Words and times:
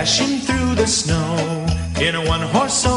dashing 0.00 0.38
through 0.38 0.74
the 0.76 0.86
snow 0.86 1.66
in 2.00 2.14
a 2.14 2.24
one 2.26 2.40
horse 2.40 2.89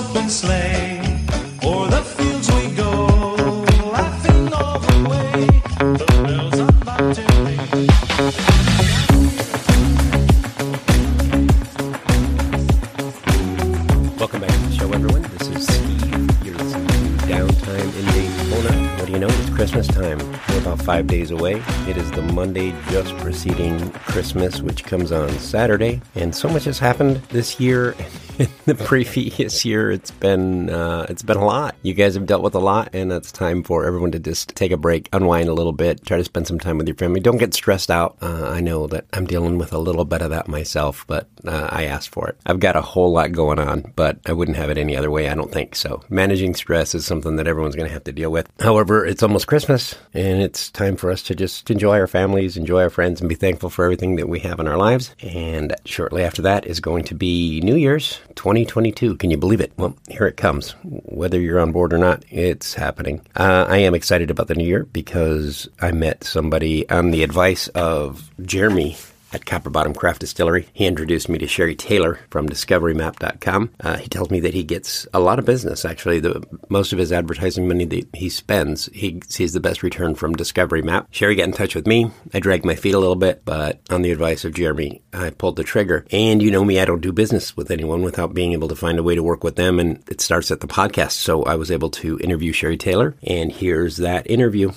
days 21.14 21.30
away. 21.30 21.62
It 21.88 21.96
is 21.96 22.10
the 22.10 22.24
Monday 22.24 22.74
just 22.90 23.16
preceding 23.18 23.92
Christmas, 23.92 24.64
which 24.64 24.84
comes 24.84 25.12
on 25.12 25.30
Saturday. 25.38 26.02
And 26.16 26.34
so 26.34 26.50
much 26.50 26.64
has 26.64 26.80
happened 26.80 27.18
this 27.30 27.60
year. 27.60 27.96
The 28.74 28.76
previous 28.76 29.66
year, 29.66 29.92
it's 29.92 30.12
been 30.12 30.70
uh, 30.70 31.06
it's 31.10 31.22
been 31.22 31.36
a 31.36 31.46
lot. 31.46 31.76
You 31.82 31.94
guys 31.94 32.14
have 32.16 32.26
dealt 32.26 32.44
with 32.44 32.56
a 32.56 32.59
lot, 32.59 32.92
and 32.94 33.12
it's 33.12 33.30
time 33.30 33.62
for 33.62 33.86
everyone 33.86 34.12
to 34.12 34.20
just 34.20 34.56
take 34.56 34.72
a 34.72 34.78
break, 34.78 35.09
unwind 35.12 35.50
a 35.50 35.53
little 35.53 35.73
bit, 35.73 36.06
try 36.06 36.16
to 36.16 36.23
spend 36.23 36.48
some 36.48 36.59
time 36.62 36.78
with 36.78 36.88
your 36.88 36.95
family. 36.95 37.20
Don't 37.20 37.39
get 37.39 37.53
stressed 37.53 37.92
out. 37.92 38.16
Uh, 38.22 38.48
I 38.48 38.62
know 38.62 38.88
that 38.88 39.03
I'm 39.12 39.26
dealing 39.26 39.58
with 39.58 39.73
a 39.73 39.78
little 39.78 40.06
bit 40.06 40.22
of 40.22 40.30
that 40.30 40.48
myself, 40.48 41.03
but 41.08 41.28
uh, 41.45 41.67
I 41.72 41.84
asked 41.84 42.12
for 42.12 42.30
it. 42.30 42.38
I've 42.45 42.62
got 42.62 42.78
a 42.78 42.81
whole 42.81 43.12
lot 43.12 43.34
going 43.34 43.59
on, 43.59 43.92
but 43.98 44.20
I 44.26 44.31
wouldn't 44.31 44.56
have 44.56 44.70
it 44.70 44.78
any 44.78 44.95
other 44.95 45.11
way. 45.11 45.28
I 45.28 45.36
don't 45.36 45.52
think 45.52 45.75
so. 45.75 46.02
Managing 46.08 46.56
stress 46.56 46.95
is 46.95 47.06
something 47.06 47.36
that 47.36 47.48
everyone's 47.48 47.75
going 47.75 47.89
to 47.89 47.94
have 47.94 48.06
to 48.06 48.14
deal 48.14 48.31
with. 48.31 48.48
However, 48.61 49.06
it's 49.06 49.23
almost 49.23 49.48
Christmas, 49.48 49.95
and 50.14 50.42
it's 50.42 50.72
time 50.72 50.95
for 50.95 51.11
us 51.11 51.22
to 51.23 51.36
just 51.36 51.70
enjoy 51.70 52.00
our 52.00 52.08
families, 52.08 52.55
enjoy 52.55 52.83
our 52.83 52.89
friends, 52.89 53.20
and 53.20 53.27
be 53.27 53.36
thankful 53.36 53.70
for 53.70 53.83
everything 53.83 54.16
that 54.16 54.30
we 54.30 54.39
have 54.39 54.61
in 54.61 54.70
our 54.70 54.77
lives. 54.77 55.14
And 55.22 55.75
shortly 55.83 56.23
after 56.23 56.42
that 56.44 56.66
is 56.66 56.80
going 56.80 57.03
to 57.05 57.14
be 57.14 57.59
New 57.59 57.75
Year's 57.75 58.22
2022. 58.53 59.17
Can 59.17 59.31
you 59.31 59.37
believe 59.37 59.61
it? 59.61 59.73
Well, 59.77 59.95
here 60.07 60.27
it 60.27 60.37
comes. 60.37 60.75
Whether 60.83 61.39
you're 61.39 61.59
on 61.59 61.71
board 61.71 61.91
or 61.91 61.97
not, 61.97 62.23
it's 62.29 62.75
happening. 62.75 63.21
Uh, 63.35 63.65
I 63.67 63.77
am 63.77 63.95
excited 63.95 64.29
about 64.29 64.47
the 64.47 64.53
new 64.53 64.63
year 64.63 64.83
because 64.83 65.67
I 65.81 65.91
met 65.91 66.23
somebody 66.23 66.87
on 66.87 67.09
the 67.09 67.23
advice 67.23 67.67
of 67.69 68.29
Jeremy 68.43 68.95
at 69.34 69.45
Copper 69.45 69.70
Bottom 69.70 69.94
Craft 69.94 70.22
Distillery. 70.22 70.67
He 70.73 70.86
introduced 70.86 71.28
me 71.28 71.38
to 71.39 71.48
Sherry 71.48 71.76
Taylor 71.76 72.20
from 72.30 72.48
DiscoveryMap.com. 72.48 73.72
Uh, 73.80 73.98
he 73.98 74.08
tells 74.08 74.30
me 74.30 74.39
that 74.42 74.53
he 74.53 74.64
gets 74.64 75.08
a 75.14 75.20
lot 75.20 75.39
of 75.39 75.45
business. 75.45 75.86
Actually, 75.86 76.20
the 76.20 76.44
most 76.70 76.94
of 76.94 77.00
his 77.00 77.12
advertising 77.12 77.67
money 77.67 77.86
that 77.86 78.16
he 78.16 78.30
spends, 78.30 78.86
he 78.94 79.22
sees 79.28 79.54
the 79.54 79.59
best 79.59 79.84
return 79.84 80.16
from 80.16 80.34
Discovery 80.34 80.81
Map. 80.81 81.08
Sherry 81.11 81.36
got 81.36 81.44
in 81.44 81.54
touch 81.54 81.76
with 81.76 81.88
me. 81.88 82.11
I 82.34 82.39
dragged 82.39 82.66
my 82.66 82.76
feet 82.76 82.94
a 82.94 83.00
little 83.00 83.16
bit, 83.16 83.42
but 83.45 83.81
on 83.89 84.02
the 84.02 84.11
advice 84.11 84.45
of 84.45 84.54
Jeremy, 84.54 85.02
I 85.11 85.31
pulled 85.31 85.56
the 85.56 85.64
trigger. 85.64 86.06
And 86.11 86.42
you 86.42 86.52
know 86.52 86.64
me, 86.64 86.80
I 86.80 86.86
don't 86.86 87.02
do 87.02 87.11
business 87.11 87.58
with 87.58 87.72
anyone 87.72 88.04
without 88.04 88.34
being 88.34 88.54
able 88.54 88.67
to 88.67 88.76
find 88.76 89.00
a 89.00 89.04
way 89.04 89.16
to 89.16 89.23
work 89.23 89.44
with 89.44 89.56
them. 89.56 89.80
And 89.80 90.04
it 90.09 90.22
starts 90.22 90.52
at 90.52 90.59
the 90.59 90.67
podcast. 90.67 91.11
So 91.11 91.44
I 91.44 91.56
was 91.56 91.72
able 91.72 91.89
to 91.92 92.20
interview 92.20 92.52
Sherry 92.52 92.78
Taylor. 92.78 93.16
And 93.23 93.52
here's 93.52 93.98
that 93.98 94.30
interview. 94.30 94.72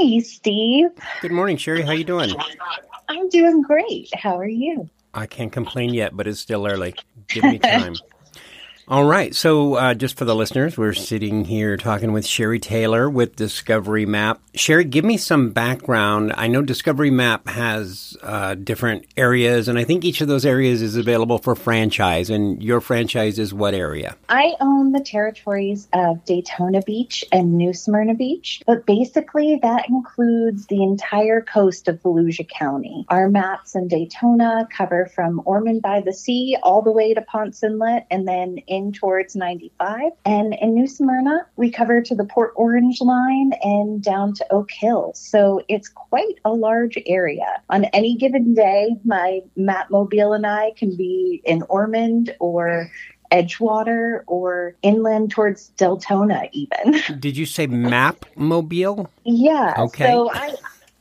Hey, 0.00 0.20
Steve. 0.20 0.88
Good 1.20 1.30
morning, 1.30 1.58
Sherry. 1.58 1.82
How 1.82 1.92
you 1.92 2.04
doing? 2.04 2.34
I'm 3.10 3.28
doing 3.28 3.60
great. 3.60 4.08
How 4.14 4.38
are 4.38 4.48
you? 4.48 4.88
I 5.12 5.26
can't 5.26 5.52
complain 5.52 5.92
yet, 5.92 6.16
but 6.16 6.26
it's 6.26 6.40
still 6.40 6.66
early. 6.66 6.94
Give 7.28 7.44
me 7.44 7.58
time. 7.58 7.96
All 8.90 9.04
right. 9.04 9.32
So, 9.36 9.74
uh, 9.74 9.94
just 9.94 10.18
for 10.18 10.24
the 10.24 10.34
listeners, 10.34 10.76
we're 10.76 10.94
sitting 10.94 11.44
here 11.44 11.76
talking 11.76 12.10
with 12.10 12.26
Sherry 12.26 12.58
Taylor 12.58 13.08
with 13.08 13.36
Discovery 13.36 14.04
Map. 14.04 14.40
Sherry, 14.52 14.82
give 14.82 15.04
me 15.04 15.16
some 15.16 15.50
background. 15.50 16.32
I 16.36 16.48
know 16.48 16.60
Discovery 16.60 17.12
Map 17.12 17.46
has 17.46 18.16
uh, 18.20 18.56
different 18.56 19.06
areas, 19.16 19.68
and 19.68 19.78
I 19.78 19.84
think 19.84 20.04
each 20.04 20.20
of 20.20 20.26
those 20.26 20.44
areas 20.44 20.82
is 20.82 20.96
available 20.96 21.38
for 21.38 21.54
franchise. 21.54 22.30
And 22.30 22.60
your 22.60 22.80
franchise 22.80 23.38
is 23.38 23.54
what 23.54 23.74
area? 23.74 24.16
I 24.28 24.54
own 24.60 24.90
the 24.90 24.98
territories 24.98 25.86
of 25.92 26.24
Daytona 26.24 26.82
Beach 26.82 27.24
and 27.30 27.56
New 27.56 27.72
Smyrna 27.72 28.14
Beach, 28.14 28.60
but 28.66 28.86
basically 28.86 29.60
that 29.62 29.88
includes 29.88 30.66
the 30.66 30.82
entire 30.82 31.42
coast 31.42 31.86
of 31.86 32.02
Volusia 32.02 32.48
County. 32.48 33.06
Our 33.08 33.28
maps 33.28 33.76
in 33.76 33.86
Daytona 33.86 34.66
cover 34.76 35.06
from 35.14 35.42
Ormond 35.44 35.80
by 35.80 36.00
the 36.00 36.12
Sea 36.12 36.56
all 36.60 36.82
the 36.82 36.90
way 36.90 37.14
to 37.14 37.22
Ponce 37.22 37.62
Inlet 37.62 38.08
and 38.10 38.26
then 38.26 38.58
in 38.66 38.79
towards 38.92 39.36
95. 39.36 40.12
And 40.24 40.54
in 40.54 40.74
New 40.74 40.86
Smyrna, 40.86 41.46
we 41.56 41.70
cover 41.70 42.00
to 42.02 42.14
the 42.14 42.24
Port 42.24 42.52
Orange 42.56 43.00
line 43.00 43.52
and 43.62 44.02
down 44.02 44.34
to 44.34 44.52
Oak 44.52 44.70
Hill. 44.70 45.12
So 45.14 45.62
it's 45.68 45.88
quite 45.88 46.38
a 46.44 46.50
large 46.50 46.98
area. 47.06 47.62
On 47.68 47.84
any 47.86 48.16
given 48.16 48.54
day, 48.54 48.96
my 49.04 49.40
Mapmobile 49.56 50.34
and 50.34 50.46
I 50.46 50.72
can 50.76 50.96
be 50.96 51.42
in 51.44 51.62
Ormond 51.68 52.34
or 52.40 52.90
Edgewater 53.30 54.22
or 54.26 54.74
inland 54.82 55.30
towards 55.30 55.70
Deltona, 55.76 56.48
even. 56.52 57.20
Did 57.20 57.36
you 57.36 57.46
say 57.46 57.66
map 57.66 58.26
mobile? 58.34 59.10
Yeah. 59.24 59.74
Okay. 59.78 60.06
So 60.06 60.30
I. 60.32 60.54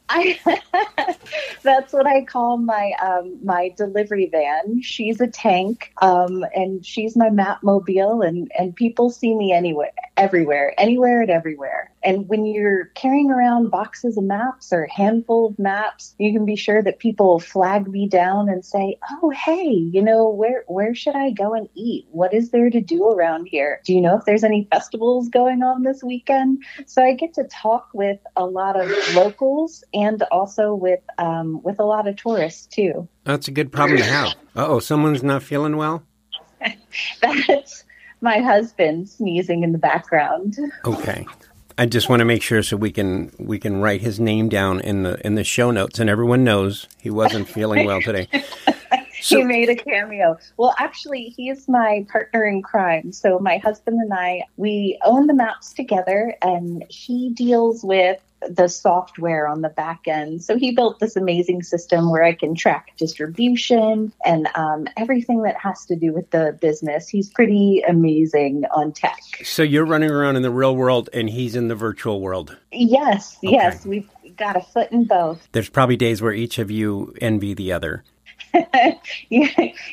I, 0.10 1.16
that's 1.64 1.94
what 1.94 2.08
I 2.08 2.26
call 2.26 2.58
my 2.58 2.94
um, 3.02 3.38
my 3.44 3.74
delivery 3.78 4.28
van. 4.32 4.82
She's 4.82 5.22
a 5.22 5.28
tank, 5.28 5.94
um, 6.02 6.44
and 6.56 6.86
she's 6.86 7.16
my 7.16 7.30
map 7.30 7.60
mobile, 7.64 8.22
and 8.22 8.52
and 8.58 8.76
people 8.76 9.12
see 9.12 9.36
me 9.36 9.52
anywhere, 9.52 9.92
everywhere, 10.18 10.74
anywhere 10.78 11.22
and 11.22 11.30
everywhere. 11.30 11.92
And 12.04 12.28
when 12.30 12.46
you're 12.46 12.86
carrying 12.96 13.30
around 13.30 13.72
boxes 13.72 14.18
of 14.18 14.24
maps 14.24 14.72
or 14.72 14.84
a 14.84 14.92
handful 14.92 15.48
of 15.48 15.60
maps, 15.60 16.16
you 16.18 16.32
can 16.32 16.46
be 16.46 16.56
sure 16.56 16.82
that 16.82 17.00
people 17.00 17.40
flag 17.40 17.88
me 17.88 18.08
down 18.08 18.50
and 18.50 18.64
say, 18.64 18.98
"Oh, 19.12 19.32
hey, 19.32 19.70
you 19.70 20.02
know 20.02 20.30
where 20.30 20.64
where 20.68 20.96
should 20.96 21.16
I 21.16 21.32
go 21.32 21.54
and 21.54 21.68
eat? 21.76 22.08
What 22.12 22.34
is 22.34 22.52
there 22.52 22.70
to 22.70 22.82
do 22.82 23.10
around 23.10 23.48
here? 23.48 23.82
Do 23.86 23.94
you 23.94 24.02
know 24.02 24.18
if 24.18 24.26
there's 24.26 24.44
any 24.44 24.68
festivals 24.72 25.30
going 25.30 25.62
on 25.62 25.84
this 25.84 26.04
weekend?" 26.04 26.64
So 26.86 27.04
I 27.04 27.14
get 27.14 27.34
to 27.36 27.44
talk 27.46 27.90
with 27.94 28.20
a 28.36 28.46
lot 28.46 28.80
of 28.80 28.90
locals 29.16 29.84
and 29.94 30.22
also 30.32 30.74
with 30.74 31.02
um, 31.18 31.62
with 31.64 31.80
a 31.80 31.86
lot 31.86 32.08
of 32.08 32.16
tourists 32.16 32.68
too. 32.68 33.08
That's 33.26 33.48
a 33.48 33.52
good 33.52 33.72
problem 33.72 33.98
to 33.98 34.06
have. 34.06 34.36
oh, 34.56 34.80
someone's 34.80 35.24
not 35.24 35.44
feeling 35.44 35.78
well? 35.78 36.04
That's 37.22 37.84
my 38.22 38.40
husband 38.40 39.10
sneezing 39.10 39.64
in 39.64 39.72
the 39.72 39.78
background. 39.78 40.58
Okay. 40.86 41.26
I 41.80 41.86
just 41.86 42.10
want 42.10 42.20
to 42.20 42.26
make 42.26 42.44
sure 42.44 42.62
so 42.62 42.76
we 42.76 42.92
can 42.92 43.32
we 43.40 43.58
can 43.58 43.80
write 43.80 44.02
his 44.02 44.20
name 44.20 44.50
down 44.50 44.82
in 44.82 45.04
the 45.04 45.26
in 45.26 45.36
the 45.36 45.46
show 45.46 45.72
notes 45.72 45.98
and 45.98 46.10
everyone 46.10 46.44
knows 46.44 46.90
he 47.00 47.10
wasn't 47.10 47.48
feeling 47.48 47.86
well 47.86 48.02
today. 48.02 48.28
he 49.14 49.46
made 49.46 49.70
a 49.70 49.76
cameo. 49.76 50.38
Well, 50.58 50.76
actually, 50.78 51.34
he's 51.38 51.70
my 51.70 52.06
partner 52.12 52.44
in 52.44 52.62
crime. 52.64 53.14
So 53.14 53.40
my 53.40 53.60
husband 53.60 53.98
and 54.02 54.14
I, 54.14 54.44
we 54.58 55.00
own 55.06 55.28
the 55.28 55.34
maps 55.34 55.72
together, 55.72 56.36
and 56.42 56.84
he 56.90 57.30
deals 57.30 57.82
with 57.82 58.20
the 58.48 58.68
software 58.68 59.48
on 59.48 59.62
the 59.62 59.70
back 59.70 60.08
end. 60.08 60.44
So 60.44 60.58
he 60.58 60.72
built 60.72 61.00
this 61.00 61.16
amazing 61.16 61.64
system 61.64 62.10
where 62.10 62.24
I 62.24 62.34
can 62.34 62.56
track 62.56 62.94
distribution 62.98 64.14
and 64.24 64.48
um, 64.56 64.88
everything 64.98 65.44
that 65.44 65.58
has 65.58 65.86
to 65.88 65.96
do 65.96 66.14
with 66.14 66.30
the 66.32 66.58
business. 66.62 67.08
He's 67.08 67.30
pretty 67.30 67.82
amazing 67.88 68.64
on 68.74 68.92
tech. 68.92 69.20
So 69.44 69.64
you're 69.64 69.86
running 69.86 70.12
around 70.12 70.36
in 70.36 70.42
the 70.42 70.52
real 70.52 70.76
world 70.76 71.10
and 71.14 71.30
he's 71.30 71.56
in 71.56 71.68
the 71.68 71.76
virtual 71.76 72.22
world. 72.22 72.58
Yes, 72.72 73.38
yes, 73.42 73.86
we've 73.86 74.10
got 74.38 74.56
a 74.56 74.62
foot 74.62 74.92
in 74.92 75.06
both. 75.06 75.48
There's 75.52 75.70
probably 75.70 75.98
days 75.98 76.22
where 76.22 76.34
each 76.34 76.60
of 76.60 76.72
you 76.72 77.14
envy 77.22 77.54
the 77.54 77.74
other. 77.74 78.04
you, 79.30 79.48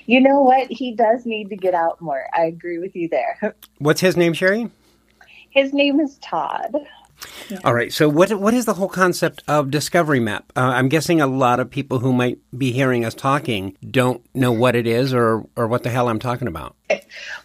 you 0.06 0.20
know 0.20 0.40
what? 0.40 0.68
He 0.70 0.94
does 0.94 1.26
need 1.26 1.50
to 1.50 1.56
get 1.56 1.74
out 1.74 2.00
more. 2.00 2.26
I 2.32 2.44
agree 2.44 2.78
with 2.78 2.94
you 2.96 3.08
there. 3.08 3.54
What's 3.78 4.00
his 4.00 4.16
name, 4.16 4.32
Sherry? 4.32 4.70
His 5.50 5.72
name 5.72 6.00
is 6.00 6.18
Todd. 6.18 6.74
Yeah. 7.48 7.58
All 7.64 7.74
right. 7.74 7.92
So, 7.92 8.08
what 8.08 8.32
what 8.34 8.54
is 8.54 8.64
the 8.64 8.74
whole 8.74 8.88
concept 8.88 9.42
of 9.48 9.70
Discovery 9.70 10.20
Map? 10.20 10.52
Uh, 10.56 10.72
I'm 10.74 10.88
guessing 10.88 11.20
a 11.20 11.26
lot 11.26 11.60
of 11.60 11.70
people 11.70 11.98
who 11.98 12.12
might 12.12 12.38
be 12.56 12.72
hearing 12.72 13.04
us 13.04 13.14
talking 13.14 13.76
don't 13.90 14.22
know 14.34 14.52
what 14.52 14.74
it 14.76 14.86
is 14.86 15.14
or 15.14 15.46
or 15.56 15.66
what 15.66 15.82
the 15.82 15.90
hell 15.90 16.08
I'm 16.08 16.18
talking 16.18 16.48
about. 16.48 16.76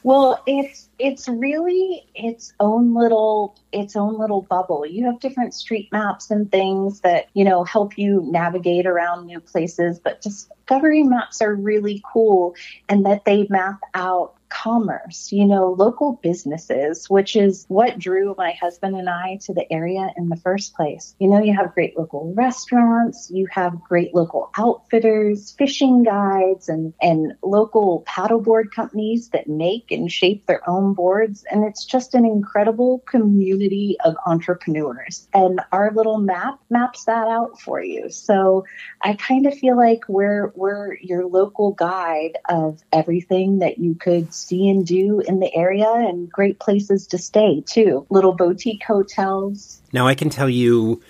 Well, 0.03 0.41
it's 0.45 0.89
it's 0.99 1.27
really 1.27 2.03
its 2.15 2.53
own 2.59 2.93
little 2.93 3.57
its 3.71 3.95
own 3.95 4.19
little 4.19 4.41
bubble. 4.43 4.85
You 4.85 5.05
have 5.05 5.19
different 5.19 5.53
street 5.53 5.89
maps 5.91 6.31
and 6.31 6.51
things 6.51 7.01
that 7.01 7.29
you 7.33 7.43
know 7.43 7.63
help 7.63 7.97
you 7.97 8.27
navigate 8.29 8.85
around 8.85 9.25
new 9.25 9.39
places, 9.39 9.99
but 9.99 10.21
Discovery 10.21 11.03
maps 11.03 11.41
are 11.41 11.55
really 11.55 12.03
cool 12.11 12.55
and 12.89 13.05
that 13.05 13.25
they 13.25 13.47
map 13.49 13.79
out 13.93 14.35
commerce, 14.51 15.31
you 15.31 15.45
know, 15.45 15.71
local 15.71 16.19
businesses, 16.21 17.09
which 17.09 17.35
is 17.35 17.65
what 17.69 17.97
drew 17.97 18.35
my 18.37 18.51
husband 18.51 18.95
and 18.95 19.09
I 19.09 19.39
to 19.43 19.53
the 19.53 19.71
area 19.71 20.09
in 20.17 20.29
the 20.29 20.35
first 20.35 20.75
place. 20.75 21.15
You 21.19 21.29
know, 21.29 21.41
you 21.41 21.55
have 21.55 21.73
great 21.73 21.97
local 21.97 22.33
restaurants, 22.35 23.31
you 23.33 23.47
have 23.51 23.81
great 23.81 24.13
local 24.13 24.51
outfitters, 24.57 25.51
fishing 25.57 26.03
guides, 26.03 26.69
and, 26.69 26.93
and 27.01 27.33
local 27.41 28.03
paddleboard 28.07 28.71
companies 28.71 29.29
that 29.29 29.47
make 29.47 29.91
and 29.91 30.11
shape 30.11 30.45
their 30.45 30.67
own 30.69 30.93
boards. 30.93 31.45
And 31.49 31.63
it's 31.63 31.85
just 31.85 32.13
an 32.13 32.25
incredible 32.25 32.99
community 33.07 33.97
of 34.03 34.15
entrepreneurs. 34.25 35.27
And 35.33 35.61
our 35.71 35.91
little 35.93 36.17
map 36.17 36.59
maps 36.69 37.05
that 37.05 37.27
out 37.27 37.59
for 37.59 37.81
you. 37.81 38.09
So 38.09 38.65
I 39.01 39.13
kind 39.13 39.47
of 39.47 39.57
feel 39.57 39.77
like 39.77 40.01
we're, 40.07 40.51
we're 40.55 40.95
your 40.97 41.25
local 41.25 41.71
guide 41.71 42.37
of 42.49 42.81
everything 42.91 43.59
that 43.59 43.77
you 43.77 43.95
could 43.95 44.33
see 44.41 44.69
and 44.69 44.85
do 44.85 45.19
in 45.21 45.39
the 45.39 45.53
area 45.55 45.91
and 45.91 46.31
great 46.31 46.59
places 46.59 47.07
to 47.07 47.17
stay 47.17 47.61
too. 47.65 48.05
Little 48.09 48.33
boutique 48.33 48.83
hotels. 48.83 49.81
Now, 49.93 50.07
I 50.07 50.15
can 50.15 50.29
tell 50.29 50.49
you 50.49 51.01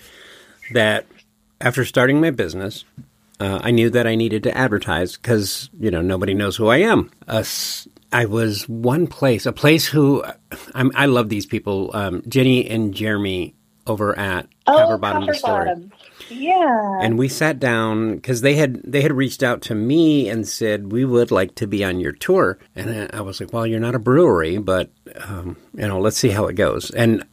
that 0.72 1.06
after 1.60 1.84
starting 1.84 2.20
my 2.20 2.30
business, 2.30 2.84
uh, 3.40 3.60
I 3.62 3.70
knew 3.70 3.90
that 3.90 4.06
I 4.06 4.14
needed 4.14 4.42
to 4.44 4.56
advertise 4.56 5.16
because, 5.16 5.70
you 5.78 5.90
know, 5.90 6.02
nobody 6.02 6.34
knows 6.34 6.56
who 6.56 6.68
I 6.68 6.78
am. 6.78 7.10
Uh, 7.26 7.44
I 8.12 8.26
was 8.26 8.68
one 8.68 9.06
place, 9.06 9.46
a 9.46 9.52
place 9.52 9.86
who 9.86 10.22
I'm, 10.74 10.92
i 10.94 11.06
love 11.06 11.28
these 11.28 11.46
people, 11.46 11.90
um, 11.94 12.22
Jenny 12.28 12.68
and 12.68 12.94
Jeremy 12.94 13.54
over 13.86 14.16
at 14.18 14.46
oh, 14.66 14.76
Copper 14.76 14.98
Bottom 14.98 15.26
Distillery. 15.26 15.66
Bottom. 15.66 15.92
Yeah. 16.28 16.98
And 17.00 17.18
we 17.18 17.28
sat 17.28 17.58
down 17.58 18.16
because 18.16 18.40
they 18.40 18.54
had 18.54 18.82
they 18.82 19.02
had 19.02 19.12
reached 19.12 19.42
out 19.42 19.62
to 19.62 19.74
me 19.74 20.28
and 20.28 20.46
said 20.46 20.92
we 20.92 21.04
would 21.04 21.30
like 21.30 21.54
to 21.56 21.66
be 21.66 21.84
on 21.84 22.00
your 22.00 22.12
tour, 22.12 22.58
and 22.74 23.10
I 23.12 23.20
was 23.20 23.40
like, 23.40 23.52
well, 23.52 23.66
you're 23.66 23.80
not 23.80 23.94
a 23.94 23.98
brewery, 23.98 24.58
but 24.58 24.90
um, 25.16 25.56
you 25.74 25.86
know, 25.86 26.00
let's 26.00 26.16
see 26.16 26.30
how 26.30 26.46
it 26.46 26.54
goes. 26.54 26.90
And 26.90 27.24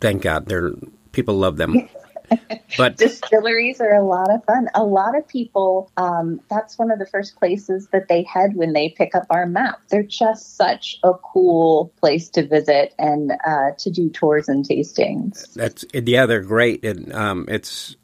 thank 0.00 0.22
God, 0.22 0.46
they're 0.46 0.72
people 1.12 1.36
love 1.36 1.56
them. 1.56 1.88
but 2.78 2.96
distilleries 2.96 3.80
are 3.80 3.94
a 3.94 4.04
lot 4.04 4.32
of 4.32 4.44
fun. 4.44 4.68
A 4.74 4.84
lot 4.84 5.16
of 5.16 5.26
people, 5.26 5.90
um, 5.96 6.40
that's 6.50 6.78
one 6.78 6.90
of 6.90 6.98
the 6.98 7.06
first 7.06 7.36
places 7.36 7.88
that 7.92 8.08
they 8.08 8.22
head 8.22 8.54
when 8.54 8.72
they 8.72 8.90
pick 8.90 9.14
up 9.14 9.26
our 9.30 9.46
map. 9.46 9.80
They're 9.88 10.02
just 10.02 10.56
such 10.56 10.98
a 11.02 11.14
cool 11.14 11.92
place 12.00 12.28
to 12.30 12.46
visit 12.46 12.94
and 12.98 13.32
uh, 13.46 13.72
to 13.78 13.90
do 13.90 14.10
tours 14.10 14.48
and 14.48 14.64
tastings. 14.64 15.52
That's 15.54 15.84
yeah, 15.92 16.26
they're 16.26 16.42
great. 16.42 16.84
And 16.84 17.12
um, 17.12 17.46
it's 17.48 17.96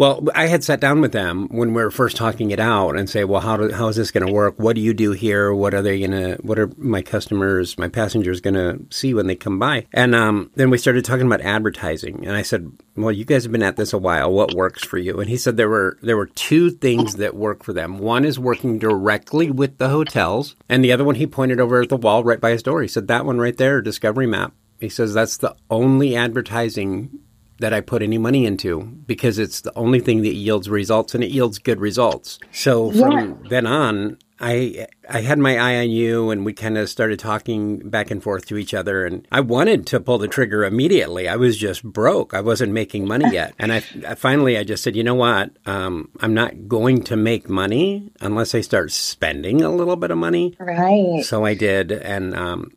well, 0.00 0.26
I 0.34 0.46
had 0.46 0.64
sat 0.64 0.80
down 0.80 1.02
with 1.02 1.12
them 1.12 1.46
when 1.50 1.74
we 1.74 1.82
were 1.82 1.90
first 1.90 2.16
talking 2.16 2.52
it 2.52 2.58
out 2.58 2.96
and 2.96 3.10
say, 3.10 3.24
well, 3.24 3.42
how 3.42 3.58
do, 3.58 3.70
how 3.70 3.88
is 3.88 3.96
this 3.96 4.10
going 4.10 4.26
to 4.26 4.32
work? 4.32 4.54
What 4.58 4.74
do 4.74 4.80
you 4.80 4.94
do 4.94 5.12
here? 5.12 5.52
What 5.52 5.74
are 5.74 5.82
they 5.82 5.98
going 5.98 6.12
to, 6.12 6.36
what 6.40 6.58
are 6.58 6.70
my 6.78 7.02
customers, 7.02 7.76
my 7.76 7.88
passengers 7.88 8.40
going 8.40 8.54
to 8.54 8.80
see 8.88 9.12
when 9.12 9.26
they 9.26 9.36
come 9.36 9.58
by? 9.58 9.86
And 9.92 10.14
um, 10.14 10.52
then 10.54 10.70
we 10.70 10.78
started 10.78 11.04
talking 11.04 11.26
about 11.26 11.42
advertising. 11.42 12.26
And 12.26 12.34
I 12.34 12.40
said, 12.40 12.72
well, 12.96 13.12
you 13.12 13.26
guys 13.26 13.42
have 13.42 13.52
been 13.52 13.62
at 13.62 13.76
this 13.76 13.92
a 13.92 13.98
while. 13.98 14.32
What 14.32 14.54
works 14.54 14.82
for 14.82 14.96
you? 14.96 15.20
And 15.20 15.28
he 15.28 15.36
said 15.36 15.58
there 15.58 15.68
were, 15.68 15.98
there 16.00 16.16
were 16.16 16.28
two 16.28 16.70
things 16.70 17.16
that 17.16 17.36
work 17.36 17.62
for 17.62 17.74
them. 17.74 17.98
One 17.98 18.24
is 18.24 18.38
working 18.38 18.78
directly 18.78 19.50
with 19.50 19.76
the 19.76 19.90
hotels. 19.90 20.56
And 20.66 20.82
the 20.82 20.92
other 20.92 21.04
one 21.04 21.16
he 21.16 21.26
pointed 21.26 21.60
over 21.60 21.82
at 21.82 21.90
the 21.90 21.98
wall 21.98 22.24
right 22.24 22.40
by 22.40 22.52
his 22.52 22.62
door. 22.62 22.80
He 22.80 22.88
said, 22.88 23.08
that 23.08 23.26
one 23.26 23.38
right 23.38 23.58
there, 23.58 23.82
Discovery 23.82 24.26
Map. 24.26 24.54
He 24.78 24.88
says 24.88 25.12
that's 25.12 25.36
the 25.36 25.56
only 25.68 26.16
advertising 26.16 27.20
that 27.60 27.72
I 27.72 27.80
put 27.80 28.02
any 28.02 28.18
money 28.18 28.46
into 28.46 28.82
because 28.82 29.38
it's 29.38 29.60
the 29.60 29.76
only 29.76 30.00
thing 30.00 30.22
that 30.22 30.34
yields 30.34 30.68
results 30.68 31.14
and 31.14 31.22
it 31.22 31.30
yields 31.30 31.58
good 31.58 31.80
results. 31.80 32.38
So 32.52 32.90
from 32.90 33.12
yeah. 33.12 33.48
then 33.48 33.66
on, 33.66 34.18
I 34.40 34.86
I 35.08 35.20
had 35.20 35.38
my 35.38 35.58
eye 35.58 35.76
on 35.80 35.90
you 35.90 36.30
and 36.30 36.46
we 36.46 36.54
kind 36.54 36.78
of 36.78 36.88
started 36.88 37.18
talking 37.18 37.90
back 37.90 38.10
and 38.10 38.22
forth 38.22 38.46
to 38.46 38.56
each 38.56 38.72
other 38.72 39.04
and 39.04 39.28
I 39.30 39.40
wanted 39.40 39.86
to 39.88 40.00
pull 40.00 40.16
the 40.16 40.28
trigger 40.28 40.64
immediately. 40.64 41.28
I 41.28 41.36
was 41.36 41.58
just 41.58 41.84
broke. 41.84 42.32
I 42.32 42.40
wasn't 42.40 42.72
making 42.72 43.06
money 43.06 43.26
yet. 43.32 43.54
And 43.58 43.72
I, 43.72 43.82
I 44.08 44.14
finally 44.14 44.56
I 44.56 44.64
just 44.64 44.82
said, 44.82 44.96
"You 44.96 45.04
know 45.04 45.14
what? 45.14 45.50
Um, 45.66 46.08
I'm 46.20 46.32
not 46.32 46.68
going 46.68 47.02
to 47.04 47.16
make 47.16 47.50
money 47.50 48.10
unless 48.20 48.54
I 48.54 48.62
start 48.62 48.92
spending 48.92 49.60
a 49.60 49.70
little 49.70 49.96
bit 49.96 50.10
of 50.10 50.16
money." 50.16 50.56
Right. 50.58 51.22
So 51.22 51.44
I 51.44 51.52
did 51.52 51.92
and 51.92 52.34
um, 52.34 52.72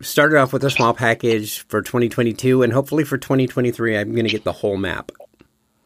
started 0.00 0.38
off 0.38 0.52
with 0.52 0.64
a 0.64 0.70
small 0.70 0.94
package 0.94 1.60
for 1.68 1.82
2022, 1.82 2.62
and 2.62 2.72
hopefully 2.72 3.04
for 3.04 3.18
2023, 3.18 3.96
I'm 3.96 4.12
going 4.12 4.24
to 4.24 4.30
get 4.30 4.44
the 4.44 4.52
whole 4.52 4.76
map. 4.76 5.12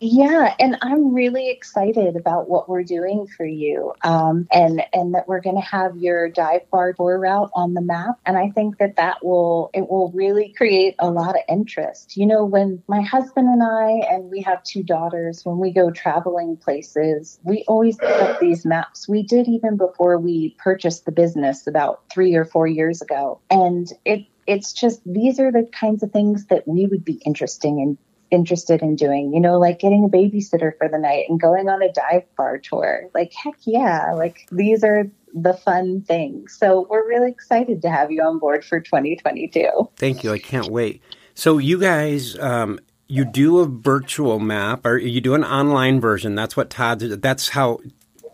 Yeah, 0.02 0.55
and 0.58 0.79
I'm 0.81 1.12
really 1.12 1.50
excited 1.50 2.17
about 2.17 2.49
what 2.49 2.70
we're 2.70 2.85
doing 2.85 3.26
for 3.26 3.44
you, 3.44 3.93
um, 4.02 4.49
and 4.50 4.82
and 4.94 5.12
that 5.14 5.29
we're 5.29 5.43
going 5.43 5.56
to 5.56 5.62
have 5.62 5.94
your 5.99 6.31
dive 6.31 6.70
bar 6.70 6.94
tour 6.94 7.19
route 7.19 7.50
on 7.52 7.75
the 7.75 7.82
map. 7.82 8.19
And 8.25 8.38
I 8.38 8.49
think 8.49 8.79
that 8.79 8.97
that 8.97 9.23
will 9.23 9.69
it 9.75 9.91
will 9.91 10.11
really 10.12 10.55
create 10.56 10.94
a 11.00 11.11
lot 11.11 11.35
of 11.35 11.43
interest. 11.50 12.17
You 12.17 12.25
know, 12.25 12.47
when 12.47 12.82
my 12.88 13.02
husband 13.02 13.49
and 13.49 13.62
I 13.62 14.06
and 14.11 14.31
we 14.31 14.41
have 14.41 14.62
two 14.64 14.82
daughters, 14.82 15.44
when 15.44 15.58
we 15.58 15.70
go 15.70 15.91
traveling 15.91 16.56
places, 16.56 17.38
we 17.44 17.62
always 17.69 17.99
pick 17.99 18.08
up 18.23 18.41
these 18.41 18.64
maps. 18.64 19.06
We 19.06 19.23
did 19.23 19.49
even 19.49 19.76
before 19.76 20.19
we 20.19 20.56
purchased 20.58 21.05
the 21.05 21.12
business 21.12 21.67
about 21.67 22.05
three 22.11 22.35
or 22.37 22.46
four 22.46 22.67
years 22.67 23.03
ago, 23.03 23.38
and 23.50 23.87
it 24.06 24.25
it's 24.46 24.73
just 24.73 25.03
these 25.05 25.38
are 25.38 25.53
the 25.53 25.69
kinds 25.79 26.03
of 26.03 26.11
things 26.11 26.46
that 26.46 26.67
we 26.67 26.87
would 26.87 27.05
be 27.05 27.20
interesting 27.26 27.81
in 27.81 27.99
interested 28.31 28.82
in 28.82 28.97
doing, 28.97 29.32
you 29.32 29.41
know, 29.41 29.59
like 29.59 29.79
getting 29.79 30.05
a 30.05 30.09
babysitter 30.09 30.77
for 30.77 30.88
the 30.88 30.99
night 30.99 31.27
and 31.29 31.41
going 31.41 31.69
on 31.69 31.82
a 31.82 31.93
dive 31.93 32.25
bar 32.37 32.59
tour. 32.59 33.09
Like, 33.15 33.32
heck 33.32 33.56
yeah, 33.62 34.12
like 34.15 34.49
these 34.50 34.85
are 34.85 35.05
the 35.35 35.55
fun 35.55 36.03
things. 36.03 36.56
So 36.59 36.87
we're 36.88 37.06
really 37.06 37.31
excited 37.31 37.82
to 37.82 37.91
have 37.91 38.11
you 38.11 38.23
on 38.23 38.38
board 38.38 38.65
for 38.65 38.81
2022. 38.81 39.91
Thank 39.97 40.25
you. 40.25 40.32
I 40.32 40.38
can't 40.38 40.69
wait. 40.69 41.03
So, 41.35 41.59
you 41.59 41.79
guys, 41.79 42.38
um, 42.38 42.81
you 43.06 43.25
do 43.25 43.59
a 43.59 43.67
virtual 43.67 44.38
map 44.38 44.85
or 44.85 44.99
you 44.99 45.21
do 45.21 45.35
an 45.35 45.44
online 45.44 46.00
version. 46.00 46.35
That's 46.35 46.56
what 46.56 46.71
Todd, 46.71 47.00
that's 47.00 47.50
how 47.50 47.81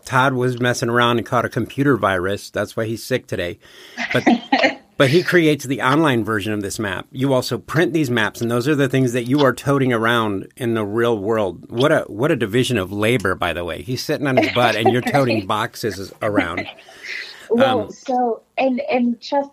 Todd 0.05 0.33
was 0.33 0.59
messing 0.59 0.89
around 0.89 1.17
and 1.17 1.25
caught 1.25 1.45
a 1.45 1.49
computer 1.49 1.97
virus. 1.97 2.49
That's 2.49 2.77
why 2.77 2.85
he's 2.85 3.03
sick 3.03 3.27
today. 3.27 3.59
But 4.13 4.25
But 4.97 5.11
he 5.11 5.21
creates 5.21 5.65
the 5.65 5.81
online 5.81 6.23
version 6.23 6.53
of 6.53 6.61
this 6.61 6.79
map. 6.79 7.07
You 7.11 7.31
also 7.33 7.59
print 7.59 7.93
these 7.93 8.09
maps, 8.09 8.41
and 8.41 8.49
those 8.49 8.67
are 8.67 8.75
the 8.75 8.89
things 8.89 9.13
that 9.13 9.25
you 9.25 9.41
are 9.41 9.53
toting 9.53 9.93
around 9.93 10.51
in 10.57 10.73
the 10.73 10.83
real 10.83 11.17
world. 11.17 11.69
What 11.69 11.91
a 11.91 12.01
what 12.07 12.31
a 12.31 12.35
division 12.35 12.77
of 12.77 12.91
labor, 12.91 13.35
by 13.35 13.53
the 13.53 13.63
way. 13.63 13.83
He's 13.83 14.03
sitting 14.03 14.25
on 14.25 14.37
his 14.37 14.51
butt, 14.53 14.75
and 14.75 14.91
you're 14.91 15.01
toting 15.01 15.45
boxes 15.47 16.11
around. 16.23 16.67
Well, 17.49 17.81
um, 17.81 17.91
so 17.91 18.41
and 18.57 18.81
and 18.89 19.21
just 19.21 19.51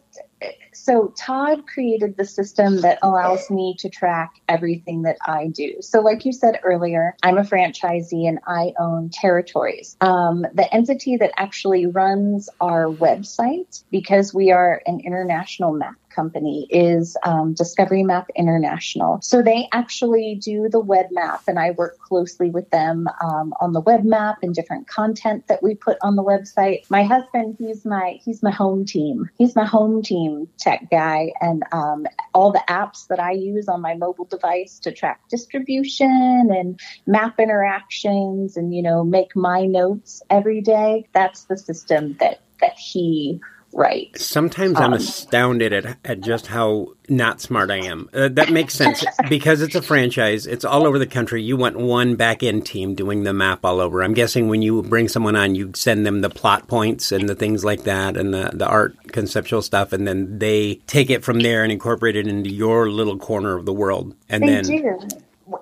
so 0.84 1.14
Todd 1.16 1.66
created 1.66 2.18
the 2.18 2.26
system 2.26 2.82
that 2.82 2.98
allows 3.00 3.50
me 3.50 3.74
to 3.78 3.88
track 3.88 4.34
everything 4.50 5.02
that 5.02 5.16
I 5.26 5.48
do. 5.48 5.76
So, 5.80 6.00
like 6.00 6.26
you 6.26 6.32
said 6.32 6.60
earlier, 6.62 7.16
I'm 7.22 7.38
a 7.38 7.42
franchisee 7.42 8.28
and 8.28 8.38
I 8.46 8.74
own 8.78 9.08
territories. 9.08 9.96
Um, 10.02 10.44
the 10.52 10.68
entity 10.74 11.16
that 11.16 11.32
actually 11.38 11.86
runs 11.86 12.50
our 12.60 12.84
website, 12.84 13.82
because 13.90 14.34
we 14.34 14.50
are 14.50 14.82
an 14.84 15.00
international 15.00 15.72
map 15.72 15.94
company 16.14 16.66
is 16.70 17.16
um, 17.24 17.54
Discovery 17.54 18.02
Map 18.02 18.30
International. 18.36 19.20
So 19.22 19.42
they 19.42 19.68
actually 19.72 20.36
do 20.36 20.68
the 20.68 20.80
web 20.80 21.06
map, 21.10 21.42
and 21.46 21.58
I 21.58 21.72
work 21.72 21.98
closely 21.98 22.50
with 22.50 22.70
them 22.70 23.08
um, 23.22 23.54
on 23.60 23.72
the 23.72 23.80
web 23.80 24.04
map 24.04 24.38
and 24.42 24.54
different 24.54 24.86
content 24.86 25.46
that 25.48 25.62
we 25.62 25.74
put 25.74 25.98
on 26.02 26.16
the 26.16 26.22
website. 26.22 26.88
My 26.90 27.04
husband, 27.04 27.56
he's 27.58 27.84
my 27.84 28.18
he's 28.24 28.42
my 28.42 28.50
home 28.50 28.84
team. 28.84 29.28
He's 29.36 29.56
my 29.56 29.66
home 29.66 30.02
team 30.02 30.48
tech 30.58 30.88
guy, 30.90 31.32
and 31.40 31.62
um, 31.72 32.06
all 32.32 32.52
the 32.52 32.64
apps 32.68 33.06
that 33.08 33.20
I 33.20 33.32
use 33.32 33.68
on 33.68 33.80
my 33.80 33.94
mobile 33.94 34.26
device 34.26 34.78
to 34.80 34.92
track 34.92 35.20
distribution 35.28 36.50
and 36.50 36.80
map 37.06 37.38
interactions, 37.38 38.56
and 38.56 38.74
you 38.74 38.82
know 38.82 39.04
make 39.04 39.34
my 39.34 39.64
notes 39.66 40.22
every 40.30 40.60
day. 40.60 41.08
That's 41.12 41.44
the 41.44 41.56
system 41.56 42.16
that 42.20 42.40
that 42.60 42.78
he 42.78 43.40
right. 43.74 44.16
Sometimes 44.18 44.76
um, 44.78 44.84
I'm 44.84 44.92
astounded 44.94 45.72
at, 45.72 45.98
at 46.04 46.20
just 46.20 46.46
how 46.46 46.94
not 47.08 47.40
smart 47.40 47.70
I 47.70 47.78
am. 47.78 48.08
Uh, 48.14 48.28
that 48.28 48.50
makes 48.50 48.74
sense 48.74 49.04
because 49.28 49.60
it's 49.60 49.74
a 49.74 49.82
franchise. 49.82 50.46
It's 50.46 50.64
all 50.64 50.86
over 50.86 50.98
the 50.98 51.06
country. 51.06 51.42
You 51.42 51.56
want 51.56 51.76
one 51.76 52.16
back 52.16 52.42
end 52.42 52.64
team 52.64 52.94
doing 52.94 53.24
the 53.24 53.34
map 53.34 53.64
all 53.64 53.80
over. 53.80 54.02
I'm 54.02 54.14
guessing 54.14 54.48
when 54.48 54.62
you 54.62 54.82
bring 54.82 55.08
someone 55.08 55.36
on, 55.36 55.54
you 55.54 55.72
send 55.74 56.06
them 56.06 56.20
the 56.20 56.30
plot 56.30 56.68
points 56.68 57.12
and 57.12 57.28
the 57.28 57.34
things 57.34 57.64
like 57.64 57.84
that 57.84 58.16
and 58.16 58.32
the, 58.32 58.50
the 58.54 58.66
art 58.66 58.96
conceptual 59.12 59.62
stuff, 59.62 59.92
and 59.92 60.06
then 60.06 60.38
they 60.38 60.76
take 60.86 61.10
it 61.10 61.24
from 61.24 61.40
there 61.40 61.62
and 61.62 61.72
incorporate 61.72 62.16
it 62.16 62.26
into 62.26 62.50
your 62.50 62.90
little 62.90 63.18
corner 63.18 63.56
of 63.56 63.66
the 63.66 63.72
world. 63.72 64.14
And 64.28 64.48
then 64.48 64.64
do. 64.64 65.08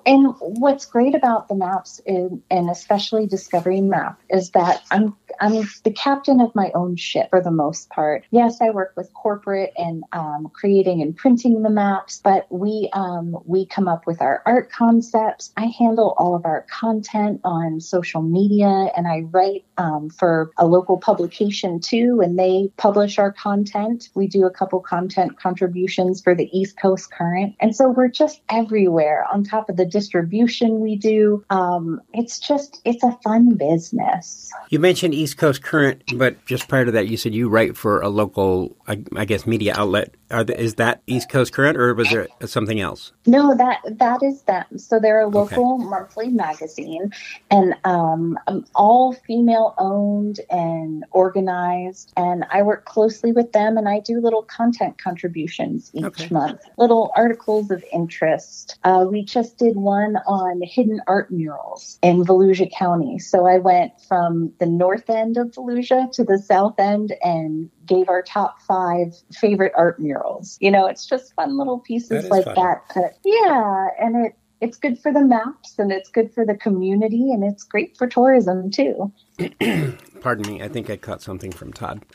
And 0.05 0.33
what's 0.39 0.85
great 0.85 1.15
about 1.15 1.47
the 1.47 1.55
maps 1.55 1.99
in, 2.05 2.41
and 2.49 2.69
especially 2.69 3.27
discovery 3.27 3.81
map 3.81 4.19
is 4.29 4.51
that 4.51 4.83
i'm 4.91 5.15
i'm 5.39 5.67
the 5.83 5.91
captain 5.91 6.39
of 6.41 6.53
my 6.55 6.71
own 6.75 6.95
ship 6.95 7.29
for 7.29 7.41
the 7.41 7.51
most 7.51 7.89
part. 7.89 8.23
Yes 8.31 8.59
i 8.61 8.69
work 8.69 8.93
with 8.95 9.13
corporate 9.13 9.73
and 9.77 10.03
um, 10.13 10.49
creating 10.53 11.01
and 11.01 11.15
printing 11.15 11.61
the 11.63 11.69
maps 11.69 12.21
but 12.23 12.47
we 12.49 12.89
um, 12.93 13.37
we 13.45 13.65
come 13.65 13.87
up 13.87 14.05
with 14.07 14.21
our 14.21 14.41
art 14.45 14.71
concepts. 14.71 15.51
I 15.57 15.65
handle 15.65 16.13
all 16.17 16.35
of 16.35 16.45
our 16.45 16.65
content 16.69 17.41
on 17.43 17.79
social 17.81 18.21
media 18.21 18.91
and 18.95 19.07
i 19.07 19.21
write 19.21 19.65
um, 19.77 20.09
for 20.09 20.51
a 20.57 20.65
local 20.65 20.97
publication 20.97 21.79
too 21.79 22.21
and 22.23 22.37
they 22.37 22.69
publish 22.77 23.17
our 23.17 23.31
content 23.31 24.09
we 24.15 24.27
do 24.27 24.45
a 24.45 24.51
couple 24.51 24.79
content 24.79 25.39
contributions 25.39 26.21
for 26.21 26.35
the 26.35 26.49
east 26.57 26.79
coast 26.79 27.11
current 27.11 27.55
and 27.59 27.75
so 27.75 27.89
we're 27.89 28.07
just 28.07 28.41
everywhere 28.49 29.25
on 29.31 29.43
top 29.43 29.69
of 29.69 29.77
the 29.77 29.85
distribution 29.85 30.79
we 30.79 30.95
do. 30.95 31.43
Um, 31.49 32.01
it's 32.13 32.39
just, 32.39 32.81
it's 32.85 33.03
a 33.03 33.17
fun 33.23 33.55
business. 33.55 34.51
You 34.69 34.79
mentioned 34.79 35.13
East 35.13 35.37
Coast 35.37 35.63
Current, 35.63 36.03
but 36.15 36.43
just 36.45 36.67
prior 36.67 36.85
to 36.85 36.91
that, 36.91 37.07
you 37.07 37.17
said 37.17 37.33
you 37.33 37.49
write 37.49 37.77
for 37.77 38.01
a 38.01 38.09
local, 38.09 38.75
I, 38.87 39.03
I 39.15 39.25
guess, 39.25 39.45
media 39.45 39.73
outlet. 39.75 40.15
The, 40.41 40.59
is 40.59 40.75
that 40.75 41.01
East 41.05 41.29
Coast 41.29 41.53
Current, 41.53 41.77
or 41.77 41.93
was 41.93 42.09
there 42.09 42.27
something 42.45 42.79
else? 42.79 43.11
No, 43.27 43.55
that 43.55 43.81
that 43.99 44.23
is 44.23 44.41
them. 44.43 44.65
So 44.77 44.99
they're 44.99 45.21
a 45.21 45.27
local 45.27 45.75
okay. 45.75 45.85
monthly 45.85 46.29
magazine, 46.29 47.11
and 47.51 47.75
um, 47.83 48.39
um, 48.47 48.65
all 48.73 49.13
female 49.13 49.75
owned 49.77 50.39
and 50.49 51.05
organized. 51.11 52.13
And 52.17 52.45
I 52.49 52.63
work 52.63 52.85
closely 52.85 53.31
with 53.31 53.51
them, 53.51 53.77
and 53.77 53.87
I 53.87 53.99
do 53.99 54.19
little 54.19 54.43
content 54.43 54.97
contributions 54.97 55.91
each 55.93 56.03
okay. 56.05 56.29
month, 56.31 56.61
little 56.77 57.11
articles 57.15 57.69
of 57.69 57.83
interest. 57.93 58.79
Uh, 58.83 59.05
we 59.07 59.23
just 59.23 59.57
did 59.57 59.75
one 59.75 60.15
on 60.25 60.61
hidden 60.63 61.01
art 61.05 61.29
murals 61.31 61.99
in 62.01 62.23
Volusia 62.23 62.71
County. 62.71 63.19
So 63.19 63.45
I 63.45 63.59
went 63.59 63.99
from 64.07 64.53
the 64.59 64.65
north 64.65 65.09
end 65.09 65.37
of 65.37 65.51
Volusia 65.51 66.11
to 66.13 66.23
the 66.23 66.37
south 66.37 66.79
end 66.79 67.13
and 67.21 67.69
gave 67.85 68.09
our 68.09 68.21
top 68.21 68.61
five 68.61 69.13
favorite 69.33 69.73
art 69.75 69.99
murals. 69.99 70.57
You 70.61 70.71
know, 70.71 70.87
it's 70.87 71.05
just 71.05 71.33
fun 71.35 71.57
little 71.57 71.79
pieces 71.79 72.23
that 72.23 72.31
like 72.31 72.45
fun. 72.45 72.55
that. 72.55 72.83
But 72.93 73.17
yeah, 73.23 73.87
and 73.99 74.25
it 74.25 74.35
it's 74.61 74.77
good 74.77 74.97
for 74.97 75.11
the 75.11 75.23
maps 75.23 75.77
and 75.77 75.91
it's 75.91 76.09
good 76.09 76.33
for 76.33 76.45
the 76.45 76.55
community 76.55 77.31
and 77.33 77.43
it's 77.43 77.65
great 77.65 77.97
for 77.97 78.07
tourism 78.07 78.71
too. 78.71 79.11
Pardon 80.21 80.47
me, 80.47 80.63
I 80.63 80.69
think 80.69 80.89
I 80.89 80.95
caught 80.95 81.21
something 81.21 81.51
from 81.51 81.73
Todd. 81.73 82.05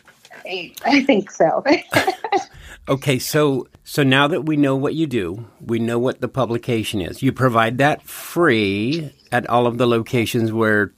I, 0.47 0.73
I 0.85 1.05
think 1.05 1.31
so. 1.31 1.63
okay, 2.89 3.19
so 3.19 3.69
so 3.85 4.03
now 4.03 4.29
that 4.29 4.43
we 4.47 4.57
know 4.57 4.77
what 4.77 4.95
you 4.95 5.07
do, 5.07 5.47
we 5.61 5.79
know 5.79 5.99
what 5.99 6.23
the 6.23 6.29
publication 6.29 7.03
is. 7.03 7.23
You 7.23 7.33
provide 7.33 7.79
that 7.79 8.03
free 8.03 9.13
at 9.33 9.49
all 9.49 9.67
of 9.67 9.79
the 9.79 9.87
locations 9.87 10.53
where 10.53 10.93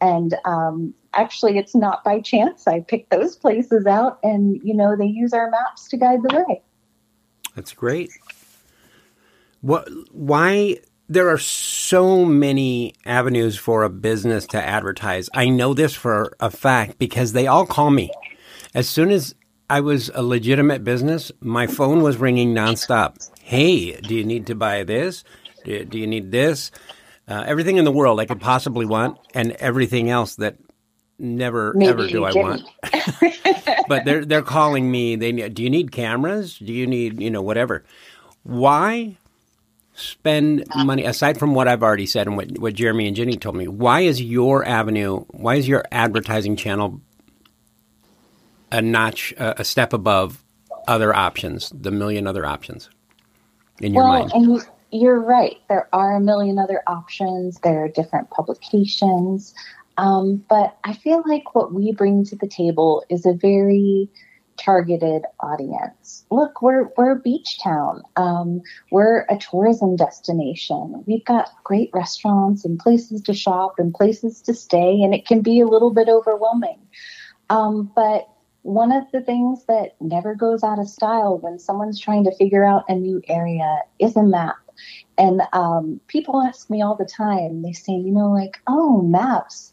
And 0.00 0.34
um, 0.44 0.94
actually 1.12 1.58
it's 1.58 1.74
not 1.74 2.04
by 2.04 2.20
chance 2.20 2.66
i 2.66 2.80
picked 2.80 3.10
those 3.10 3.34
places 3.34 3.84
out 3.84 4.20
and 4.22 4.60
you 4.62 4.72
know 4.72 4.96
they 4.96 5.06
use 5.06 5.32
our 5.32 5.50
maps 5.50 5.88
to 5.88 5.96
guide 5.96 6.20
the 6.22 6.44
way. 6.48 6.62
That's 7.54 7.72
great. 7.72 8.10
What 9.60 9.88
why 10.12 10.78
there 11.08 11.28
are 11.28 11.38
so 11.38 12.24
many 12.24 12.94
avenues 13.04 13.58
for 13.58 13.82
a 13.82 13.90
business 13.90 14.46
to 14.46 14.62
advertise. 14.62 15.28
I 15.34 15.48
know 15.48 15.74
this 15.74 15.94
for 15.94 16.36
a 16.38 16.50
fact 16.50 16.98
because 16.98 17.32
they 17.32 17.48
all 17.48 17.66
call 17.66 17.90
me. 17.90 18.12
As 18.74 18.88
soon 18.88 19.10
as 19.10 19.34
I 19.70 19.80
was 19.80 20.10
a 20.12 20.22
legitimate 20.22 20.82
business, 20.82 21.30
my 21.40 21.68
phone 21.68 22.02
was 22.02 22.16
ringing 22.16 22.52
nonstop. 22.52 23.30
Hey, 23.40 23.92
do 24.00 24.16
you 24.16 24.24
need 24.24 24.48
to 24.48 24.56
buy 24.56 24.82
this? 24.82 25.22
Do, 25.64 25.84
do 25.84 25.96
you 25.96 26.08
need 26.08 26.32
this? 26.32 26.72
Uh, 27.28 27.44
everything 27.46 27.76
in 27.76 27.84
the 27.84 27.92
world 27.92 28.18
I 28.18 28.26
could 28.26 28.40
possibly 28.40 28.84
want, 28.84 29.18
and 29.32 29.52
everything 29.52 30.10
else 30.10 30.34
that 30.36 30.56
never 31.20 31.72
Maybe 31.74 31.88
ever 31.88 32.08
do 32.08 32.24
I 32.24 32.32
want. 32.32 32.62
but 33.88 34.04
they're 34.04 34.24
they're 34.24 34.42
calling 34.42 34.90
me. 34.90 35.14
They 35.14 35.30
do 35.30 35.62
you 35.62 35.70
need 35.70 35.92
cameras? 35.92 36.58
Do 36.58 36.72
you 36.72 36.88
need 36.88 37.22
you 37.22 37.30
know 37.30 37.42
whatever? 37.42 37.84
Why 38.42 39.16
spend 39.94 40.64
money 40.74 41.04
aside 41.04 41.38
from 41.38 41.54
what 41.54 41.68
I've 41.68 41.84
already 41.84 42.06
said 42.06 42.26
and 42.26 42.36
what 42.36 42.58
what 42.58 42.74
Jeremy 42.74 43.06
and 43.06 43.14
Jenny 43.14 43.36
told 43.36 43.54
me? 43.54 43.68
Why 43.68 44.00
is 44.00 44.20
your 44.20 44.64
avenue? 44.64 45.24
Why 45.28 45.54
is 45.54 45.68
your 45.68 45.84
advertising 45.92 46.56
channel 46.56 47.00
a 48.72 48.82
notch, 48.82 49.32
a 49.38 49.64
step 49.64 49.92
above 49.92 50.42
other 50.86 51.14
options, 51.14 51.70
the 51.70 51.90
million 51.90 52.26
other 52.26 52.46
options 52.46 52.88
in 53.80 53.94
your 53.94 54.04
well, 54.04 54.12
mind. 54.12 54.32
And 54.34 54.62
you're 54.92 55.20
right. 55.20 55.56
There 55.68 55.88
are 55.92 56.16
a 56.16 56.20
million 56.20 56.58
other 56.58 56.82
options. 56.86 57.58
There 57.60 57.84
are 57.84 57.88
different 57.88 58.30
publications. 58.30 59.54
Um, 59.96 60.44
but 60.48 60.76
I 60.84 60.94
feel 60.94 61.22
like 61.26 61.54
what 61.54 61.72
we 61.72 61.92
bring 61.92 62.24
to 62.26 62.36
the 62.36 62.48
table 62.48 63.04
is 63.08 63.26
a 63.26 63.34
very 63.34 64.08
targeted 64.56 65.24
audience. 65.40 66.24
Look, 66.30 66.62
we're 66.62 66.90
we're 66.96 67.12
a 67.12 67.20
beach 67.20 67.62
town. 67.62 68.02
Um, 68.16 68.62
we're 68.90 69.26
a 69.28 69.38
tourism 69.38 69.96
destination. 69.96 71.04
We've 71.06 71.24
got 71.24 71.50
great 71.64 71.90
restaurants 71.92 72.64
and 72.64 72.78
places 72.78 73.22
to 73.22 73.34
shop 73.34 73.74
and 73.78 73.92
places 73.94 74.40
to 74.42 74.54
stay, 74.54 75.02
and 75.02 75.14
it 75.14 75.26
can 75.26 75.40
be 75.42 75.60
a 75.60 75.66
little 75.66 75.92
bit 75.92 76.08
overwhelming. 76.08 76.78
Um, 77.48 77.90
but 77.94 78.28
one 78.62 78.92
of 78.92 79.10
the 79.12 79.20
things 79.20 79.64
that 79.66 79.94
never 80.00 80.34
goes 80.34 80.62
out 80.62 80.78
of 80.78 80.88
style 80.88 81.38
when 81.38 81.58
someone's 81.58 81.98
trying 81.98 82.24
to 82.24 82.34
figure 82.34 82.64
out 82.64 82.84
a 82.88 82.94
new 82.94 83.22
area 83.28 83.82
is 83.98 84.16
a 84.16 84.22
map. 84.22 84.56
And 85.16 85.42
um, 85.52 86.00
people 86.08 86.42
ask 86.42 86.68
me 86.70 86.82
all 86.82 86.94
the 86.94 87.04
time, 87.04 87.62
they 87.62 87.72
say, 87.72 87.92
you 87.92 88.10
know, 88.10 88.30
like, 88.30 88.60
oh, 88.66 89.02
maps, 89.02 89.72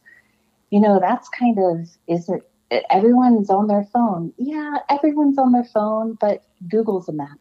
you 0.70 0.80
know, 0.80 1.00
that's 1.00 1.30
kind 1.30 1.58
of, 1.58 1.90
is 2.08 2.30
it, 2.30 2.50
everyone's 2.90 3.50
on 3.50 3.68
their 3.68 3.86
phone. 3.94 4.34
Yeah, 4.38 4.78
everyone's 4.90 5.38
on 5.38 5.52
their 5.52 5.64
phone, 5.64 6.18
but 6.20 6.44
Google's 6.68 7.08
a 7.08 7.14
map. 7.14 7.40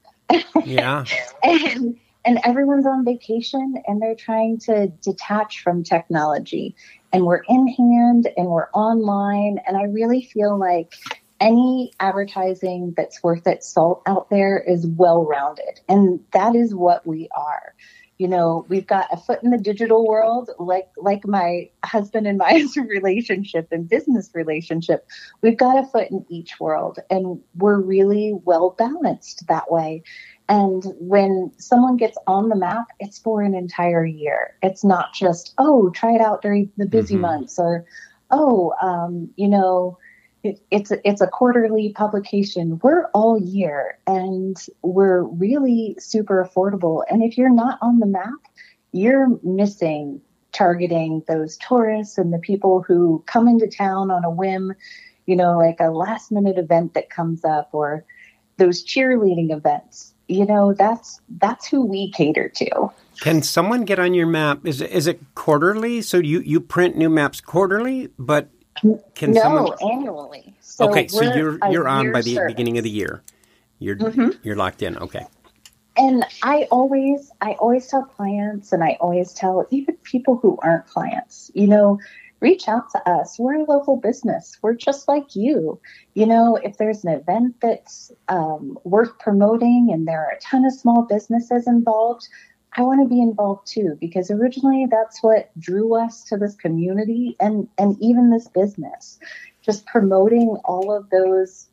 Yeah. 0.65 1.05
and, 1.43 1.99
and 2.25 2.41
everyone's 2.45 2.87
on 2.87 3.05
vacation 3.05 3.83
and 3.87 4.03
they're 4.03 4.17
trying 4.17 4.59
to 4.59 4.88
detach 4.88 5.62
from 5.62 5.85
technology. 5.85 6.75
And 7.12 7.25
we're 7.25 7.43
in 7.49 7.69
hand 7.69 8.29
and 8.37 8.49
we're 8.49 8.69
online. 8.71 9.61
And 9.67 9.76
I 9.76 9.85
really 9.85 10.23
feel 10.23 10.59
like 10.59 10.95
any 11.40 11.93
advertising 12.00 12.95
that's 12.97 13.23
worth 13.23 13.47
its 13.47 13.69
salt 13.69 14.02
out 14.07 14.31
there 14.31 14.59
is 14.59 14.87
well 14.87 15.25
rounded. 15.25 15.81
And 15.88 16.21
that 16.33 16.55
is 16.55 16.75
what 16.75 17.07
we 17.07 17.28
are. 17.37 17.75
You 18.19 18.28
know, 18.28 18.64
we've 18.69 18.87
got 18.87 19.12
a 19.12 19.19
foot 19.19 19.43
in 19.43 19.50
the 19.50 19.59
digital 19.59 20.07
world, 20.07 20.50
like 20.59 20.88
like 20.97 21.26
my 21.26 21.69
husband 21.85 22.26
and 22.26 22.38
my 22.38 22.64
relationship 22.76 23.69
and 23.71 23.88
business 23.88 24.31
relationship. 24.33 25.07
We've 25.43 25.57
got 25.57 25.85
a 25.85 25.87
foot 25.87 26.11
in 26.11 26.25
each 26.31 26.59
world, 26.59 26.99
and 27.11 27.43
we're 27.57 27.78
really 27.78 28.33
well 28.33 28.71
balanced 28.71 29.47
that 29.49 29.71
way. 29.71 30.02
And 30.49 30.85
when 30.99 31.52
someone 31.59 31.97
gets 31.97 32.16
on 32.26 32.49
the 32.49 32.57
map, 32.57 32.87
it's 33.00 33.19
for 33.19 33.43
an 33.43 33.55
entire 33.55 34.07
year. 34.07 34.55
It's 34.62 34.85
not 34.85 35.12
just, 35.12 35.52
oh, 35.59 35.90
try 35.90 36.14
it 36.14 36.21
out 36.21 36.40
during 36.40 36.71
the 36.76 36.87
busy 36.87 37.14
mm-hmm. 37.14 37.23
months 37.23 37.59
or, 37.59 37.85
oh, 38.31 38.73
um, 38.81 39.31
you 39.35 39.49
know, 39.49 39.99
it, 40.43 40.61
it's 40.71 40.93
it's 41.05 41.21
a 41.21 41.26
quarterly 41.26 41.93
publication. 41.93 42.78
We're 42.83 43.07
all 43.14 43.40
year 43.40 43.99
and 44.07 44.57
we're 44.83 45.23
really 45.23 45.97
super 45.99 46.45
affordable. 46.45 47.02
And 47.11 47.23
if 47.23 47.37
you're 47.37 47.55
not 47.55 47.78
on 47.83 47.99
the 47.99 48.07
map, 48.07 48.35
you're 48.93 49.28
missing 49.43 50.21
targeting 50.52 51.23
those 51.28 51.59
tourists 51.59 52.16
and 52.16 52.33
the 52.33 52.38
people 52.38 52.83
who 52.83 53.23
come 53.26 53.49
into 53.49 53.66
town 53.66 54.11
on 54.11 54.25
a 54.25 54.31
whim, 54.31 54.73
you 55.26 55.37
know, 55.37 55.59
like 55.59 55.81
a 55.81 55.90
last 55.90 56.33
minute 56.33 56.59
event 56.59 56.95
that 56.95 57.11
comes 57.11 57.45
up 57.45 57.71
or 57.73 58.05
those 58.57 58.85
cheerleading 58.85 59.55
events 59.55 60.14
you 60.28 60.45
know 60.45 60.73
that's 60.73 61.21
that's 61.38 61.66
who 61.66 61.85
we 61.85 62.11
cater 62.11 62.49
to 62.49 62.90
can 63.21 63.43
someone 63.43 63.85
get 63.85 63.99
on 63.99 64.14
your 64.14 64.26
map 64.26 64.66
is 64.66 64.81
is 64.81 65.07
it 65.07 65.21
quarterly 65.35 66.02
so 66.02 66.16
you 66.16 66.40
you 66.40 66.61
print 66.61 66.97
new 66.97 67.09
maps 67.09 67.40
quarterly 67.40 68.09
but 68.19 68.49
can 69.14 69.33
no 69.33 69.40
someone... 69.40 69.73
annually 69.92 70.56
so 70.61 70.88
okay 70.88 71.06
so 71.09 71.23
you're 71.23 71.59
you're 71.71 71.88
on 71.88 72.12
by 72.12 72.23
the 72.23 72.35
service. 72.35 72.52
beginning 72.52 72.78
of 72.78 72.85
the 72.85 72.90
year 72.90 73.23
you're 73.78 73.97
mm-hmm. 73.97 74.30
you're 74.42 74.56
locked 74.56 74.83
in 74.83 74.97
okay 74.99 75.26
and 75.97 76.25
i 76.42 76.66
always 76.71 77.30
i 77.40 77.52
always 77.52 77.87
tell 77.87 78.04
clients 78.04 78.73
and 78.73 78.83
i 78.83 78.97
always 79.00 79.33
tell 79.33 79.66
even 79.71 79.97
people 80.02 80.37
who 80.37 80.59
aren't 80.62 80.87
clients 80.87 81.50
you 81.54 81.66
know 81.66 81.99
reach 82.40 82.68
out 82.68 82.90
to 82.90 83.09
us. 83.09 83.38
We're 83.38 83.54
a 83.54 83.64
local 83.64 83.97
business. 83.97 84.59
We're 84.62 84.75
just 84.75 85.09
like 85.09 85.35
you. 85.35 85.80
You 86.14 86.26
know, 86.26 86.56
if 86.56 86.76
there's 86.78 87.04
an 87.04 87.12
event 87.12 87.56
that's 87.61 88.12
um, 88.28 88.78
worth 88.85 89.18
promoting 89.18 89.90
and 89.92 90.06
there 90.06 90.21
are 90.21 90.33
a 90.37 90.40
ton 90.40 90.64
of 90.64 90.73
small 90.73 91.02
businesses 91.02 91.66
involved, 91.66 92.28
I 92.76 92.83
want 92.83 93.02
to 93.02 93.09
be 93.09 93.21
involved 93.21 93.66
too 93.66 93.97
because 94.00 94.30
originally 94.30 94.87
that's 94.90 95.23
what 95.23 95.50
drew 95.59 95.97
us 95.97 96.25
to 96.25 96.37
this 96.37 96.54
community 96.54 97.37
and 97.40 97.68
and 97.78 97.97
even 98.00 98.30
this 98.30 98.49
business. 98.49 99.18
Just 99.62 99.87
promoting 99.87 100.59
all 100.64 100.95
of 100.97 101.11
those 101.11 101.68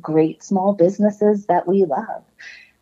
great 0.00 0.42
small 0.42 0.74
businesses 0.74 1.46
that 1.46 1.66
we 1.66 1.84
love. 1.84 2.22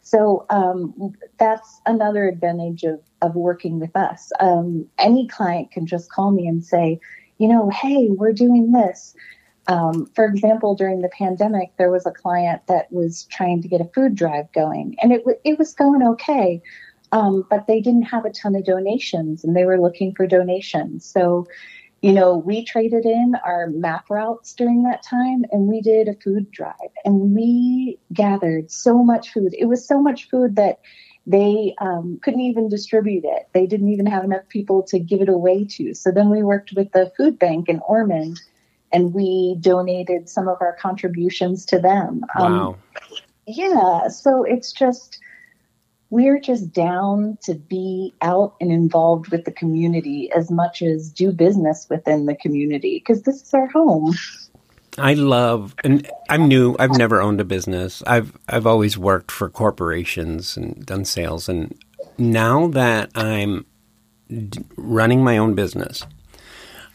So 0.03 0.47
um, 0.51 1.15
that's 1.39 1.81
another 1.87 2.29
advantage 2.29 2.83
of, 2.83 3.01
of 3.23 3.35
working 3.35 3.79
with 3.79 3.97
us. 3.97 4.33
Um, 4.41 4.87
any 4.99 5.29
client 5.29 5.71
can 5.71 5.87
just 5.87 6.11
call 6.11 6.33
me 6.33 6.47
and 6.47 6.65
say, 6.65 7.01
you 7.39 7.49
know, 7.49 7.71
hey, 7.71 8.09
we're 8.11 8.33
doing 8.33 8.73
this. 8.73 9.15
Um, 9.69 10.11
for 10.15 10.25
example, 10.25 10.75
during 10.75 11.03
the 11.03 11.09
pandemic, 11.09 11.73
there 11.79 11.91
was 11.91 12.05
a 12.05 12.11
client 12.11 12.63
that 12.67 12.91
was 12.93 13.25
trying 13.31 13.63
to 13.63 13.69
get 13.69 13.81
a 13.81 13.91
food 13.95 14.17
drive 14.17 14.53
going, 14.53 14.97
and 15.01 15.13
it, 15.13 15.19
w- 15.19 15.39
it 15.45 15.57
was 15.57 15.73
going 15.73 16.03
okay, 16.03 16.61
um, 17.13 17.47
but 17.49 17.67
they 17.67 17.81
didn't 17.81 18.03
have 18.03 18.25
a 18.25 18.31
ton 18.31 18.57
of 18.57 18.65
donations, 18.65 19.45
and 19.45 19.55
they 19.55 19.65
were 19.65 19.81
looking 19.81 20.15
for 20.15 20.27
donations. 20.27 21.05
So 21.05 21.47
you 22.03 22.13
know, 22.13 22.37
we 22.37 22.65
traded 22.65 23.07
in 23.07 23.37
our 23.45 23.69
map 23.69 24.11
routes 24.11 24.55
during 24.55 24.83
that 24.83 25.05
time 25.05 25.45
and 25.53 25.69
we 25.69 25.81
did 25.81 26.09
a 26.09 26.15
food 26.15 26.51
drive 26.51 26.75
and 27.05 27.33
we 27.33 27.97
gathered 28.13 28.73
so 28.73 29.05
much 29.05 29.33
food. 29.33 29.55
It 29.57 29.67
was 29.67 29.87
so 29.87 30.03
much 30.03 30.29
food 30.29 30.57
that 30.57 30.81
they 31.29 31.77
um, 31.81 32.19
couldn't 32.21 32.41
even 32.41 32.69
distribute 32.69 33.25
it. 33.25 33.49
They 33.53 33.67
didn't 33.67 33.89
even 33.91 34.07
have 34.07 34.25
enough 34.25 34.49
people 34.49 34.83
to 34.89 34.99
give 34.99 35.21
it 35.21 35.29
away 35.29 35.65
to. 35.65 35.95
So 35.95 36.11
then 36.11 36.29
we 36.29 36.43
worked 36.43 36.73
with 36.75 36.91
the 36.91 37.13
food 37.17 37.39
bank 37.39 37.69
in 37.69 37.79
Ormond 37.87 38.41
and 38.93 39.15
we 39.15 39.57
donated 39.61 40.29
some 40.29 40.49
of 40.49 40.59
our 40.61 40.75
contributions 40.75 41.65
to 41.67 41.79
them. 41.79 42.25
Um, 42.37 42.53
wow. 42.53 42.67
Um, 42.69 42.77
yeah. 43.47 44.09
So 44.09 44.43
it's 44.43 44.73
just, 44.73 45.21
we're 46.13 46.39
just 46.39 46.75
down 46.75 47.39
to 47.43 47.55
be 47.55 48.13
out 48.21 48.55
and 48.61 48.71
involved 48.71 49.29
with 49.29 49.47
the 49.47 49.51
community 49.51 50.31
as 50.33 50.51
much 50.51 50.83
as 50.83 51.11
do 51.11 51.33
business 51.33 51.87
within 51.89 52.27
the 52.27 52.35
community 52.35 52.99
because 52.99 53.23
this 53.23 53.41
is 53.41 53.55
our 53.55 53.67
home. 53.69 54.13
I 54.99 55.15
love, 55.15 55.75
and 55.83 56.07
I'm 56.29 56.49
new. 56.49 56.77
I've 56.79 56.99
never 56.99 57.23
owned 57.23 57.41
a 57.41 57.45
business. 57.45 58.03
I've 58.07 58.37
I've 58.47 58.67
always 58.67 58.99
worked 58.99 59.31
for 59.31 59.49
corporations 59.49 60.55
and 60.55 60.85
done 60.85 61.07
sales. 61.07 61.49
And 61.49 61.75
now 62.19 62.67
that 62.67 63.11
I'm 63.15 63.65
running 64.77 65.25
my 65.25 65.39
own 65.39 65.55
business, 65.55 66.05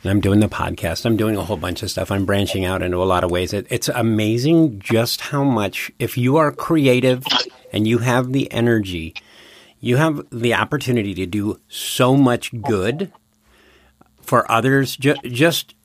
and 0.03 0.11
I'm 0.11 0.21
doing 0.21 0.39
the 0.39 0.47
podcast, 0.47 1.05
I'm 1.05 1.17
doing 1.17 1.35
a 1.35 1.43
whole 1.43 1.57
bunch 1.57 1.83
of 1.83 1.91
stuff. 1.91 2.11
I'm 2.11 2.25
branching 2.25 2.65
out 2.65 2.81
into 2.81 3.01
a 3.01 3.05
lot 3.05 3.23
of 3.23 3.31
ways. 3.31 3.53
It, 3.53 3.67
it's 3.69 3.89
amazing 3.89 4.79
just 4.79 5.21
how 5.21 5.43
much, 5.43 5.91
if 5.99 6.17
you 6.17 6.37
are 6.37 6.51
creative 6.51 7.25
and 7.73 7.87
you 7.87 7.97
have 7.99 8.31
the 8.31 8.51
energy, 8.51 9.15
you 9.79 9.97
have 9.97 10.25
the 10.31 10.53
opportunity 10.53 11.13
to 11.15 11.25
do 11.25 11.59
so 11.67 12.15
much 12.15 12.51
good 12.61 13.11
for 14.21 14.49
others. 14.51 14.95
Ju- 14.95 15.15
just 15.25 15.75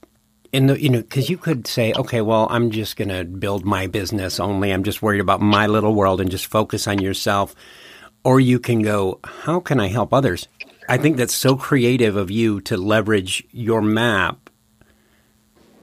in 0.52 0.66
the, 0.66 0.80
you 0.80 0.88
know, 0.88 1.00
because 1.00 1.30
you 1.30 1.38
could 1.38 1.66
say, 1.66 1.92
okay, 1.94 2.20
well, 2.20 2.46
I'm 2.50 2.70
just 2.70 2.96
going 2.96 3.08
to 3.08 3.24
build 3.24 3.64
my 3.64 3.86
business 3.86 4.38
only. 4.38 4.72
I'm 4.72 4.84
just 4.84 5.02
worried 5.02 5.20
about 5.20 5.40
my 5.40 5.66
little 5.66 5.94
world 5.94 6.20
and 6.20 6.30
just 6.30 6.46
focus 6.46 6.86
on 6.86 7.00
yourself. 7.00 7.54
Or 8.24 8.38
you 8.38 8.60
can 8.60 8.82
go, 8.82 9.18
how 9.24 9.60
can 9.60 9.80
I 9.80 9.88
help 9.88 10.12
others? 10.12 10.46
I 10.88 10.96
think 10.96 11.16
that's 11.16 11.34
so 11.34 11.56
creative 11.56 12.16
of 12.16 12.30
you 12.30 12.60
to 12.62 12.76
leverage 12.76 13.44
your 13.52 13.80
map 13.82 14.50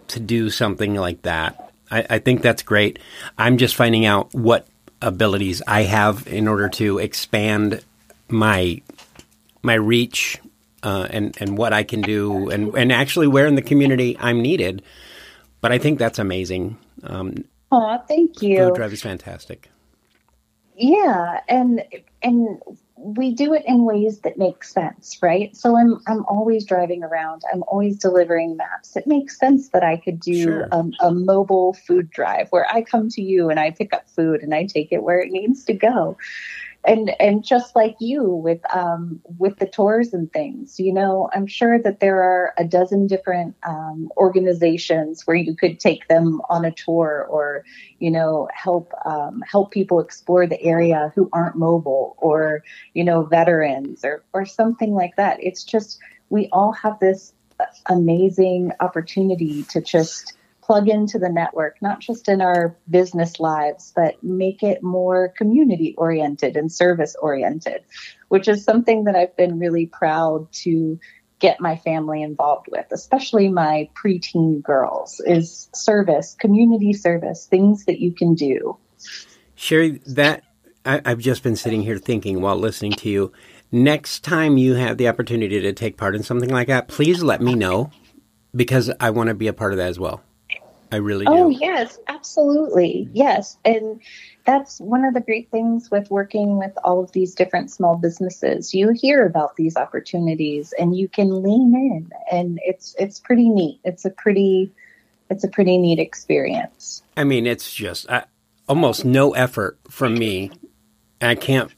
to 0.10 0.20
do 0.20 0.50
something 0.50 0.96
like 0.96 1.22
that. 1.24 1.72
I, 1.90 2.06
I, 2.10 2.20
think 2.20 2.42
that's 2.42 2.64
great. 2.64 3.00
I'm 3.38 3.58
just 3.58 3.76
finding 3.76 4.06
out 4.06 4.34
what 4.34 4.68
abilities 5.02 5.62
I 5.66 5.84
have 5.84 6.28
in 6.28 6.48
order 6.48 6.70
to 6.70 6.98
expand 7.00 7.84
my 8.28 8.82
my 9.62 9.74
reach 9.74 10.40
uh, 10.84 11.08
and 11.10 11.36
and 11.40 11.58
what 11.58 11.74
I 11.74 11.84
can 11.84 12.02
do 12.02 12.50
and 12.50 12.74
and 12.76 12.92
actually 12.92 13.28
where 13.28 13.48
in 13.48 13.56
the 13.56 13.62
community 13.62 14.18
I'm 14.20 14.42
needed. 14.42 14.84
But 15.62 15.72
I 15.72 15.78
think 15.78 16.00
that's 16.00 16.20
amazing. 16.20 16.78
Um, 17.04 17.44
oh, 17.72 17.98
thank 18.08 18.42
you. 18.42 18.58
Food 18.58 18.76
Drive 18.76 18.94
is 18.94 19.02
fantastic. 19.02 19.70
Yeah, 20.76 21.42
and 21.50 21.84
and 22.22 22.62
we 23.02 23.34
do 23.34 23.54
it 23.54 23.64
in 23.66 23.86
ways 23.86 24.20
that 24.22 24.38
make 24.38 24.64
sense, 24.64 25.18
right? 25.22 25.56
So 25.56 25.78
I'm 25.78 26.02
I'm 26.06 26.26
always 26.26 26.66
driving 26.66 27.04
around. 27.04 27.44
I'm 27.52 27.64
always 27.64 27.98
delivering 27.98 28.58
maps. 28.58 28.98
It 28.98 29.08
makes 29.08 29.40
sense 29.40 29.70
that 29.70 29.84
I 29.84 29.98
could 29.98 30.20
do 30.20 30.44
sure. 30.44 30.68
a, 30.72 30.84
a 31.00 31.12
mobile 31.12 31.74
food 31.74 32.10
drive 32.10 32.50
where 32.50 32.70
I 32.70 32.82
come 32.82 33.08
to 33.10 33.22
you 33.22 33.50
and 33.50 33.60
I 33.60 33.72
pick 33.72 33.94
up 33.94 34.10
food 34.10 34.44
and 34.44 34.54
I 34.54 34.66
take 34.66 34.92
it 34.92 35.04
where 35.04 35.20
it 35.20 35.32
needs 35.32 35.64
to 35.66 35.74
go 35.74 36.18
and 36.90 37.12
and 37.22 37.44
just 37.44 37.76
like 37.76 37.96
you 38.00 38.24
with 38.24 38.62
um, 38.76 39.22
with 39.38 39.58
the 39.60 39.68
tours 39.68 40.12
and 40.12 40.32
things, 40.34 40.80
you 40.80 40.92
know, 40.92 41.30
I'm 41.34 41.46
sure 41.46 41.80
that 41.80 42.00
there 42.00 42.22
are 42.24 42.52
a 42.58 42.66
dozen 42.66 43.06
different 43.06 43.56
um, 43.62 44.10
organizations 44.18 45.28
where 45.28 45.38
you 45.38 45.56
could 45.56 45.80
take 45.80 46.08
them 46.08 46.42
on 46.50 46.66
a 46.66 46.72
tour, 46.72 47.28
or 47.30 47.64
you 48.00 48.10
know, 48.10 48.50
help 48.52 48.92
um, 49.06 49.44
help 49.48 49.70
people 49.72 50.00
explore 50.00 50.48
the 50.48 50.62
area 50.64 51.12
who 51.14 51.30
aren't 51.32 51.56
mobile, 51.56 52.16
or 52.18 52.64
you 52.96 53.04
know, 53.04 53.22
veterans, 53.24 54.04
or 54.04 54.24
or 54.34 54.46
something 54.46 54.96
like 54.96 55.16
that. 55.16 55.38
It's 55.44 55.64
just 55.64 56.00
we 56.30 56.50
all 56.52 56.72
have 56.72 57.00
this 57.00 57.34
amazing 57.86 58.72
opportunity 58.80 59.62
to 59.64 59.80
just 59.80 60.34
plug 60.70 60.88
into 60.88 61.18
the 61.18 61.30
network, 61.30 61.82
not 61.82 62.00
just 62.00 62.30
in 62.30 62.42
our 62.42 62.78
business 62.88 63.40
lives, 63.40 63.92
but 63.96 64.24
make 64.24 64.62
it 64.62 64.84
more 64.84 65.34
community 65.36 65.96
oriented 65.98 66.56
and 66.56 66.72
service 66.72 67.16
oriented, 67.20 67.82
which 68.28 68.48
is 68.48 68.64
something 68.66 69.06
that 69.06 69.16
I've 69.16 69.36
been 69.36 69.58
really 69.58 69.88
proud 69.88 70.48
to 70.66 71.00
get 71.40 71.60
my 71.60 71.76
family 71.76 72.22
involved 72.22 72.68
with, 72.70 72.86
especially 72.92 73.50
my 73.50 73.90
preteen 74.00 74.62
girls, 74.62 75.20
is 75.26 75.70
service, 75.74 76.36
community 76.40 76.94
service, 76.94 77.48
things 77.48 77.86
that 77.86 78.00
you 78.00 78.14
can 78.14 78.36
do. 78.36 78.78
Sherry, 79.56 80.04
that 80.06 80.44
I, 80.86 81.02
I've 81.04 81.18
just 81.18 81.42
been 81.42 81.56
sitting 81.56 81.82
here 81.82 81.98
thinking 81.98 82.42
while 82.42 82.58
listening 82.58 82.92
to 82.92 83.10
you. 83.10 83.32
Next 83.72 84.24
time 84.24 84.60
you 84.60 84.76
have 84.76 85.00
the 85.00 85.08
opportunity 85.08 85.60
to 85.62 85.74
take 85.74 85.98
part 85.98 86.16
in 86.16 86.22
something 86.22 86.50
like 86.50 86.68
that, 86.68 86.88
please 86.88 87.24
let 87.24 87.42
me 87.42 87.56
know 87.56 87.90
because 88.56 88.92
I 89.00 89.10
want 89.10 89.30
to 89.30 89.34
be 89.34 89.48
a 89.48 89.54
part 89.54 89.74
of 89.74 89.78
that 89.78 89.88
as 89.88 89.98
well. 89.98 90.22
I 90.92 90.98
really 90.98 91.26
do. 91.26 91.32
Oh, 91.32 91.50
yes, 91.50 92.00
absolutely. 92.08 93.10
Yes. 93.14 93.58
And 93.64 94.02
that's 94.46 94.80
one 94.80 95.06
of 95.06 95.14
the 95.14 95.22
great 95.22 95.52
things 95.52 95.92
with 95.92 96.10
working 96.10 96.58
with 96.58 96.72
all 96.84 97.04
of 97.04 97.12
these 97.12 97.36
different 97.36 97.72
small 97.72 97.96
businesses. 97.96 98.74
You 98.74 98.90
hear 98.90 99.26
about 99.26 99.56
these 99.56 99.78
opportunities 99.78 100.74
and 100.78 100.98
you 100.98 101.08
can 101.08 101.44
lean 101.44 101.76
in 101.76 102.12
and 102.32 102.60
it's 102.64 102.96
it's 102.98 103.20
pretty 103.20 103.50
neat. 103.50 103.80
It's 103.84 104.06
a 104.06 104.10
pretty 104.10 104.72
it's 105.30 105.44
a 105.44 105.48
pretty 105.48 105.78
neat 105.78 106.00
experience. 106.00 107.04
I 107.16 107.24
mean, 107.24 107.46
it's 107.46 107.72
just 107.72 108.10
uh, 108.10 108.24
almost 108.68 109.06
no 109.06 109.34
effort 109.34 109.78
from 109.90 110.16
me. 110.16 110.52
I 111.22 111.36
can't, 111.36 111.72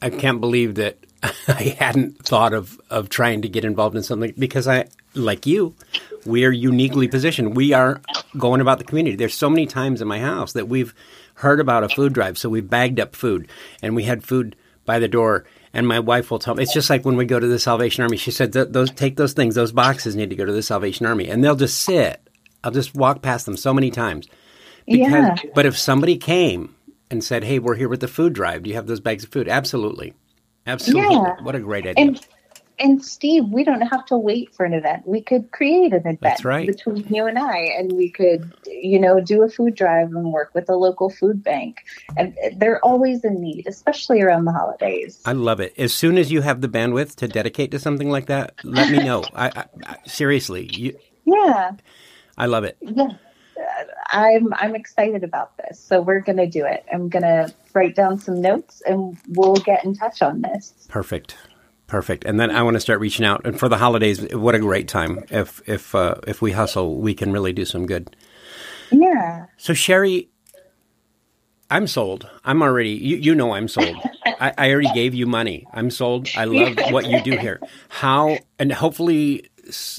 I 0.00 0.10
can't 0.10 0.40
believe 0.40 0.76
that 0.76 0.98
I 1.48 1.76
hadn't 1.78 2.24
thought 2.24 2.54
of 2.54 2.80
of 2.88 3.08
trying 3.08 3.42
to 3.42 3.48
get 3.48 3.64
involved 3.64 3.96
in 3.96 4.02
something 4.02 4.32
because 4.38 4.66
I, 4.66 4.86
like 5.16 5.46
you, 5.46 5.74
we 6.24 6.44
are 6.44 6.50
uniquely 6.50 7.08
positioned. 7.08 7.56
We 7.56 7.72
are 7.72 8.00
going 8.38 8.60
about 8.60 8.78
the 8.78 8.84
community. 8.84 9.16
There's 9.16 9.34
so 9.34 9.50
many 9.50 9.66
times 9.66 10.00
in 10.00 10.08
my 10.08 10.20
house 10.20 10.52
that 10.52 10.68
we've 10.68 10.94
heard 11.34 11.60
about 11.60 11.84
a 11.84 11.88
food 11.88 12.12
drive, 12.12 12.38
so 12.38 12.48
we 12.48 12.60
bagged 12.60 13.00
up 13.00 13.14
food 13.16 13.48
and 13.82 13.94
we 13.96 14.04
had 14.04 14.24
food 14.24 14.56
by 14.84 14.98
the 14.98 15.08
door. 15.08 15.44
And 15.72 15.86
my 15.86 16.00
wife 16.00 16.30
will 16.30 16.38
tell 16.38 16.54
me 16.54 16.62
it's 16.62 16.72
just 16.72 16.88
like 16.88 17.04
when 17.04 17.16
we 17.16 17.26
go 17.26 17.38
to 17.38 17.46
the 17.46 17.58
Salvation 17.58 18.02
Army. 18.02 18.16
She 18.16 18.30
said, 18.30 18.52
"Those 18.52 18.90
take 18.90 19.16
those 19.16 19.34
things, 19.34 19.54
those 19.54 19.72
boxes 19.72 20.16
need 20.16 20.30
to 20.30 20.36
go 20.36 20.46
to 20.46 20.52
the 20.52 20.62
Salvation 20.62 21.04
Army," 21.04 21.28
and 21.28 21.44
they'll 21.44 21.54
just 21.56 21.78
sit. 21.82 22.20
I'll 22.64 22.70
just 22.70 22.94
walk 22.94 23.20
past 23.20 23.44
them 23.44 23.56
so 23.58 23.74
many 23.74 23.90
times. 23.90 24.26
Because, 24.86 25.10
Yeah. 25.10 25.34
But 25.54 25.66
if 25.66 25.76
somebody 25.78 26.16
came 26.16 26.74
and 27.10 27.22
said, 27.22 27.44
"Hey, 27.44 27.58
we're 27.58 27.74
here 27.74 27.88
with 27.90 28.00
the 28.00 28.08
food 28.08 28.32
drive. 28.32 28.62
Do 28.62 28.70
you 28.70 28.76
have 28.76 28.86
those 28.86 29.00
bags 29.00 29.24
of 29.24 29.30
food?" 29.30 29.48
Absolutely, 29.48 30.14
absolutely. 30.66 31.14
Yeah. 31.14 31.34
What 31.42 31.54
a 31.54 31.60
great 31.60 31.86
idea. 31.86 32.06
And 32.06 32.26
and 32.78 33.04
Steve, 33.04 33.48
we 33.48 33.64
don't 33.64 33.80
have 33.80 34.04
to 34.06 34.16
wait 34.16 34.54
for 34.54 34.64
an 34.64 34.74
event. 34.74 35.06
We 35.06 35.22
could 35.22 35.50
create 35.50 35.92
an 35.92 36.06
event 36.06 36.44
right. 36.44 36.66
between 36.66 37.06
you 37.08 37.26
and 37.26 37.38
I, 37.38 37.58
and 37.78 37.92
we 37.92 38.10
could, 38.10 38.52
you 38.66 38.98
know, 38.98 39.20
do 39.20 39.42
a 39.42 39.48
food 39.48 39.74
drive 39.74 40.08
and 40.08 40.32
work 40.32 40.50
with 40.54 40.68
a 40.68 40.74
local 40.74 41.08
food 41.08 41.42
bank. 41.42 41.84
And 42.16 42.36
they're 42.56 42.84
always 42.84 43.24
in 43.24 43.40
need, 43.40 43.66
especially 43.66 44.20
around 44.20 44.44
the 44.44 44.52
holidays. 44.52 45.20
I 45.24 45.32
love 45.32 45.60
it. 45.60 45.74
As 45.78 45.94
soon 45.94 46.18
as 46.18 46.30
you 46.30 46.42
have 46.42 46.60
the 46.60 46.68
bandwidth 46.68 47.14
to 47.16 47.28
dedicate 47.28 47.70
to 47.70 47.78
something 47.78 48.10
like 48.10 48.26
that, 48.26 48.54
let 48.62 48.90
me 48.90 48.98
know. 48.98 49.24
I, 49.34 49.48
I, 49.48 49.64
I 49.84 49.96
seriously, 50.06 50.70
you, 50.72 50.98
Yeah, 51.24 51.72
I 52.36 52.46
love 52.46 52.64
it. 52.64 52.76
yeah. 52.80 53.16
I'm 54.08 54.52
I'm 54.54 54.74
excited 54.74 55.24
about 55.24 55.56
this, 55.56 55.80
so 55.80 56.00
we're 56.00 56.20
gonna 56.20 56.46
do 56.46 56.64
it. 56.64 56.84
I'm 56.92 57.08
gonna 57.08 57.52
write 57.72 57.96
down 57.96 58.18
some 58.18 58.40
notes, 58.40 58.82
and 58.86 59.16
we'll 59.28 59.56
get 59.56 59.84
in 59.84 59.94
touch 59.94 60.22
on 60.22 60.42
this. 60.42 60.74
Perfect. 60.88 61.36
Perfect. 61.86 62.24
And 62.24 62.40
then 62.40 62.50
I 62.50 62.62
want 62.62 62.74
to 62.74 62.80
start 62.80 63.00
reaching 63.00 63.24
out. 63.24 63.42
And 63.44 63.58
for 63.58 63.68
the 63.68 63.78
holidays, 63.78 64.34
what 64.34 64.54
a 64.54 64.58
great 64.58 64.88
time. 64.88 65.24
If 65.30 65.62
if 65.68 65.94
uh, 65.94 66.16
if 66.26 66.42
we 66.42 66.52
hustle, 66.52 66.96
we 66.96 67.14
can 67.14 67.32
really 67.32 67.52
do 67.52 67.64
some 67.64 67.86
good. 67.86 68.16
Yeah. 68.90 69.46
So 69.56 69.72
Sherry, 69.72 70.28
I'm 71.70 71.86
sold. 71.86 72.28
I'm 72.44 72.62
already. 72.62 72.90
You, 72.90 73.16
you 73.16 73.34
know 73.34 73.52
I'm 73.52 73.68
sold. 73.68 73.96
I, 74.26 74.52
I 74.58 74.70
already 74.70 74.92
gave 74.94 75.14
you 75.14 75.26
money. 75.26 75.66
I'm 75.72 75.90
sold. 75.90 76.28
I 76.36 76.44
love 76.44 76.76
what 76.90 77.06
you 77.06 77.22
do 77.22 77.36
here. 77.36 77.60
How 77.88 78.38
and 78.58 78.72
hopefully 78.72 79.48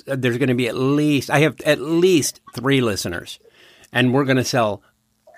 there's 0.05 0.37
going 0.37 0.49
to 0.49 0.55
be 0.55 0.67
at 0.67 0.75
least 0.75 1.29
I 1.29 1.39
have 1.39 1.59
at 1.61 1.79
least 1.79 2.41
three 2.53 2.81
listeners, 2.81 3.39
and 3.93 4.13
we're 4.13 4.25
going 4.25 4.37
to 4.37 4.43
sell 4.43 4.83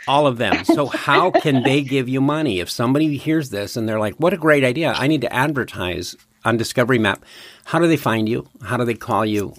all 0.08 0.26
of 0.26 0.38
them. 0.38 0.66
So 0.66 0.88
how 0.88 1.30
can 1.30 1.62
they 1.64 1.82
give 1.82 2.10
you 2.10 2.22
money 2.22 2.60
if 2.60 2.70
somebody 2.70 3.18
hears 3.18 3.52
this 3.52 3.78
and 3.78 3.88
they're 3.88 4.00
like, 4.00 4.16
"What 4.16 4.34
a 4.34 4.38
great 4.38 4.64
idea! 4.64 4.94
I 4.94 5.08
need 5.08 5.22
to 5.22 5.34
advertise 5.34 6.16
on 6.50 6.58
Discovery 6.58 7.00
Map." 7.00 7.24
How 7.66 7.80
do 7.80 7.88
they 7.88 7.98
find 7.98 8.28
you? 8.28 8.48
How 8.64 8.78
do 8.78 8.84
they 8.84 8.96
call 8.96 9.26
you? 9.26 9.54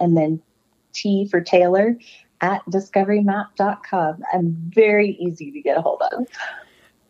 and 0.00 0.16
then 0.16 0.42
T 0.92 1.26
for 1.28 1.40
Taylor 1.40 1.96
at 2.40 2.64
discoverymap.com. 2.66 4.24
I'm 4.32 4.70
very 4.74 5.10
easy 5.20 5.50
to 5.52 5.60
get 5.60 5.76
a 5.76 5.80
hold 5.82 6.02
of. 6.12 6.26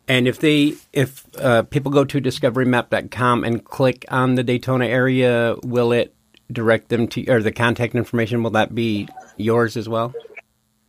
And 0.07 0.27
if 0.27 0.39
they, 0.39 0.73
if 0.91 1.25
uh, 1.37 1.63
people 1.63 1.91
go 1.91 2.03
to 2.03 2.19
discoverymap.com 2.19 3.43
and 3.43 3.63
click 3.63 4.05
on 4.09 4.35
the 4.35 4.43
Daytona 4.43 4.85
area, 4.85 5.55
will 5.63 5.93
it 5.93 6.13
direct 6.51 6.89
them 6.89 7.07
to, 7.07 7.25
or 7.27 7.41
the 7.41 7.51
contact 7.51 7.95
information, 7.95 8.43
will 8.43 8.51
that 8.51 8.75
be 8.75 9.07
yours 9.37 9.77
as 9.77 9.87
well? 9.87 10.13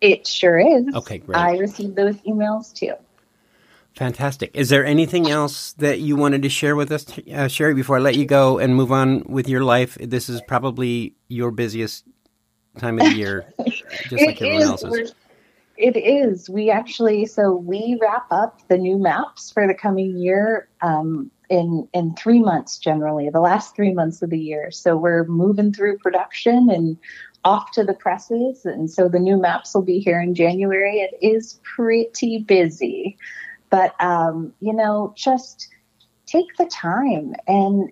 It 0.00 0.26
sure 0.26 0.58
is. 0.58 0.92
Okay, 0.94 1.18
great. 1.18 1.38
I 1.38 1.58
received 1.58 1.94
those 1.94 2.16
emails 2.22 2.74
too. 2.74 2.94
Fantastic. 3.94 4.50
Is 4.54 4.70
there 4.70 4.84
anything 4.84 5.28
else 5.28 5.74
that 5.74 6.00
you 6.00 6.16
wanted 6.16 6.42
to 6.42 6.48
share 6.48 6.74
with 6.74 6.90
us, 6.90 7.06
uh, 7.32 7.48
Sherry, 7.48 7.74
before 7.74 7.96
I 7.96 8.00
let 8.00 8.16
you 8.16 8.24
go 8.24 8.58
and 8.58 8.74
move 8.74 8.90
on 8.90 9.22
with 9.24 9.48
your 9.48 9.62
life? 9.64 9.98
This 10.00 10.28
is 10.28 10.40
probably 10.48 11.14
your 11.28 11.50
busiest 11.50 12.04
time 12.78 12.98
of 12.98 13.04
the 13.04 13.16
year, 13.16 13.52
just 14.08 14.24
like 14.24 14.40
everyone 14.40 14.62
else's. 14.62 15.14
It 15.76 15.96
is. 15.96 16.48
We 16.48 16.70
actually, 16.70 17.26
so 17.26 17.54
we 17.54 17.98
wrap 18.00 18.26
up 18.30 18.60
the 18.68 18.78
new 18.78 18.98
maps 18.98 19.50
for 19.50 19.66
the 19.66 19.74
coming 19.74 20.16
year 20.16 20.68
um, 20.80 21.30
in 21.50 21.88
in 21.92 22.14
three 22.14 22.40
months 22.40 22.78
generally, 22.78 23.28
the 23.30 23.40
last 23.40 23.74
three 23.74 23.92
months 23.92 24.22
of 24.22 24.30
the 24.30 24.38
year. 24.38 24.70
So 24.70 24.96
we're 24.96 25.24
moving 25.24 25.72
through 25.72 25.98
production 25.98 26.70
and 26.70 26.96
off 27.44 27.72
to 27.72 27.84
the 27.84 27.94
presses, 27.94 28.64
and 28.64 28.90
so 28.90 29.08
the 29.08 29.18
new 29.18 29.36
maps 29.36 29.74
will 29.74 29.82
be 29.82 29.98
here 29.98 30.20
in 30.20 30.34
January. 30.34 31.00
It 31.00 31.18
is 31.20 31.58
pretty 31.62 32.38
busy, 32.46 33.18
but 33.72 33.98
um, 34.00 34.52
you 34.60 34.74
know, 34.74 35.14
just 35.16 35.68
take 36.26 36.54
the 36.58 36.66
time 36.66 37.34
and 37.48 37.90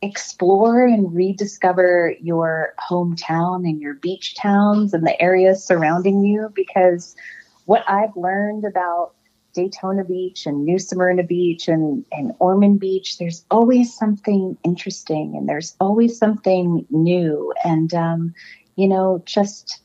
explore 0.00 0.86
and 0.86 1.12
rediscover 1.12 2.14
your 2.20 2.72
hometown 2.88 3.68
and 3.68 3.82
your 3.82 3.94
beach 3.94 4.36
towns 4.36 4.94
and 4.94 5.04
the 5.04 5.20
areas 5.20 5.64
surrounding 5.64 6.22
you 6.22 6.50
because 6.54 7.16
what 7.64 7.82
I've 7.88 8.16
learned 8.16 8.64
about 8.64 9.14
Daytona 9.54 10.04
Beach 10.04 10.46
and 10.46 10.64
New 10.64 10.78
Smyrna 10.78 11.24
Beach 11.24 11.66
and, 11.66 12.04
and 12.12 12.32
Ormond 12.38 12.78
Beach, 12.78 13.18
there's 13.18 13.44
always 13.50 13.92
something 13.92 14.56
interesting 14.62 15.34
and 15.36 15.48
there's 15.48 15.74
always 15.80 16.16
something 16.16 16.86
new. 16.90 17.52
And, 17.64 17.92
um, 17.92 18.34
you 18.76 18.86
know, 18.86 19.20
just 19.26 19.80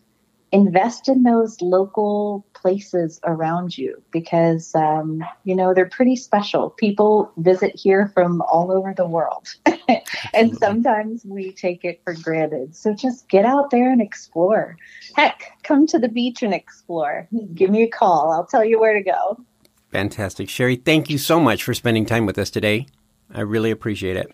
invest 0.53 1.09
in 1.09 1.23
those 1.23 1.59
local 1.61 2.45
places 2.53 3.19
around 3.23 3.75
you 3.75 4.01
because, 4.11 4.73
um, 4.75 5.23
you 5.43 5.55
know, 5.55 5.73
they're 5.73 5.89
pretty 5.89 6.15
special. 6.15 6.69
People 6.69 7.31
visit 7.37 7.75
here 7.75 8.07
from 8.13 8.41
all 8.43 8.71
over 8.71 8.93
the 8.95 9.07
world. 9.07 9.47
and 10.33 10.55
sometimes 10.57 11.25
we 11.25 11.51
take 11.51 11.83
it 11.83 11.99
for 12.03 12.13
granted. 12.13 12.75
So 12.75 12.93
just 12.93 13.27
get 13.27 13.45
out 13.45 13.71
there 13.71 13.91
and 13.91 13.99
explore. 13.99 14.77
Heck, 15.15 15.53
come 15.63 15.87
to 15.87 15.97
the 15.97 16.07
beach 16.07 16.43
and 16.43 16.53
explore. 16.53 17.27
Give 17.55 17.71
me 17.71 17.81
a 17.81 17.89
call. 17.89 18.31
I'll 18.31 18.45
tell 18.45 18.63
you 18.63 18.79
where 18.79 18.93
to 18.93 19.03
go. 19.03 19.43
Fantastic. 19.91 20.49
Sherry, 20.49 20.75
thank 20.75 21.09
you 21.09 21.17
so 21.17 21.39
much 21.39 21.63
for 21.63 21.73
spending 21.73 22.05
time 22.05 22.27
with 22.27 22.37
us 22.37 22.51
today. 22.51 22.85
I 23.33 23.41
really 23.41 23.71
appreciate 23.71 24.17
it. 24.17 24.31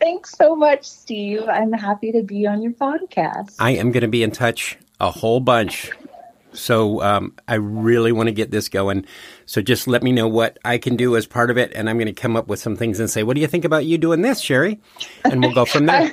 Thanks 0.00 0.32
so 0.32 0.56
much, 0.56 0.84
Steve. 0.84 1.42
I'm 1.48 1.72
happy 1.72 2.12
to 2.12 2.22
be 2.22 2.46
on 2.46 2.62
your 2.62 2.72
podcast. 2.72 3.56
I 3.58 3.72
am 3.72 3.92
going 3.92 4.02
to 4.02 4.08
be 4.08 4.22
in 4.22 4.30
touch 4.30 4.78
a 5.00 5.10
whole 5.10 5.40
bunch. 5.40 5.90
So 6.52 7.02
um, 7.02 7.34
I 7.48 7.56
really 7.56 8.12
want 8.12 8.28
to 8.28 8.32
get 8.32 8.50
this 8.50 8.68
going. 8.68 9.06
So 9.46 9.60
just 9.60 9.88
let 9.88 10.02
me 10.02 10.12
know 10.12 10.28
what 10.28 10.58
I 10.64 10.78
can 10.78 10.96
do 10.96 11.16
as 11.16 11.26
part 11.26 11.50
of 11.50 11.58
it, 11.58 11.72
and 11.74 11.90
I'm 11.90 11.96
going 11.96 12.06
to 12.06 12.12
come 12.12 12.36
up 12.36 12.46
with 12.46 12.60
some 12.60 12.76
things 12.76 13.00
and 13.00 13.10
say, 13.10 13.22
"What 13.24 13.34
do 13.34 13.40
you 13.40 13.48
think 13.48 13.64
about 13.64 13.84
you 13.84 13.98
doing 13.98 14.22
this, 14.22 14.40
Sherry?" 14.40 14.80
And 15.24 15.42
we'll 15.42 15.54
go 15.54 15.64
from 15.66 15.86
there. 15.86 16.12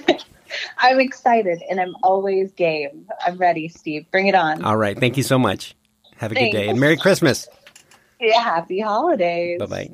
I'm 0.80 1.00
excited 1.00 1.62
and 1.70 1.80
I'm 1.80 1.96
always 2.04 2.52
game. 2.52 3.08
I'm 3.26 3.38
ready, 3.38 3.70
Steve. 3.70 4.10
Bring 4.12 4.28
it 4.28 4.36
on. 4.36 4.64
All 4.64 4.78
right. 4.78 5.00
Thank 5.00 5.18
you 5.18 5.24
so 5.24 5.40
much. 5.40 5.76
Have 6.18 6.32
a 6.32 6.36
good 6.36 6.52
day 6.52 6.68
and 6.68 6.80
Merry 6.80 6.98
Christmas. 6.98 7.48
Yeah, 8.20 8.42
happy 8.42 8.80
holidays. 8.80 9.60
Bye 9.60 9.66
bye 9.66 9.90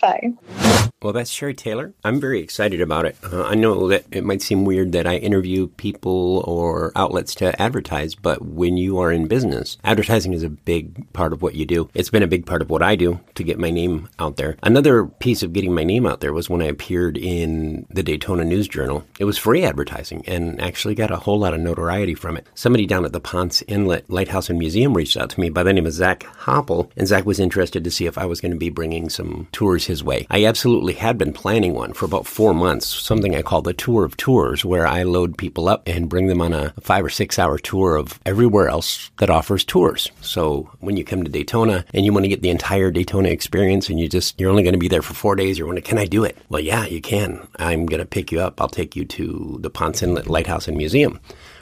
bye. 0.00 0.88
Well, 1.02 1.12
that's 1.12 1.30
Sherry 1.30 1.54
Taylor. 1.54 1.94
I'm 2.04 2.20
very 2.20 2.40
excited 2.40 2.80
about 2.80 3.06
it. 3.06 3.16
Uh, 3.24 3.42
I 3.42 3.56
know 3.56 3.88
that 3.88 4.04
it 4.12 4.24
might 4.24 4.40
seem 4.40 4.64
weird 4.64 4.92
that 4.92 5.06
I 5.06 5.16
interview 5.16 5.66
people 5.66 6.44
or 6.46 6.92
outlets 6.94 7.34
to 7.36 7.60
advertise, 7.60 8.14
but 8.14 8.42
when 8.42 8.76
you 8.76 8.98
are 8.98 9.10
in 9.10 9.26
business, 9.26 9.78
advertising 9.82 10.32
is 10.32 10.44
a 10.44 10.48
big 10.48 11.12
part 11.12 11.32
of 11.32 11.42
what 11.42 11.56
you 11.56 11.66
do. 11.66 11.90
It's 11.92 12.10
been 12.10 12.22
a 12.22 12.28
big 12.28 12.46
part 12.46 12.62
of 12.62 12.70
what 12.70 12.84
I 12.84 12.94
do 12.94 13.18
to 13.34 13.42
get 13.42 13.58
my 13.58 13.70
name 13.70 14.08
out 14.20 14.36
there. 14.36 14.56
Another 14.62 15.06
piece 15.06 15.42
of 15.42 15.52
getting 15.52 15.74
my 15.74 15.82
name 15.82 16.06
out 16.06 16.20
there 16.20 16.32
was 16.32 16.48
when 16.48 16.62
I 16.62 16.66
appeared 16.66 17.16
in 17.16 17.84
the 17.90 18.04
Daytona 18.04 18.44
News 18.44 18.68
Journal. 18.68 19.04
It 19.18 19.24
was 19.24 19.38
free 19.38 19.64
advertising 19.64 20.22
and 20.28 20.60
actually 20.60 20.94
got 20.94 21.10
a 21.10 21.16
whole 21.16 21.40
lot 21.40 21.54
of 21.54 21.60
notoriety 21.60 22.14
from 22.14 22.36
it. 22.36 22.46
Somebody 22.54 22.86
down 22.86 23.04
at 23.04 23.12
the 23.12 23.20
Ponce 23.20 23.62
Inlet 23.66 24.08
Lighthouse 24.08 24.48
and 24.48 24.58
Museum 24.58 24.96
reached 24.96 25.16
out 25.16 25.30
to 25.30 25.40
me 25.40 25.50
by 25.50 25.64
the 25.64 25.72
name 25.72 25.86
of 25.86 25.92
Zach 25.92 26.22
Hopple, 26.22 26.92
and 26.96 27.08
Zach 27.08 27.26
was 27.26 27.40
interested 27.40 27.82
to 27.82 27.90
see 27.90 28.06
if 28.06 28.16
I 28.16 28.24
was 28.24 28.40
going 28.40 28.52
to 28.52 28.58
be 28.58 28.70
bringing 28.70 29.10
some 29.10 29.48
tours 29.50 29.86
his 29.86 30.04
way. 30.04 30.28
I 30.30 30.44
absolutely 30.44 30.91
had 30.92 31.18
been 31.18 31.32
planning 31.32 31.74
one 31.74 31.92
for 31.92 32.06
about 32.06 32.26
four 32.26 32.54
months, 32.54 32.86
something 32.86 33.34
I 33.34 33.42
call 33.42 33.62
the 33.62 33.72
Tour 33.72 34.04
of 34.04 34.16
Tours, 34.16 34.64
where 34.64 34.86
I 34.86 35.02
load 35.02 35.38
people 35.38 35.68
up 35.68 35.88
and 35.88 36.08
bring 36.08 36.26
them 36.26 36.40
on 36.40 36.52
a 36.52 36.72
five 36.80 37.04
or 37.04 37.10
six 37.10 37.38
hour 37.38 37.58
tour 37.58 37.96
of 37.96 38.18
everywhere 38.26 38.68
else 38.68 39.10
that 39.18 39.30
offers 39.30 39.64
tours. 39.64 40.10
So 40.20 40.70
when 40.80 40.96
you 40.96 41.04
come 41.04 41.24
to 41.24 41.30
Daytona 41.30 41.84
and 41.92 42.04
you 42.04 42.12
want 42.12 42.24
to 42.24 42.28
get 42.28 42.42
the 42.42 42.50
entire 42.50 42.90
Daytona 42.90 43.28
experience 43.28 43.88
and 43.88 43.98
you 43.98 44.08
just, 44.08 44.40
you're 44.40 44.50
only 44.50 44.62
going 44.62 44.74
to 44.74 44.78
be 44.78 44.88
there 44.88 45.02
for 45.02 45.14
four 45.14 45.36
days, 45.36 45.58
you're 45.58 45.66
wondering, 45.66 45.84
can 45.84 45.98
I 45.98 46.06
do 46.06 46.24
it? 46.24 46.36
Well, 46.48 46.60
yeah, 46.60 46.86
you 46.86 47.00
can. 47.00 47.46
I'm 47.56 47.86
going 47.86 48.00
to 48.00 48.06
pick 48.06 48.32
you 48.32 48.40
up. 48.40 48.60
I'll 48.60 48.68
take 48.68 48.96
you 48.96 49.04
to 49.04 49.58
the 49.60 49.70
Ponce 49.70 50.02
Inlet 50.02 50.26
Lighthouse 50.26 50.68
and 50.68 50.76
Museum. 50.76 51.20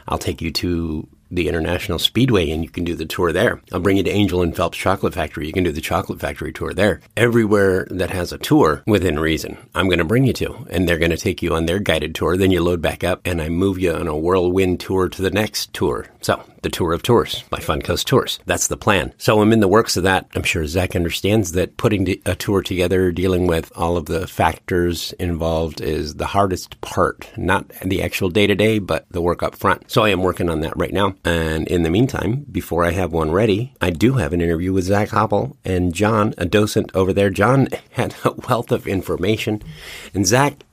I'll 0.08 0.18
take 0.18 0.42
you 0.42 0.50
to 0.52 1.08
the 1.30 1.48
International 1.48 1.98
Speedway 1.98 2.50
and 2.50 2.62
you 2.62 2.70
can 2.70 2.84
do 2.84 2.94
the 2.94 3.06
tour 3.06 3.32
there. 3.32 3.60
I'll 3.72 3.80
bring 3.80 3.96
you 3.96 4.02
to 4.02 4.10
Angell 4.10 4.42
and 4.42 4.54
Phelps 4.54 4.78
Chocolate 4.78 5.14
Factory. 5.14 5.46
You 5.46 5.52
can 5.52 5.64
do 5.64 5.72
the 5.72 5.80
Chocolate 5.80 6.20
Factory 6.20 6.52
tour 6.52 6.74
there. 6.74 7.00
Everywhere 7.16 7.86
that 7.90 8.10
has 8.10 8.32
a 8.32 8.38
tour 8.38 8.82
within 8.86 9.18
reason, 9.18 9.56
I'm 9.74 9.86
going 9.86 9.98
to 9.98 10.04
bring 10.04 10.24
you 10.24 10.32
to. 10.34 10.66
And 10.70 10.88
they're 10.88 10.98
going 10.98 11.10
to 11.10 11.16
take 11.16 11.42
you 11.42 11.54
on 11.54 11.66
their 11.66 11.78
guided 11.78 12.14
tour. 12.14 12.36
Then 12.36 12.50
you 12.50 12.62
load 12.62 12.82
back 12.82 13.04
up 13.04 13.20
and 13.24 13.40
I 13.40 13.48
move 13.48 13.78
you 13.78 13.92
on 13.92 14.08
a 14.08 14.16
whirlwind 14.16 14.80
tour 14.80 15.08
to 15.08 15.22
the 15.22 15.30
next 15.30 15.72
tour. 15.72 16.06
So 16.20 16.42
the 16.62 16.70
tour 16.70 16.92
of 16.92 17.02
tours 17.02 17.42
by 17.50 17.58
Fun 17.58 17.82
Coast 17.82 18.06
Tours. 18.06 18.38
That's 18.46 18.68
the 18.68 18.76
plan. 18.76 19.12
So 19.18 19.40
I'm 19.40 19.52
in 19.52 19.60
the 19.60 19.68
works 19.68 19.96
of 19.96 20.02
that. 20.04 20.28
I'm 20.34 20.42
sure 20.42 20.66
Zach 20.66 20.94
understands 20.94 21.52
that 21.52 21.76
putting 21.76 22.08
a 22.26 22.34
tour 22.34 22.62
together, 22.62 23.12
dealing 23.12 23.46
with 23.46 23.72
all 23.76 23.96
of 23.96 24.06
the 24.06 24.26
factors 24.26 25.12
involved 25.14 25.80
is 25.80 26.14
the 26.14 26.26
hardest 26.26 26.80
part. 26.80 27.30
Not 27.36 27.68
the 27.84 28.02
actual 28.02 28.30
day 28.30 28.46
to 28.46 28.54
day, 28.54 28.78
but 28.78 29.06
the 29.10 29.22
work 29.22 29.42
up 29.42 29.54
front. 29.54 29.90
So 29.90 30.02
I 30.02 30.10
am 30.10 30.22
working 30.22 30.48
on 30.48 30.60
that 30.60 30.76
right 30.76 30.92
now. 30.92 31.14
And 31.24 31.66
in 31.68 31.82
the 31.82 31.90
meantime, 31.90 32.46
before 32.50 32.84
I 32.84 32.90
have 32.90 33.12
one 33.12 33.30
ready, 33.30 33.74
I 33.80 33.90
do 33.90 34.14
have 34.14 34.32
an 34.32 34.40
interview 34.40 34.72
with 34.72 34.84
Zach 34.84 35.10
Hopple 35.10 35.56
and 35.64 35.94
John, 35.94 36.34
a 36.38 36.46
docent 36.46 36.90
over 36.94 37.12
there. 37.12 37.30
John 37.30 37.68
had 37.90 38.14
a 38.24 38.32
wealth 38.48 38.72
of 38.72 38.86
information, 38.86 39.62
and 40.14 40.26
Zach 40.26 40.64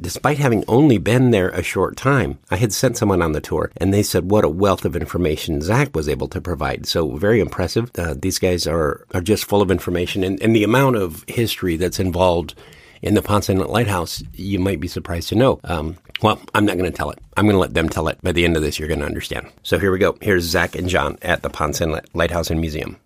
despite 0.00 0.38
having 0.38 0.64
only 0.68 0.98
been 0.98 1.30
there 1.30 1.50
a 1.50 1.62
short 1.62 1.96
time, 1.96 2.38
I 2.50 2.56
had 2.56 2.72
sent 2.72 2.96
someone 2.96 3.22
on 3.22 3.32
the 3.32 3.40
tour 3.40 3.70
and 3.76 3.92
they 3.92 4.02
said 4.02 4.30
what 4.30 4.44
a 4.44 4.48
wealth 4.48 4.84
of 4.84 4.96
information 4.96 5.60
Zach 5.60 5.94
was 5.94 6.08
able 6.08 6.28
to 6.28 6.40
provide. 6.40 6.86
So 6.86 7.16
very 7.16 7.40
impressive. 7.40 7.90
Uh, 7.96 8.14
these 8.16 8.38
guys 8.38 8.66
are, 8.66 9.06
are 9.12 9.20
just 9.20 9.44
full 9.44 9.62
of 9.62 9.70
information 9.70 10.24
and, 10.24 10.40
and 10.42 10.54
the 10.54 10.64
amount 10.64 10.96
of 10.96 11.24
history 11.28 11.76
that's 11.76 12.00
involved 12.00 12.54
in 13.02 13.14
the 13.14 13.22
Ponce 13.22 13.48
Inlet 13.48 13.70
Lighthouse, 13.70 14.22
you 14.32 14.58
might 14.58 14.80
be 14.80 14.88
surprised 14.88 15.28
to 15.28 15.36
know. 15.36 15.60
Um, 15.64 15.96
well, 16.20 16.40
I'm 16.54 16.64
not 16.64 16.76
going 16.76 16.90
to 16.90 16.96
tell 16.96 17.10
it. 17.10 17.18
I'm 17.36 17.44
going 17.44 17.54
to 17.54 17.60
let 17.60 17.74
them 17.74 17.88
tell 17.88 18.08
it. 18.08 18.20
By 18.22 18.32
the 18.32 18.44
end 18.44 18.56
of 18.56 18.62
this, 18.62 18.78
you're 18.78 18.88
going 18.88 19.00
to 19.00 19.06
understand. 19.06 19.46
So 19.62 19.78
here 19.78 19.92
we 19.92 19.98
go. 19.98 20.18
Here's 20.20 20.42
Zach 20.42 20.74
and 20.74 20.88
John 20.88 21.16
at 21.22 21.42
the 21.42 21.50
Ponce 21.50 21.80
Inlet 21.80 22.06
Lighthouse 22.14 22.50
and 22.50 22.60
Museum. 22.60 22.96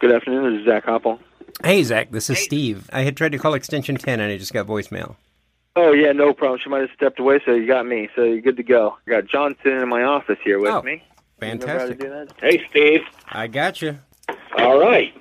Good 0.00 0.12
afternoon. 0.12 0.54
This 0.54 0.60
is 0.60 0.66
Zach 0.66 0.84
Hopple. 0.84 1.18
Hey, 1.64 1.82
Zach. 1.82 2.10
This 2.10 2.30
is 2.30 2.38
Steve. 2.38 2.88
I 2.92 3.02
had 3.02 3.16
tried 3.16 3.32
to 3.32 3.38
call 3.38 3.54
extension 3.54 3.96
10 3.96 4.20
and 4.20 4.32
I 4.32 4.38
just 4.38 4.52
got 4.52 4.66
voicemail. 4.66 5.16
Oh 5.76 5.92
yeah, 5.92 6.12
no 6.12 6.32
problem. 6.32 6.58
She 6.62 6.68
might 6.68 6.80
have 6.80 6.90
stepped 6.96 7.20
away, 7.20 7.40
so 7.44 7.52
you 7.52 7.66
got 7.66 7.86
me. 7.86 8.08
So 8.16 8.24
you're 8.24 8.40
good 8.40 8.56
to 8.56 8.62
go. 8.62 8.96
I 9.06 9.10
got 9.10 9.26
John 9.26 9.54
sitting 9.62 9.80
in 9.80 9.88
my 9.88 10.02
office 10.02 10.38
here 10.42 10.58
with 10.58 10.70
Oh, 10.72 10.82
me. 10.82 11.02
Fantastic. 11.38 12.02
You 12.02 12.08
know 12.08 12.14
how 12.14 12.20
to 12.24 12.26
do 12.26 12.34
that? 12.40 12.40
Hey, 12.40 12.64
Steve. 12.70 13.00
I 13.28 13.46
got 13.46 13.80
you. 13.80 13.98
All 14.58 14.80
right. 14.80 15.12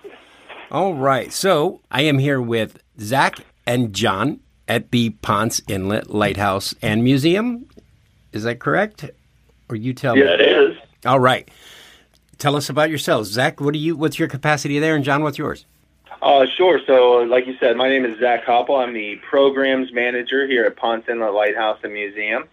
All 0.71 0.95
right. 0.95 1.31
So 1.31 1.81
I 1.91 2.01
am 2.03 2.17
here 2.17 2.41
with 2.41 2.81
Zach 2.99 3.39
and 3.67 3.93
John 3.93 4.39
at 4.67 4.91
the 4.91 5.11
Ponce 5.11 5.61
Inlet 5.67 6.09
Lighthouse 6.09 6.73
and 6.81 7.03
Museum. 7.03 7.65
Is 8.33 8.43
that 8.43 8.59
correct? 8.59 9.09
Or 9.69 9.75
you 9.75 9.93
tell 9.93 10.17
Yeah, 10.17 10.23
me? 10.25 10.29
Yeah, 10.29 10.35
it 10.35 10.41
is. 10.71 10.77
All 11.05 11.19
right. 11.19 11.49
Tell 12.39 12.55
us 12.55 12.69
about 12.69 12.89
yourselves. 12.89 13.29
Zach, 13.29 13.61
what 13.61 13.73
do 13.73 13.79
you 13.79 13.95
what's 13.95 14.17
your 14.17 14.27
capacity 14.27 14.79
there 14.79 14.95
and 14.95 15.03
John, 15.05 15.21
what's 15.23 15.37
yours? 15.37 15.65
Uh, 16.21 16.45
sure. 16.57 16.81
So, 16.85 17.19
like 17.19 17.47
you 17.47 17.55
said, 17.59 17.77
my 17.77 17.87
name 17.87 18.03
is 18.03 18.19
Zach 18.19 18.43
Hopple. 18.43 18.75
I'm 18.75 18.93
the 18.93 19.15
programs 19.17 19.93
manager 19.93 20.45
here 20.45 20.65
at 20.65 20.75
Ponce 20.75 21.07
Inlet 21.07 21.33
Lighthouse 21.33 21.79
and 21.83 21.93
Museum. 21.93 22.43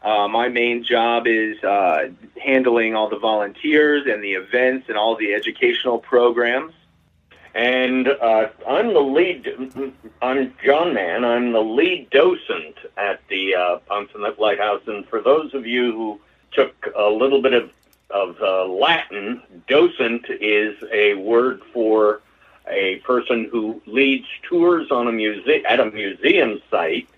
Uh, 0.00 0.28
my 0.28 0.48
main 0.48 0.84
job 0.84 1.26
is 1.26 1.62
uh, 1.64 2.08
handling 2.40 2.94
all 2.94 3.08
the 3.08 3.18
volunteers 3.18 4.04
and 4.06 4.22
the 4.22 4.34
events 4.34 4.88
and 4.88 4.96
all 4.96 5.16
the 5.16 5.34
educational 5.34 5.98
programs. 5.98 6.72
And 7.52 8.06
uh, 8.06 8.48
I'm 8.68 8.94
the 8.94 9.00
lead. 9.00 9.92
I'm 10.22 10.54
John 10.64 10.94
Mann. 10.94 11.24
I'm 11.24 11.52
the 11.52 11.62
lead 11.62 12.10
docent 12.10 12.76
at 12.96 13.26
the 13.28 13.56
uh, 13.56 13.78
Ponce 13.78 14.10
Inlet 14.14 14.38
Lighthouse. 14.38 14.82
And 14.86 15.08
for 15.08 15.20
those 15.20 15.52
of 15.52 15.66
you 15.66 15.90
who 15.92 16.20
took 16.52 16.86
a 16.96 17.08
little 17.08 17.42
bit 17.42 17.54
of 17.54 17.72
of 18.08 18.36
uh, 18.40 18.66
Latin, 18.66 19.42
docent 19.66 20.26
is 20.40 20.76
a 20.92 21.14
word 21.14 21.60
for 21.72 22.20
a 22.68 22.96
person 22.96 23.48
who 23.50 23.80
leads 23.86 24.26
tours 24.42 24.90
on 24.90 25.08
a 25.08 25.12
muse- 25.12 25.46
at 25.68 25.80
a 25.80 25.90
museum 25.90 26.60
site, 26.70 27.08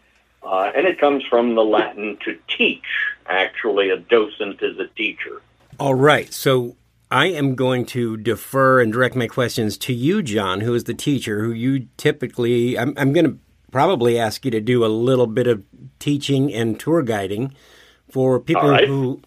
uh, 0.42 0.70
and 0.74 0.86
it 0.86 1.00
comes 1.00 1.24
from 1.24 1.54
the 1.54 1.64
Latin 1.64 2.16
to 2.24 2.38
teach. 2.48 2.84
Actually, 3.26 3.90
a 3.90 3.96
docent 3.96 4.62
is 4.62 4.78
a 4.78 4.86
teacher. 4.88 5.42
All 5.78 5.94
right. 5.94 6.32
So 6.32 6.76
I 7.10 7.26
am 7.26 7.54
going 7.54 7.86
to 7.86 8.16
defer 8.16 8.80
and 8.80 8.92
direct 8.92 9.16
my 9.16 9.26
questions 9.26 9.78
to 9.78 9.92
you, 9.92 10.22
John, 10.22 10.60
who 10.60 10.74
is 10.74 10.84
the 10.84 10.94
teacher, 10.94 11.42
who 11.42 11.52
you 11.52 11.88
typically, 11.96 12.78
I'm, 12.78 12.94
I'm 12.96 13.12
going 13.12 13.26
to 13.26 13.38
probably 13.70 14.18
ask 14.18 14.44
you 14.44 14.50
to 14.50 14.60
do 14.60 14.84
a 14.84 14.88
little 14.88 15.26
bit 15.26 15.46
of 15.46 15.62
teaching 15.98 16.52
and 16.52 16.78
tour 16.78 17.02
guiding 17.02 17.54
for 18.10 18.40
people 18.40 18.70
right. 18.70 18.88
who 18.88 19.20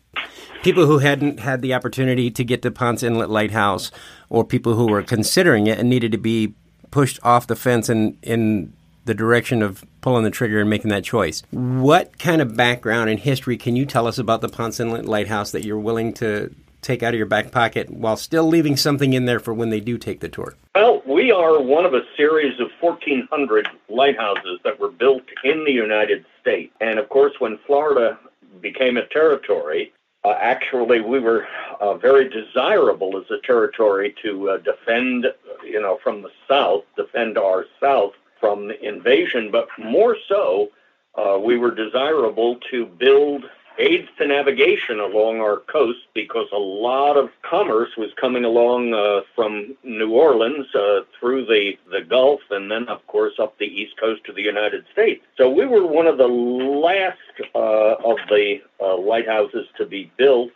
people 0.63 0.85
who 0.85 0.99
hadn't 0.99 1.39
had 1.39 1.61
the 1.61 1.73
opportunity 1.73 2.29
to 2.31 2.43
get 2.43 2.61
to 2.61 2.71
Ponce 2.71 3.03
Inlet 3.03 3.29
Lighthouse 3.29 3.91
or 4.31 4.45
people 4.45 4.75
who 4.75 4.87
were 4.87 5.03
considering 5.03 5.67
it 5.67 5.77
and 5.77 5.89
needed 5.89 6.11
to 6.13 6.17
be 6.17 6.53
pushed 6.89 7.19
off 7.21 7.47
the 7.47 7.55
fence 7.55 7.89
and 7.89 8.17
in 8.23 8.73
the 9.03 9.13
direction 9.13 9.61
of 9.61 9.83
pulling 9.99 10.23
the 10.23 10.31
trigger 10.31 10.61
and 10.61 10.69
making 10.69 10.89
that 10.89 11.03
choice. 11.03 11.43
What 11.51 12.17
kind 12.17 12.41
of 12.41 12.55
background 12.55 13.09
and 13.09 13.19
history 13.19 13.57
can 13.57 13.75
you 13.75 13.85
tell 13.85 14.07
us 14.07 14.17
about 14.17 14.39
the 14.39 14.47
Ponce 14.47 14.79
Inlet 14.79 15.05
Lighthouse 15.05 15.51
that 15.51 15.65
you're 15.65 15.79
willing 15.79 16.13
to 16.13 16.53
take 16.81 17.03
out 17.03 17.13
of 17.13 17.17
your 17.17 17.27
back 17.27 17.51
pocket 17.51 17.89
while 17.89 18.15
still 18.15 18.45
leaving 18.45 18.77
something 18.77 19.13
in 19.13 19.25
there 19.25 19.39
for 19.39 19.53
when 19.53 19.69
they 19.69 19.81
do 19.81 19.97
take 19.97 20.21
the 20.21 20.29
tour? 20.29 20.55
Well, 20.75 21.03
we 21.05 21.31
are 21.31 21.61
one 21.61 21.85
of 21.85 21.93
a 21.93 22.01
series 22.15 22.57
of 22.61 22.67
1,400 22.79 23.67
lighthouses 23.89 24.59
that 24.63 24.79
were 24.79 24.91
built 24.91 25.23
in 25.43 25.65
the 25.65 25.73
United 25.73 26.25
States. 26.39 26.73
And 26.79 26.99
of 26.99 27.09
course, 27.09 27.33
when 27.39 27.59
Florida 27.67 28.17
became 28.61 28.95
a 28.95 29.05
territory, 29.07 29.91
uh, 30.23 30.35
actually, 30.39 31.01
we 31.01 31.19
were 31.19 31.47
uh, 31.79 31.95
very 31.95 32.29
desirable 32.29 33.17
as 33.17 33.29
a 33.31 33.39
territory 33.45 34.13
to 34.21 34.51
uh, 34.51 34.57
defend, 34.57 35.25
you 35.63 35.81
know, 35.81 35.97
from 36.03 36.21
the 36.21 36.29
south, 36.47 36.83
defend 36.95 37.37
our 37.37 37.65
south 37.79 38.13
from 38.39 38.71
invasion, 38.81 39.49
but 39.51 39.67
more 39.79 40.15
so, 40.27 40.69
uh, 41.15 41.39
we 41.39 41.57
were 41.57 41.73
desirable 41.73 42.57
to 42.69 42.85
build 42.85 43.45
aids 43.77 44.07
to 44.17 44.27
navigation 44.27 44.99
along 44.99 45.39
our 45.39 45.57
coast 45.57 45.99
because 46.13 46.47
a 46.51 46.57
lot 46.57 47.17
of 47.17 47.29
commerce 47.41 47.89
was 47.97 48.09
coming 48.19 48.43
along 48.43 48.93
uh, 48.93 49.21
from 49.35 49.75
New 49.83 50.11
Orleans 50.11 50.67
uh, 50.75 51.01
through 51.19 51.45
the, 51.45 51.73
the 51.91 52.01
Gulf 52.01 52.41
and 52.49 52.69
then, 52.69 52.87
of 52.87 53.05
course, 53.07 53.33
up 53.39 53.57
the 53.57 53.65
east 53.65 53.97
coast 53.99 54.21
of 54.27 54.35
the 54.35 54.41
United 54.41 54.85
States. 54.91 55.23
So 55.37 55.49
we 55.49 55.65
were 55.65 55.85
one 55.85 56.07
of 56.07 56.17
the 56.17 56.27
last 56.27 57.17
uh, 57.55 57.95
of 58.03 58.17
the 58.29 58.61
uh, 58.79 58.97
lighthouses 58.97 59.67
to 59.77 59.85
be 59.85 60.11
built 60.17 60.51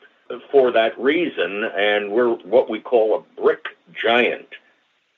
for 0.51 0.71
that 0.71 0.99
reason, 0.99 1.63
and 1.75 2.11
we're 2.11 2.33
what 2.37 2.69
we 2.69 2.79
call 2.79 3.15
a 3.15 3.41
brick 3.41 3.65
giant. 3.93 4.47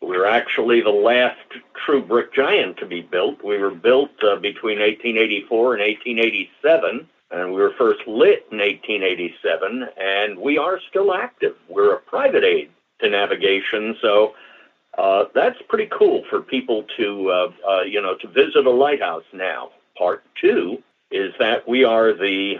We're 0.01 0.25
actually 0.27 0.81
the 0.81 0.89
last 0.89 1.39
true 1.86 2.03
brick 2.03 2.33
giant 2.33 2.77
to 2.77 2.86
be 2.86 3.01
built. 3.01 3.43
We 3.43 3.57
were 3.57 3.71
built 3.71 4.12
uh, 4.21 4.36
between 4.36 4.79
1884 4.79 5.75
and 5.75 5.81
1887 5.81 7.07
and 7.31 7.53
we 7.53 7.61
were 7.61 7.73
first 7.77 7.99
lit 8.07 8.45
in 8.51 8.59
1887, 8.59 9.87
and 9.97 10.39
we 10.39 10.57
are 10.57 10.79
still 10.89 11.13
active. 11.13 11.55
We're 11.67 11.95
a 11.95 11.99
private 11.99 12.43
aid 12.43 12.69
to 12.99 13.09
navigation, 13.09 13.97
so 14.01 14.33
uh, 14.97 15.25
that's 15.35 15.61
pretty 15.67 15.89
cool 15.91 16.23
for 16.29 16.41
people 16.41 16.85
to, 16.97 17.29
uh, 17.29 17.51
uh, 17.67 17.81
you 17.81 18.01
know, 18.01 18.15
to 18.17 18.27
visit 18.27 18.65
a 18.65 18.71
lighthouse 18.71 19.25
now. 19.33 19.71
Part 19.97 20.23
two 20.39 20.81
is 21.11 21.33
that 21.39 21.67
we 21.67 21.83
are 21.83 22.13
the, 22.13 22.55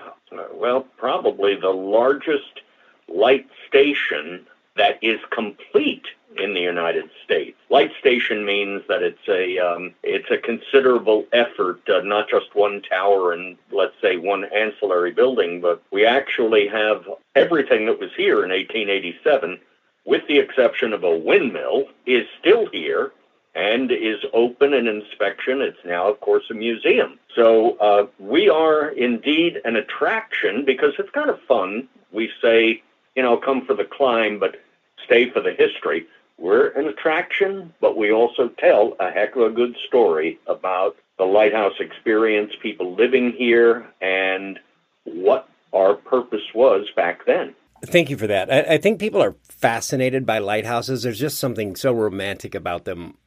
well, 0.54 0.82
probably 0.98 1.56
the 1.56 1.70
largest 1.70 2.62
light 3.08 3.48
station 3.68 4.46
that 4.76 5.00
is 5.02 5.20
complete 5.32 6.06
in 6.36 6.54
the 6.54 6.62
United 6.62 7.10
States. 7.24 7.58
light 7.70 7.92
station 8.00 8.46
means 8.46 8.82
that 8.88 9.02
it's 9.02 9.28
a 9.28 9.58
um, 9.58 9.94
it's 10.04 10.30
a 10.30 10.38
considerable 10.38 11.26
effort, 11.32 11.80
uh, 11.90 12.02
not 12.02 12.30
just 12.30 12.54
one 12.54 12.82
tower 12.82 13.32
and 13.34 13.58
let's 13.72 13.96
say 14.02 14.18
one 14.18 14.44
ancillary 14.46 15.12
building, 15.12 15.62
but 15.62 15.82
we 15.92 16.06
actually 16.06 16.68
have 16.68 17.08
everything 17.36 17.86
that 17.86 18.00
was 18.00 18.12
here 18.16 18.44
in 18.44 18.50
1887, 18.50 19.60
with 20.06 20.28
the 20.28 20.38
exception 20.38 20.94
of 20.94 21.04
a 21.04 21.18
windmill, 21.18 21.86
is 22.06 22.28
still 22.40 22.68
here 22.68 23.12
and 23.56 23.92
is 23.92 24.20
open 24.34 24.74
in 24.74 24.88
inspection. 24.88 25.62
It's 25.62 25.84
now, 25.84 26.08
of 26.08 26.20
course, 26.20 26.44
a 26.52 26.54
museum. 26.54 27.20
So 27.34 27.78
uh, 27.78 28.06
we 28.20 28.50
are 28.50 28.90
indeed 28.90 29.60
an 29.66 29.76
attraction 29.76 30.64
because 30.64 30.94
it's 31.00 31.10
kind 31.10 31.30
of 31.30 31.42
fun. 31.48 31.88
We 32.12 32.30
say, 32.42 32.84
you 33.16 33.24
know, 33.24 33.36
come 33.38 33.66
for 33.66 33.74
the 33.74 33.84
climb, 33.84 34.38
but 34.38 34.58
stay 35.04 35.32
for 35.32 35.42
the 35.42 35.54
history. 35.54 36.06
We're 36.38 36.68
an 36.70 36.88
attraction, 36.88 37.74
but 37.82 37.98
we 37.98 38.12
also 38.12 38.50
tell 38.60 38.96
a 39.00 39.10
heck 39.10 39.36
of 39.36 39.42
a 39.42 39.50
good 39.50 39.76
story 39.88 40.40
about 40.48 40.96
the 41.18 41.26
lighthouse 41.26 41.74
experience, 41.80 42.54
people 42.62 42.96
living 42.96 43.32
here, 43.32 43.88
and 44.02 44.60
what 45.04 45.50
our 45.74 45.96
purpose 45.96 46.54
was 46.54 46.88
back 46.96 47.26
then. 47.26 47.56
Thank 47.86 48.10
you 48.10 48.18
for 48.18 48.28
that. 48.28 48.52
I, 48.52 48.76
I 48.76 48.78
think 48.78 49.00
people 49.00 49.22
are 49.22 49.36
fascinated 49.44 50.26
by 50.26 50.40
lighthouses. 50.40 51.04
There's 51.04 51.20
just 51.20 51.40
something 51.40 51.76
so 51.76 51.92
romantic 51.92 52.56
about 52.56 52.86
them 52.86 53.18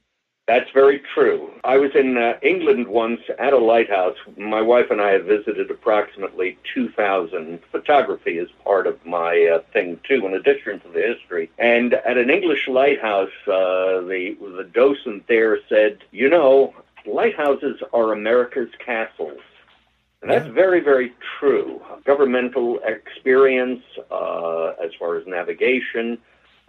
that's 0.50 0.70
very 0.72 1.00
true. 1.14 1.48
I 1.62 1.76
was 1.76 1.92
in 1.94 2.16
uh, 2.16 2.32
England 2.42 2.88
once 2.88 3.20
at 3.38 3.52
a 3.52 3.58
lighthouse. 3.58 4.16
My 4.36 4.60
wife 4.60 4.90
and 4.90 5.00
I 5.00 5.10
have 5.12 5.24
visited 5.24 5.70
approximately 5.70 6.58
2,000. 6.74 7.60
Photography 7.70 8.36
is 8.38 8.48
part 8.64 8.88
of 8.88 9.04
my 9.06 9.32
uh, 9.54 9.62
thing 9.72 10.00
too, 10.08 10.26
in 10.26 10.34
addition 10.34 10.80
to 10.80 10.88
the 10.88 11.02
history. 11.02 11.50
And 11.56 11.94
at 11.94 12.18
an 12.18 12.30
English 12.30 12.66
lighthouse, 12.66 13.30
uh, 13.46 14.02
the 14.12 14.36
the 14.40 14.68
docent 14.72 15.28
there 15.28 15.58
said, 15.68 15.98
"You 16.10 16.28
know, 16.28 16.74
lighthouses 17.06 17.80
are 17.92 18.12
America's 18.12 18.70
castles." 18.84 19.38
And 20.22 20.30
that's 20.30 20.48
very, 20.48 20.80
very 20.80 21.14
true. 21.38 21.80
Governmental 22.04 22.78
experience 22.84 23.82
uh, 24.10 24.72
as 24.84 24.90
far 24.98 25.16
as 25.16 25.26
navigation, 25.26 26.18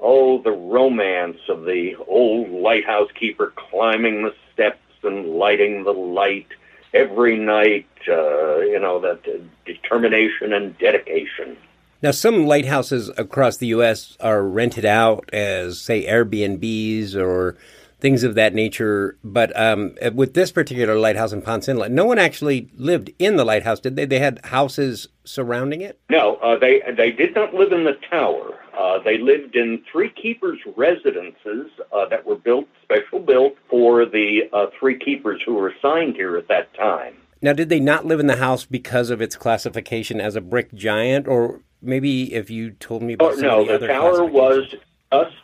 oh, 0.01 0.41
the 0.41 0.51
romance 0.51 1.39
of 1.47 1.63
the 1.65 1.95
old 2.07 2.49
lighthouse 2.49 3.09
keeper 3.17 3.53
climbing 3.55 4.23
the 4.23 4.33
steps 4.53 4.79
and 5.03 5.27
lighting 5.27 5.83
the 5.83 5.93
light 5.93 6.47
every 6.93 7.37
night, 7.37 7.87
uh, 8.07 8.59
you 8.59 8.79
know, 8.79 8.99
that 8.99 9.21
uh, 9.27 9.37
determination 9.65 10.53
and 10.53 10.77
dedication. 10.77 11.55
Now, 12.01 12.11
some 12.11 12.47
lighthouses 12.47 13.11
across 13.15 13.57
the 13.57 13.67
U.S. 13.67 14.17
are 14.19 14.43
rented 14.43 14.85
out 14.85 15.29
as, 15.31 15.79
say, 15.79 16.05
Airbnbs 16.05 17.15
or 17.15 17.55
things 18.01 18.23
of 18.23 18.35
that 18.35 18.53
nature. 18.53 19.17
But 19.23 19.57
um, 19.57 19.95
with 20.13 20.33
this 20.33 20.51
particular 20.51 20.95
lighthouse 20.95 21.31
in 21.31 21.41
Ponce 21.41 21.69
Inlet, 21.69 21.91
no 21.91 22.05
one 22.05 22.19
actually 22.19 22.69
lived 22.75 23.11
in 23.19 23.37
the 23.37 23.45
lighthouse, 23.45 23.79
did 23.79 23.95
they? 23.95 24.05
They 24.05 24.19
had 24.19 24.43
houses 24.45 25.07
surrounding 25.23 25.81
it. 25.81 25.99
No, 26.09 26.35
uh, 26.37 26.57
they 26.57 26.81
they 26.97 27.11
did 27.11 27.35
not 27.35 27.53
live 27.53 27.71
in 27.71 27.85
the 27.85 27.97
tower. 28.09 28.57
Uh, 28.77 28.99
they 29.03 29.17
lived 29.17 29.55
in 29.55 29.83
three 29.91 30.09
keepers' 30.09 30.59
residences 30.75 31.69
uh, 31.93 32.05
that 32.07 32.25
were 32.25 32.35
built, 32.35 32.67
special 32.83 33.19
built 33.19 33.55
for 33.69 34.05
the 34.05 34.49
uh, 34.53 34.67
three 34.79 34.97
keepers 34.97 35.41
who 35.45 35.53
were 35.53 35.69
assigned 35.69 36.15
here 36.15 36.35
at 36.37 36.47
that 36.47 36.73
time. 36.73 37.15
Now, 37.41 37.53
did 37.53 37.69
they 37.69 37.79
not 37.79 38.05
live 38.05 38.19
in 38.19 38.27
the 38.27 38.37
house 38.37 38.65
because 38.65 39.09
of 39.09 39.21
its 39.21 39.35
classification 39.35 40.21
as 40.21 40.35
a 40.35 40.41
brick 40.41 40.73
giant, 40.73 41.27
or 41.27 41.61
maybe 41.81 42.33
if 42.33 42.49
you 42.49 42.71
told 42.71 43.01
me 43.01 43.13
about 43.13 43.33
oh, 43.33 43.35
no, 43.35 43.65
the, 43.65 43.79
the 43.79 43.87
tower 43.87 44.25
was 44.25 44.67
just 45.11 45.35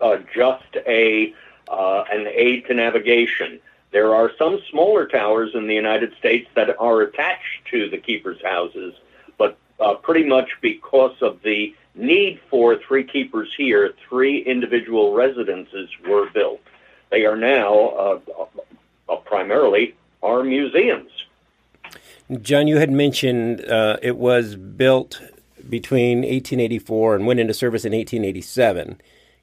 uh, 0.00 0.16
just 0.34 0.76
a 0.86 1.32
uh, 1.72 2.04
an 2.12 2.28
aid 2.28 2.66
to 2.66 2.74
navigation. 2.74 3.58
There 3.90 4.14
are 4.14 4.30
some 4.38 4.60
smaller 4.70 5.06
towers 5.06 5.54
in 5.54 5.66
the 5.66 5.74
United 5.74 6.14
States 6.18 6.48
that 6.54 6.78
are 6.78 7.00
attached 7.00 7.66
to 7.70 7.88
the 7.88 7.98
keepers' 7.98 8.40
houses, 8.42 8.94
but 9.38 9.56
uh, 9.80 9.94
pretty 9.94 10.24
much 10.24 10.50
because 10.60 11.16
of 11.20 11.42
the 11.42 11.74
need 11.94 12.40
for 12.48 12.76
three 12.76 13.04
keepers 13.04 13.52
here, 13.56 13.92
three 14.08 14.38
individual 14.40 15.12
residences 15.12 15.90
were 16.06 16.30
built. 16.30 16.60
They 17.10 17.26
are 17.26 17.36
now 17.36 17.74
uh, 17.88 18.20
uh, 19.08 19.16
primarily 19.16 19.94
our 20.22 20.42
museums. 20.42 21.10
John, 22.40 22.66
you 22.66 22.78
had 22.78 22.90
mentioned 22.90 23.64
uh, 23.66 23.98
it 24.00 24.16
was 24.16 24.56
built 24.56 25.20
between 25.68 26.18
1884 26.18 27.16
and 27.16 27.26
went 27.26 27.40
into 27.40 27.52
service 27.52 27.84
in 27.84 27.92
1887, 27.92 29.00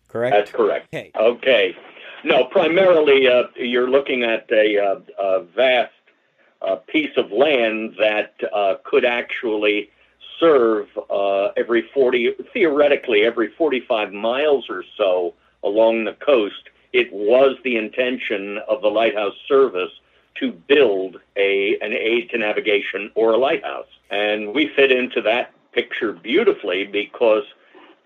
correct? 0.08 0.36
That's 0.36 0.52
correct. 0.52 0.88
Okay. 0.88 1.12
Okay. 1.16 1.78
No, 2.24 2.44
primarily 2.46 3.28
uh, 3.28 3.44
you're 3.56 3.90
looking 3.90 4.24
at 4.24 4.50
a, 4.52 4.78
uh, 5.18 5.40
vast 5.56 5.94
uh, 6.62 6.76
piece 6.76 7.16
of 7.16 7.32
land 7.32 7.96
that 8.00 8.34
could 8.84 9.06
actually 9.06 9.90
serve 10.40 10.88
every 11.58 11.90
40, 11.94 12.36
theoretically, 12.54 13.22
every 13.24 13.50
45 13.50 14.12
miles 14.12 14.70
or 14.70 14.84
so 14.98 15.34
along 15.64 16.06
the 16.06 16.14
coast. 16.14 16.70
It 16.92 17.12
was 17.14 17.56
the 17.64 17.78
intention 17.78 18.58
of 18.68 18.82
the 18.82 18.88
lighthouse 18.88 19.36
service 19.48 19.92
to 20.36 20.52
build 20.52 21.18
a 21.36 21.78
an 21.82 21.94
aid 21.94 22.30
to 22.32 22.38
navigation 22.38 23.12
or 23.14 23.34
a 23.34 23.38
lighthouse, 23.38 23.88
and 24.10 24.54
we 24.54 24.70
fit 24.76 24.92
into 24.92 25.22
that 25.22 25.52
picture 25.74 26.14
beautifully 26.14 26.86
because 26.86 27.44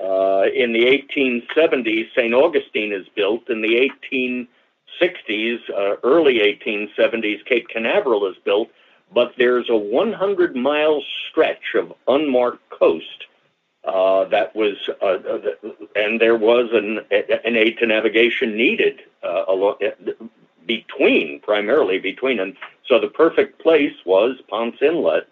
uh, 0.04 0.44
in 0.54 0.74
the 0.74 0.86
1870s, 0.86 2.12
St. 2.14 2.34
Augustine 2.34 2.92
is 2.92 3.08
built. 3.16 3.50
In 3.50 3.62
the 3.62 3.90
1860s, 5.02 5.60
uh, 5.70 5.96
early 6.04 6.40
1870s, 6.40 7.46
Cape 7.46 7.70
Canaveral 7.70 8.28
is 8.28 8.36
built. 8.44 8.70
But 9.14 9.34
there's 9.38 9.70
a 9.70 9.78
100 9.78 10.56
mile 10.56 11.04
stretch 11.30 11.76
of 11.76 11.94
unmarked 12.08 12.68
coast 12.70 13.26
uh, 13.86 14.26
that 14.26 14.56
was, 14.56 14.78
uh, 15.02 15.06
uh, 15.06 15.40
and 15.96 16.20
there 16.20 16.38
was 16.38 16.70
an, 16.72 17.00
an 17.46 17.56
aid 17.56 17.78
to 17.80 17.86
navigation 17.86 18.56
needed 18.56 19.02
uh, 19.24 19.44
along, 19.48 19.76
between, 20.66 21.42
primarily 21.42 22.00
between. 22.00 22.40
And 22.40 22.56
so 22.88 23.00
the 23.00 23.10
perfect 23.10 23.62
place 23.62 23.96
was 24.06 24.38
Ponce 24.48 24.78
Inlet 24.82 25.28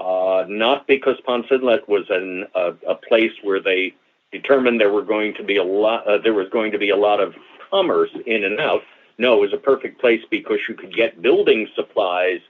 uh, 0.00 0.44
not 0.48 0.86
because 0.86 1.16
Ponce 1.24 1.46
Inlet 1.50 1.88
was 1.88 2.08
a 2.10 2.94
place 3.08 3.32
where 3.42 3.60
they 3.60 3.94
determined 4.32 4.80
there 4.80 4.92
were 4.92 5.04
going 5.04 5.34
to 5.34 5.44
be 5.44 5.56
a 5.56 5.64
lot, 5.64 6.06
uh, 6.06 6.18
there 6.18 6.34
was 6.34 6.48
going 6.50 6.72
to 6.72 6.78
be 6.78 6.90
a 6.90 6.96
lot 6.96 7.20
of 7.20 7.34
commerce 7.70 8.10
in 8.26 8.44
and 8.44 8.60
out. 8.60 8.82
No, 9.18 9.38
it 9.38 9.40
was 9.40 9.52
a 9.52 9.58
perfect 9.58 10.00
place 10.00 10.20
because 10.30 10.58
you 10.68 10.74
could 10.74 10.94
get 10.94 11.22
building 11.22 11.68
supplies 11.74 12.40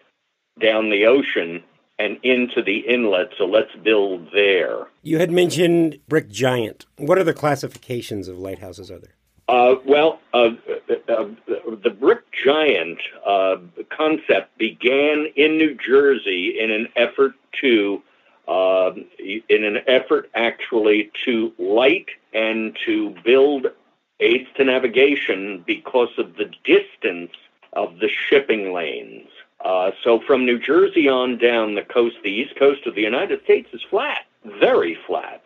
down 0.60 0.90
the 0.90 1.06
ocean 1.06 1.62
and 1.98 2.18
into 2.22 2.62
the 2.62 2.78
inlet. 2.78 3.30
So 3.38 3.46
let's 3.46 3.74
build 3.82 4.28
there. 4.32 4.86
You 5.02 5.18
had 5.18 5.30
mentioned 5.30 5.98
Brick 6.08 6.28
Giant. 6.28 6.86
What 6.96 7.18
other 7.18 7.32
classifications 7.32 8.28
of 8.28 8.38
lighthouses 8.38 8.90
are 8.90 8.98
there? 8.98 9.14
Uh, 9.48 9.76
well, 9.86 10.20
uh, 10.34 10.50
uh, 11.08 11.24
the 11.82 11.96
brick 12.00 12.20
giant 12.32 12.98
uh, 13.24 13.56
concept 13.90 14.56
began 14.58 15.26
in 15.36 15.56
New 15.56 15.76
Jersey 15.76 16.58
in 16.58 16.72
an 16.72 16.88
effort 16.96 17.34
to, 17.60 18.02
uh, 18.48 18.90
in 19.18 19.64
an 19.64 19.78
effort 19.86 20.28
actually 20.34 21.12
to 21.24 21.52
light 21.58 22.08
and 22.32 22.76
to 22.86 23.14
build 23.24 23.66
aids 24.18 24.48
to 24.56 24.64
navigation 24.64 25.62
because 25.64 26.10
of 26.18 26.36
the 26.36 26.50
distance 26.64 27.32
of 27.72 27.98
the 28.00 28.08
shipping 28.08 28.72
lanes. 28.72 29.28
Uh, 29.64 29.92
so 30.02 30.20
from 30.26 30.44
New 30.44 30.58
Jersey 30.58 31.08
on 31.08 31.38
down 31.38 31.76
the 31.76 31.82
coast, 31.82 32.16
the 32.24 32.30
east 32.30 32.56
coast 32.56 32.84
of 32.86 32.96
the 32.96 33.02
United 33.02 33.42
States 33.44 33.68
is 33.72 33.82
flat, 33.90 34.26
very 34.44 34.98
flat. 35.06 35.42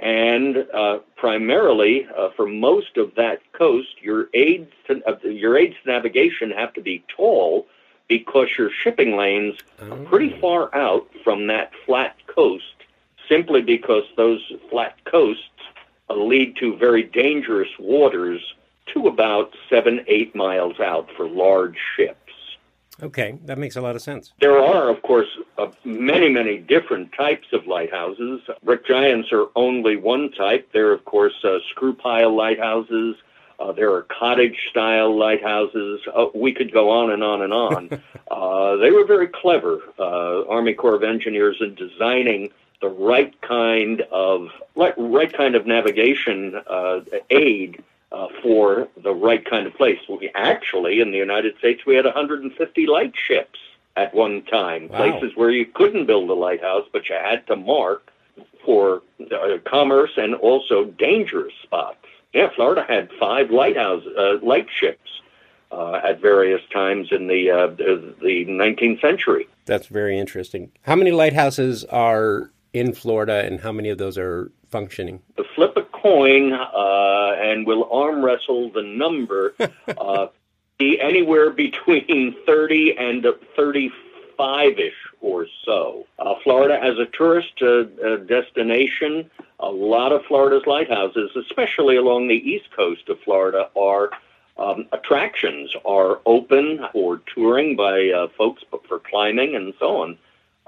And 0.00 0.66
uh, 0.72 1.00
primarily, 1.16 2.08
uh, 2.16 2.30
for 2.30 2.46
most 2.46 2.96
of 2.96 3.14
that 3.16 3.40
coast, 3.52 4.00
your 4.00 4.28
aids 4.32 4.72
to, 4.86 5.02
uh, 5.06 5.28
your 5.28 5.58
aids 5.58 5.76
to 5.84 5.90
navigation 5.90 6.50
have 6.52 6.72
to 6.74 6.80
be 6.80 7.04
tall 7.14 7.66
because 8.08 8.48
your 8.56 8.70
shipping 8.70 9.16
lanes 9.16 9.58
are 9.80 9.96
pretty 9.98 10.34
oh. 10.34 10.40
far 10.40 10.74
out 10.74 11.06
from 11.22 11.46
that 11.48 11.72
flat 11.84 12.16
coast. 12.26 12.64
Simply 13.28 13.60
because 13.60 14.04
those 14.16 14.40
flat 14.70 15.04
coasts 15.04 15.44
uh, 16.08 16.14
lead 16.14 16.56
to 16.56 16.76
very 16.76 17.02
dangerous 17.02 17.68
waters 17.78 18.40
to 18.94 19.06
about 19.06 19.54
seven, 19.68 20.04
eight 20.08 20.34
miles 20.34 20.80
out 20.80 21.08
for 21.16 21.28
large 21.28 21.76
ships. 21.94 22.16
Okay, 23.02 23.38
that 23.44 23.58
makes 23.58 23.76
a 23.76 23.80
lot 23.80 23.96
of 23.96 24.02
sense. 24.02 24.32
There 24.40 24.58
are, 24.58 24.90
of 24.90 25.02
course, 25.02 25.28
uh, 25.58 25.68
many, 25.84 26.28
many 26.28 26.58
different 26.58 27.12
types 27.12 27.46
of 27.52 27.66
lighthouses. 27.66 28.42
Brick 28.62 28.86
giants 28.86 29.32
are 29.32 29.46
only 29.56 29.96
one 29.96 30.30
type. 30.32 30.68
There 30.72 30.88
are, 30.88 30.92
of 30.92 31.04
course, 31.04 31.34
uh, 31.44 31.58
screw 31.70 31.94
pile 31.94 32.34
lighthouses. 32.34 33.16
Uh, 33.58 33.72
there 33.72 33.92
are 33.92 34.02
cottage 34.02 34.56
style 34.70 35.16
lighthouses. 35.16 36.00
Uh, 36.14 36.26
we 36.34 36.52
could 36.52 36.72
go 36.72 36.90
on 36.90 37.10
and 37.10 37.22
on 37.22 37.42
and 37.42 37.52
on. 37.52 38.02
Uh, 38.30 38.76
they 38.76 38.92
were 38.92 39.04
very 39.04 39.26
clever, 39.26 39.80
uh, 39.98 40.44
Army 40.46 40.72
Corps 40.72 40.94
of 40.94 41.02
Engineers, 41.02 41.56
in 41.60 41.74
designing 41.74 42.48
the 42.80 42.88
right 42.88 43.34
kind 43.42 44.02
of 44.12 44.50
right 44.96 45.32
kind 45.32 45.56
of 45.56 45.66
navigation 45.66 46.54
aid 47.30 47.82
uh, 48.12 48.26
for 48.42 48.88
the 49.02 49.14
right 49.14 49.44
kind 49.48 49.66
of 49.66 49.74
place. 49.74 49.98
We 50.08 50.30
actually, 50.34 51.00
in 51.00 51.10
the 51.12 51.18
United 51.18 51.56
States, 51.58 51.86
we 51.86 51.94
had 51.94 52.04
150 52.04 52.86
light 52.86 53.14
ships 53.16 53.58
at 53.96 54.14
one 54.14 54.42
time, 54.42 54.88
Wow. 54.88 54.98
places 54.98 55.36
where 55.36 55.50
you 55.50 55.66
couldn't 55.66 56.06
build 56.06 56.28
a 56.30 56.34
lighthouse, 56.34 56.86
but 56.92 57.08
you 57.08 57.14
had 57.16 57.46
to 57.48 57.56
mark 57.56 58.10
for 58.64 59.02
uh, 59.32 59.58
commerce 59.64 60.10
and 60.16 60.34
also 60.34 60.84
dangerous 60.84 61.52
spots. 61.62 61.96
Yeah, 62.32 62.50
Florida 62.54 62.84
had 62.88 63.10
five 63.18 63.50
lighthouse 63.50 64.04
uh, 64.16 64.38
light 64.42 64.68
ships 64.70 65.10
uh, 65.72 66.00
at 66.04 66.20
various 66.20 66.60
times 66.72 67.08
in 67.10 67.26
the 67.26 67.50
uh, 67.50 67.66
the 67.68 68.14
the 68.22 68.46
19th 68.46 69.00
century. 69.00 69.48
That's 69.66 69.88
very 69.88 70.18
interesting. 70.18 70.70
How 70.82 70.94
many 70.94 71.10
lighthouses 71.10 71.84
are 71.86 72.50
in 72.72 72.92
Florida, 72.92 73.44
and 73.44 73.60
how 73.60 73.72
many 73.72 73.88
of 73.88 73.98
those 73.98 74.16
are 74.16 74.52
functioning? 74.70 75.20
To 75.36 75.44
flip 75.54 75.76
coin 76.00 76.52
uh, 76.52 77.34
and 77.38 77.66
we'll 77.66 77.90
arm 77.90 78.24
wrestle 78.24 78.70
the 78.70 78.82
number. 78.82 79.54
uh, 79.98 80.28
be 80.78 81.00
anywhere 81.00 81.50
between 81.50 82.34
30 82.46 82.96
and 82.98 83.26
35 83.54 84.78
ish 84.78 84.94
or 85.20 85.46
so. 85.64 86.06
Uh, 86.18 86.34
Florida, 86.42 86.82
as 86.82 86.98
a 86.98 87.04
tourist 87.06 87.52
uh, 87.60 87.84
uh, 88.04 88.16
destination, 88.16 89.30
a 89.60 89.70
lot 89.70 90.10
of 90.10 90.24
Florida's 90.24 90.66
lighthouses, 90.66 91.30
especially 91.36 91.96
along 91.96 92.28
the 92.28 92.34
east 92.34 92.70
coast 92.74 93.08
of 93.10 93.20
Florida, 93.20 93.68
are 93.76 94.10
um, 94.56 94.86
attractions, 94.92 95.74
are 95.84 96.20
open 96.24 96.86
for 96.92 97.20
touring 97.34 97.76
by 97.76 98.08
uh, 98.10 98.28
folks, 98.36 98.62
but 98.70 98.86
for 98.86 98.98
climbing 98.98 99.54
and 99.54 99.74
so 99.78 99.98
on. 99.98 100.18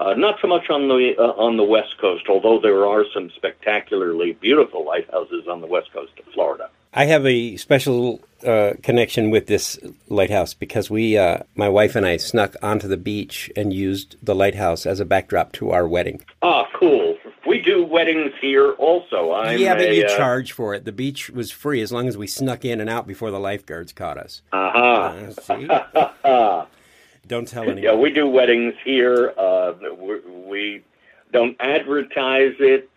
Uh, 0.03 0.13
not 0.15 0.35
so 0.41 0.47
much 0.49 0.69
on 0.69 0.89
the 0.89 1.13
uh, 1.17 1.41
on 1.41 1.55
the 1.55 1.63
west 1.63 1.97
coast, 2.01 2.25
although 2.27 2.59
there 2.59 2.85
are 2.85 3.05
some 3.13 3.29
spectacularly 3.37 4.33
beautiful 4.33 4.85
lighthouses 4.85 5.47
on 5.49 5.61
the 5.61 5.67
west 5.67 5.93
coast 5.93 6.11
of 6.19 6.25
Florida. 6.33 6.69
I 6.93 7.05
have 7.05 7.25
a 7.25 7.55
special 7.55 8.19
uh, 8.45 8.73
connection 8.83 9.29
with 9.29 9.47
this 9.47 9.79
lighthouse 10.09 10.53
because 10.53 10.89
we, 10.89 11.17
uh, 11.17 11.39
my 11.55 11.69
wife 11.69 11.95
and 11.95 12.05
I, 12.05 12.17
snuck 12.17 12.55
onto 12.61 12.89
the 12.89 12.97
beach 12.97 13.49
and 13.55 13.73
used 13.73 14.17
the 14.21 14.35
lighthouse 14.35 14.85
as 14.85 14.99
a 14.99 15.05
backdrop 15.05 15.53
to 15.53 15.71
our 15.71 15.87
wedding. 15.87 16.21
Ah, 16.41 16.67
cool. 16.77 17.17
We 17.47 17.61
do 17.61 17.85
weddings 17.85 18.33
here 18.41 18.73
also. 18.73 19.31
I'm 19.31 19.57
yeah, 19.57 19.73
but 19.73 19.85
a, 19.85 19.95
you 19.95 20.05
uh, 20.05 20.17
charge 20.17 20.51
for 20.51 20.73
it. 20.73 20.83
The 20.83 20.91
beach 20.91 21.29
was 21.29 21.49
free 21.49 21.81
as 21.81 21.93
long 21.93 22.09
as 22.09 22.17
we 22.17 22.27
snuck 22.27 22.65
in 22.65 22.81
and 22.81 22.89
out 22.89 23.07
before 23.07 23.31
the 23.31 23.39
lifeguards 23.39 23.93
caught 23.93 24.17
us. 24.17 24.41
Aha. 24.51 25.31
Uh, 25.47 26.65
see? 26.65 26.67
Don't 27.27 27.47
tell 27.47 27.63
anyone. 27.63 27.81
Yeah, 27.81 27.95
we 27.95 28.11
do 28.11 28.27
weddings 28.27 28.73
here. 28.83 29.33
Uh, 29.37 29.73
we, 29.97 30.19
we 30.45 30.83
don't 31.31 31.55
advertise 31.59 32.55
it, 32.59 32.89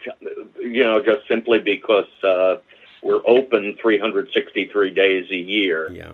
you 0.61 0.85
know, 0.85 1.03
just 1.03 1.27
simply 1.29 1.59
because 1.59 2.07
uh, 2.23 2.57
we're 3.03 3.23
open 3.27 3.77
363 3.81 4.91
days 4.91 5.31
a 5.31 5.37
year. 5.37 5.91
Yeah. 5.93 6.13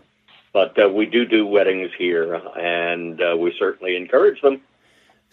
But 0.52 0.78
uh, 0.78 0.88
we 0.88 1.06
do 1.06 1.24
do 1.24 1.46
weddings 1.46 1.90
here, 1.96 2.34
and 2.58 3.20
uh, 3.20 3.36
we 3.38 3.54
certainly 3.58 3.96
encourage 3.96 4.40
them. 4.42 4.60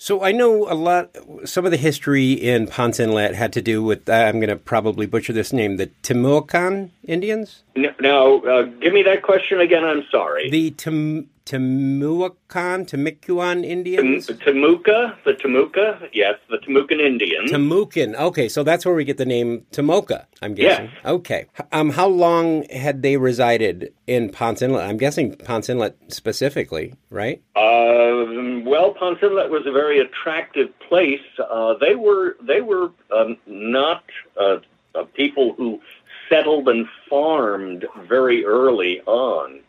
So 0.01 0.23
I 0.23 0.31
know 0.31 0.71
a 0.71 0.73
lot. 0.73 1.13
Some 1.43 1.65
of 1.65 1.71
the 1.71 1.77
history 1.77 2.31
in 2.31 2.67
Ponce 2.67 3.01
Inlet 3.01 3.35
had 3.35 3.51
to 3.51 3.61
do 3.61 3.83
with. 3.83 4.07
Uh, 4.07 4.13
I'm 4.13 4.35
going 4.35 4.47
to 4.47 4.55
probably 4.55 5.05
butcher 5.05 5.33
this 5.33 5.51
name. 5.51 5.75
The 5.75 5.87
Timuocan 5.87 6.91
Indians. 7.03 7.63
No, 7.75 7.91
Now, 7.99 8.37
uh, 8.37 8.61
give 8.63 8.93
me 8.93 9.03
that 9.03 9.23
question 9.23 9.59
again. 9.59 9.83
I'm 9.83 10.05
sorry. 10.09 10.49
The 10.49 10.71
Tim, 10.71 11.29
Timuocan, 11.49 12.85
Timucuan 12.85 13.65
Indians. 13.65 14.27
Tam- 14.27 14.37
Tamuka, 14.37 15.15
the 15.25 15.33
Tamuka, 15.33 16.07
yes, 16.13 16.35
the 16.47 16.57
Tamukan 16.57 16.99
Indians. 16.99 17.51
Tamukan. 17.51 18.15
Okay, 18.15 18.47
so 18.47 18.61
that's 18.61 18.85
where 18.85 18.93
we 18.93 19.03
get 19.03 19.17
the 19.17 19.25
name 19.25 19.65
Tomoka. 19.71 20.25
I'm 20.43 20.53
guessing. 20.53 20.91
Okay. 21.03 21.47
Um, 21.71 21.89
how 21.89 22.07
long 22.07 22.65
had 22.69 23.01
they 23.01 23.17
resided 23.17 23.91
in 24.05 24.29
Ponce 24.29 24.61
Inlet? 24.61 24.87
I'm 24.87 24.97
guessing 24.97 25.35
Ponce 25.37 25.69
Inlet 25.69 25.95
specifically, 26.09 26.93
right? 27.09 27.41
Um, 27.55 28.63
well, 28.65 28.93
Ponce 28.93 29.17
Inlet 29.23 29.49
was 29.49 29.65
a 29.65 29.71
very 29.71 29.99
attractive 29.99 30.67
place. 30.87 31.25
Uh, 31.39 31.73
they 31.81 31.95
were 31.95 32.37
they 32.43 32.61
were 32.61 32.91
um, 33.11 33.37
not 33.47 34.03
uh, 34.39 34.57
uh, 34.93 35.03
people 35.15 35.53
who 35.57 35.81
settled 36.29 36.69
and 36.69 36.87
farmed 37.09 37.87
very 38.07 38.45
early 38.45 39.01
on. 39.07 39.61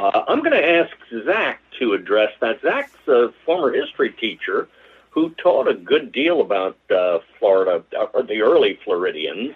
Uh, 0.00 0.24
I'm 0.28 0.38
going 0.40 0.52
to 0.52 0.66
ask 0.66 0.90
Zach 1.26 1.60
to 1.78 1.92
address 1.92 2.32
that. 2.40 2.62
Zach's 2.62 3.06
a 3.06 3.28
former 3.44 3.70
history 3.72 4.10
teacher 4.10 4.66
who 5.10 5.30
taught 5.30 5.68
a 5.68 5.74
good 5.74 6.10
deal 6.10 6.40
about 6.40 6.78
uh, 6.90 7.18
Florida, 7.38 7.84
or 8.14 8.22
the 8.22 8.40
early 8.40 8.78
Floridians. 8.84 9.54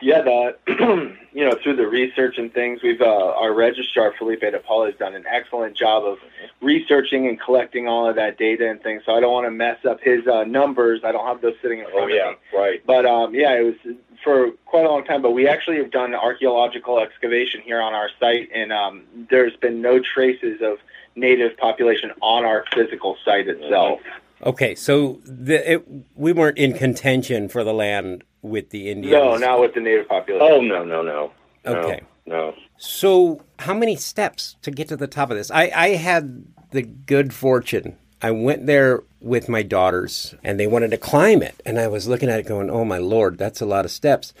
Yeah, 0.00 0.22
the 0.22 0.56
you 1.32 1.44
know 1.48 1.56
through 1.62 1.76
the 1.76 1.86
research 1.86 2.36
and 2.36 2.52
things, 2.52 2.82
we've 2.82 3.00
uh, 3.00 3.06
our 3.06 3.54
registrar 3.54 4.12
Felipe 4.18 4.40
De 4.40 4.58
Paula 4.58 4.86
has 4.90 4.98
done 4.98 5.14
an 5.14 5.24
excellent 5.26 5.76
job 5.76 6.04
of 6.04 6.18
researching 6.60 7.28
and 7.28 7.40
collecting 7.40 7.86
all 7.86 8.08
of 8.08 8.16
that 8.16 8.36
data 8.36 8.68
and 8.68 8.82
things. 8.82 9.02
So 9.06 9.14
I 9.14 9.20
don't 9.20 9.32
want 9.32 9.46
to 9.46 9.50
mess 9.52 9.78
up 9.88 10.00
his 10.02 10.26
uh, 10.26 10.44
numbers. 10.44 11.02
I 11.04 11.12
don't 11.12 11.26
have 11.26 11.40
those 11.40 11.54
sitting 11.62 11.78
in 11.78 11.84
front 11.84 12.00
Oh 12.00 12.04
of 12.04 12.10
yeah, 12.10 12.30
me. 12.32 12.58
right. 12.58 12.82
But 12.84 13.06
um, 13.06 13.34
yeah, 13.34 13.52
it 13.54 13.62
was 13.62 13.94
for 14.24 14.50
quite 14.64 14.84
a 14.86 14.88
long 14.88 15.04
time. 15.04 15.22
But 15.22 15.32
we 15.32 15.46
actually 15.46 15.76
have 15.76 15.90
done 15.90 16.14
archaeological 16.14 16.98
excavation 16.98 17.60
here 17.60 17.80
on 17.80 17.92
our 17.92 18.08
site, 18.18 18.48
and 18.52 18.72
um, 18.72 19.04
there's 19.30 19.54
been 19.56 19.80
no 19.80 20.00
traces 20.00 20.60
of 20.62 20.78
native 21.14 21.56
population 21.58 22.10
on 22.20 22.44
our 22.44 22.64
physical 22.74 23.16
site 23.24 23.46
itself. 23.46 24.00
Okay, 24.42 24.74
so 24.74 25.20
the, 25.24 25.74
it, 25.74 25.86
we 26.16 26.32
weren't 26.32 26.58
in 26.58 26.74
contention 26.74 27.48
for 27.48 27.62
the 27.62 27.72
land 27.72 28.24
with 28.42 28.70
the 28.70 28.90
Indians. 28.90 29.12
No, 29.12 29.36
not 29.36 29.60
with 29.60 29.74
the 29.74 29.80
native 29.80 30.08
population. 30.08 30.46
Oh 30.50 30.60
no, 30.60 30.84
no, 30.84 31.02
no. 31.02 31.32
No, 31.64 31.76
Okay. 31.76 32.02
No. 32.26 32.54
So, 32.78 33.42
how 33.58 33.74
many 33.74 33.96
steps 33.96 34.56
to 34.62 34.70
get 34.70 34.88
to 34.88 34.96
the 34.96 35.06
top 35.06 35.30
of 35.30 35.36
this? 35.36 35.50
I, 35.50 35.70
I 35.74 35.88
had 35.90 36.44
the 36.70 36.82
good 36.82 37.32
fortune. 37.32 37.96
I 38.24 38.30
went 38.30 38.64
there 38.64 39.02
with 39.20 39.50
my 39.50 39.62
daughters, 39.62 40.34
and 40.42 40.58
they 40.58 40.66
wanted 40.66 40.92
to 40.92 40.96
climb 40.96 41.42
it. 41.42 41.60
And 41.66 41.78
I 41.78 41.88
was 41.88 42.08
looking 42.08 42.30
at 42.30 42.38
it, 42.38 42.46
going, 42.46 42.70
"Oh 42.70 42.82
my 42.82 42.96
lord, 42.96 43.36
that's 43.36 43.60
a 43.60 43.66
lot 43.66 43.84
of 43.84 43.90
steps." 43.90 44.32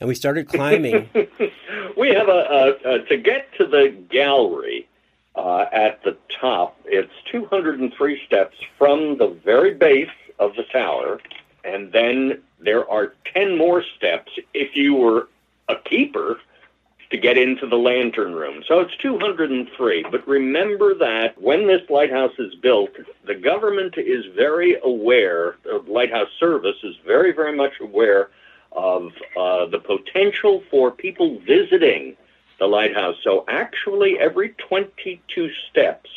And 0.00 0.08
we 0.08 0.16
started 0.16 0.48
climbing. 0.48 1.08
We 1.96 2.08
have 2.10 2.28
a, 2.28 2.76
a, 2.84 2.94
a 2.94 2.98
to 3.06 3.16
get 3.18 3.52
to 3.58 3.66
the 3.66 3.94
gallery 4.08 4.88
uh, 5.34 5.66
at 5.70 6.02
the 6.02 6.16
top. 6.40 6.80
It's 6.86 7.12
203 7.30 8.24
steps 8.24 8.56
from 8.78 9.18
the 9.18 9.28
very 9.28 9.74
base 9.74 10.08
of 10.38 10.56
the 10.56 10.62
tower, 10.62 11.20
and 11.62 11.92
then 11.92 12.40
there 12.58 12.88
are 12.88 13.12
10 13.34 13.58
more 13.58 13.84
steps 13.96 14.32
if 14.54 14.76
you 14.76 14.94
were 14.94 15.28
a 15.68 15.76
keeper 15.76 16.40
to 17.10 17.18
get 17.18 17.36
into 17.36 17.66
the 17.66 17.76
lantern 17.76 18.34
room. 18.34 18.62
So 18.66 18.80
it's 18.80 18.96
203. 18.96 20.06
But 20.10 20.26
remember 20.28 20.94
that 20.94 21.40
when 21.40 21.66
this 21.66 21.82
lighthouse 21.90 22.34
is 22.38 22.54
built, 22.54 22.90
the 23.26 23.34
government 23.34 23.94
is 23.96 24.24
very 24.36 24.76
aware, 24.82 25.56
the 25.64 25.82
Lighthouse 25.88 26.28
Service 26.38 26.76
is 26.84 26.94
very, 27.04 27.32
very 27.32 27.56
much 27.56 27.74
aware 27.80 28.30
of 28.72 29.10
uh, 29.36 29.66
the 29.66 29.80
potential 29.80 30.62
for 30.70 30.92
people 30.92 31.40
visiting 31.40 32.16
the 32.60 32.66
lighthouse. 32.66 33.16
So 33.24 33.44
actually, 33.48 34.18
every 34.20 34.50
22 34.68 35.50
steps, 35.68 36.08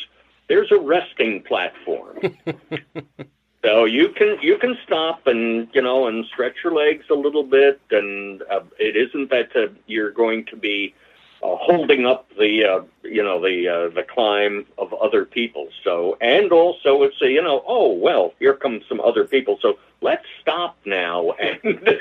there's 0.48 0.70
a 0.70 0.78
resting 0.78 1.42
platform. 1.42 2.18
so 3.64 3.84
you 3.86 4.10
can 4.10 4.38
you 4.42 4.58
can 4.58 4.76
stop 4.84 5.26
and 5.26 5.68
you 5.72 5.80
know 5.80 6.06
and 6.06 6.26
stretch 6.26 6.56
your 6.62 6.74
legs 6.74 7.06
a 7.10 7.14
little 7.14 7.44
bit, 7.44 7.80
and 7.90 8.42
uh, 8.42 8.60
it 8.78 8.96
isn't 8.96 9.30
that 9.30 9.56
uh, 9.56 9.72
you're 9.86 10.10
going 10.10 10.44
to 10.46 10.56
be 10.56 10.94
uh, 11.42 11.56
holding 11.56 12.04
up 12.06 12.28
the 12.38 12.64
uh, 12.64 12.82
you 13.02 13.22
know 13.22 13.40
the 13.40 13.68
uh, 13.68 13.94
the 13.94 14.02
climb 14.02 14.66
of 14.76 14.92
other 14.94 15.24
people. 15.24 15.68
So 15.82 16.16
and 16.20 16.52
also 16.52 17.02
it's 17.02 17.20
a 17.22 17.30
you 17.30 17.42
know 17.42 17.62
oh 17.66 17.92
well 17.92 18.34
here 18.38 18.54
come 18.54 18.82
some 18.88 19.00
other 19.00 19.24
people. 19.24 19.58
So 19.62 19.78
let's 20.00 20.26
stop 20.40 20.76
now 20.84 21.32
and 21.62 22.00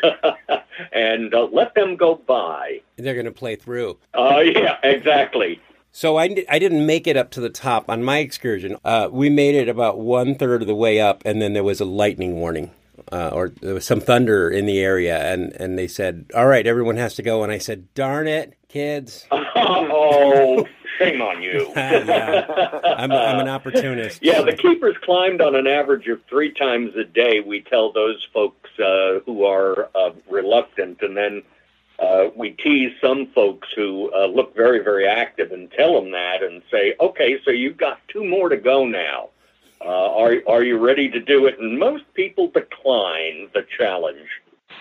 and 0.91 1.33
uh, 1.33 1.47
let 1.51 1.75
them 1.75 1.95
go 1.95 2.15
by. 2.15 2.81
They're 2.97 3.15
going 3.15 3.25
to 3.25 3.31
play 3.31 3.55
through. 3.55 3.97
Uh, 4.13 4.43
yeah, 4.45 4.77
exactly. 4.83 5.61
So 5.95 6.17
I, 6.17 6.23
I 6.49 6.57
didn't 6.57 6.87
make 6.87 7.05
it 7.05 7.15
up 7.15 7.29
to 7.31 7.39
the 7.39 7.51
top 7.51 7.87
on 7.87 8.03
my 8.03 8.17
excursion. 8.17 8.77
Uh, 8.83 9.09
we 9.11 9.29
made 9.29 9.53
it 9.53 9.69
about 9.69 9.99
one 9.99 10.33
third 10.33 10.63
of 10.63 10.67
the 10.67 10.73
way 10.73 10.99
up, 10.99 11.21
and 11.23 11.39
then 11.39 11.53
there 11.53 11.63
was 11.63 11.79
a 11.79 11.85
lightning 11.85 12.33
warning, 12.33 12.71
uh, 13.11 13.29
or 13.31 13.49
there 13.49 13.75
was 13.75 13.85
some 13.85 13.99
thunder 13.99 14.49
in 14.49 14.65
the 14.65 14.79
area, 14.79 15.31
and, 15.31 15.53
and 15.53 15.77
they 15.77 15.87
said, 15.87 16.25
"All 16.35 16.47
right, 16.47 16.65
everyone 16.65 16.97
has 16.97 17.13
to 17.15 17.21
go." 17.21 17.43
And 17.43 17.51
I 17.51 17.59
said, 17.59 17.93
"Darn 17.93 18.27
it, 18.27 18.57
kids! 18.69 19.27
oh, 19.31 20.65
shame 20.97 21.21
on 21.21 21.43
you. 21.43 21.71
Yeah. 21.75 22.79
I'm, 22.97 23.11
I'm 23.11 23.39
an 23.41 23.47
opportunist." 23.47 24.23
Yeah, 24.23 24.41
the 24.41 24.57
keepers 24.57 24.95
climbed 25.03 25.41
on 25.41 25.55
an 25.55 25.67
average 25.67 26.07
of 26.07 26.21
three 26.27 26.51
times 26.53 26.95
a 26.95 27.03
day. 27.03 27.39
We 27.39 27.61
tell 27.61 27.91
those 27.91 28.27
folks 28.33 28.71
uh, 28.79 29.19
who 29.27 29.45
are 29.45 29.91
uh, 29.93 30.09
reluctant, 30.27 31.03
and 31.03 31.15
then 31.15 31.43
uh, 32.03 32.29
we 32.35 32.51
tease 32.51 32.91
some 32.99 33.27
folks 33.27 33.69
who 33.75 34.11
uh, 34.13 34.25
look 34.25 34.53
very, 34.55 34.83
very 34.83 35.07
active 35.07 35.51
and 35.51 35.71
tell 35.71 35.93
them 35.93 36.11
that 36.11 36.43
and 36.43 36.61
say, 36.69 36.95
okay, 36.99 37.39
so 37.45 37.51
you've 37.51 37.77
got 37.77 37.99
two 38.09 38.25
more 38.25 38.49
to 38.49 38.57
go 38.57 38.85
now. 38.85 39.29
Uh, 39.79 40.11
are, 40.15 40.35
are 40.47 40.63
you 40.63 40.77
ready 40.77 41.09
to 41.09 41.19
do 41.19 41.45
it? 41.45 41.59
And 41.59 41.79
most 41.79 42.03
people 42.13 42.47
decline 42.47 43.49
the 43.53 43.65
challenge. 43.77 44.29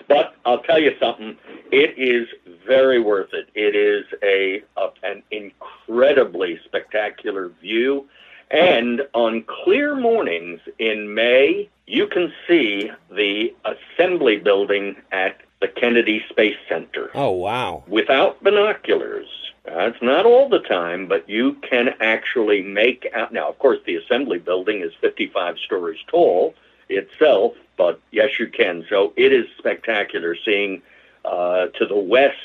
But 0.07 0.35
I'll 0.45 0.63
tell 0.63 0.79
you 0.79 0.95
something, 0.99 1.37
it 1.71 1.97
is 1.97 2.27
very 2.67 2.99
worth 2.99 3.33
it. 3.33 3.47
It 3.53 3.75
is 3.75 4.05
a, 4.21 4.61
a 4.75 4.89
an 5.03 5.23
incredibly 5.31 6.59
spectacular 6.65 7.49
view, 7.61 8.07
and 8.49 9.01
on 9.13 9.43
clear 9.43 9.95
mornings 9.95 10.61
in 10.79 11.13
May, 11.13 11.69
you 11.85 12.07
can 12.07 12.33
see 12.47 12.89
the 13.11 13.53
assembly 13.65 14.37
building 14.37 14.95
at 15.11 15.41
the 15.63 15.69
Kennedy 15.81 16.21
Space 16.29 16.57
Center 16.67 17.09
Oh, 17.15 17.31
wow. 17.31 17.83
without 17.87 18.43
binoculars. 18.43 19.27
That's 19.63 20.01
not 20.01 20.25
all 20.25 20.49
the 20.49 20.59
time, 20.59 21.07
but 21.07 21.29
you 21.29 21.53
can 21.69 21.85
actually 22.01 22.61
make 22.61 23.07
out. 23.15 23.31
Now, 23.31 23.47
of 23.47 23.57
course, 23.59 23.79
the 23.85 23.95
assembly 23.95 24.37
building 24.39 24.81
is 24.81 24.91
55 24.99 25.57
stories 25.57 25.99
tall 26.07 26.53
itself, 26.89 27.53
but 27.77 28.01
yes, 28.11 28.31
you 28.39 28.47
can. 28.47 28.85
So 28.89 29.13
it 29.15 29.31
is 29.31 29.45
spectacular 29.57 30.35
seeing 30.43 30.81
uh, 31.23 31.67
to 31.77 31.85
the 31.85 31.95
west, 31.97 32.35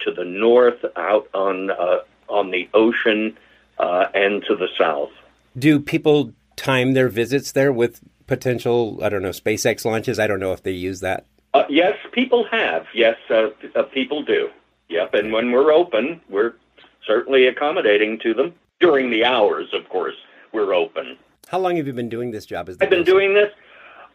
to 0.00 0.10
the 0.12 0.24
north, 0.24 0.84
out 0.96 1.28
on 1.34 1.70
uh, 1.70 1.98
on 2.28 2.50
the 2.50 2.68
ocean, 2.74 3.38
uh, 3.78 4.06
and 4.12 4.42
to 4.48 4.56
the 4.56 4.68
south. 4.76 5.12
Do 5.56 5.78
people 5.78 6.32
time 6.56 6.94
their 6.94 7.08
visits 7.08 7.52
there 7.52 7.72
with 7.72 8.00
potential, 8.26 8.98
I 9.04 9.08
don't 9.08 9.22
know, 9.22 9.30
SpaceX 9.30 9.84
launches? 9.84 10.18
I 10.18 10.26
don't 10.26 10.40
know 10.40 10.52
if 10.52 10.64
they 10.64 10.72
use 10.72 10.98
that. 11.00 11.26
Uh, 11.56 11.64
yes, 11.70 11.96
people 12.12 12.44
have. 12.50 12.84
Yes, 12.94 13.16
uh, 13.30 13.48
uh, 13.74 13.82
people 13.84 14.22
do. 14.22 14.50
Yep, 14.90 15.14
and 15.14 15.32
when 15.32 15.52
we're 15.52 15.72
open, 15.72 16.20
we're 16.28 16.52
certainly 17.06 17.46
accommodating 17.46 18.18
to 18.20 18.34
them 18.34 18.54
during 18.78 19.10
the 19.10 19.24
hours. 19.24 19.68
Of 19.72 19.88
course, 19.88 20.16
we're 20.52 20.74
open. 20.74 21.16
How 21.48 21.58
long 21.58 21.76
have 21.76 21.86
you 21.86 21.94
been 21.94 22.10
doing 22.10 22.30
this 22.30 22.44
job? 22.44 22.68
As 22.68 22.76
I've 22.80 22.90
been 22.90 23.04
docent? 23.04 23.06
doing 23.06 23.34
this. 23.34 23.52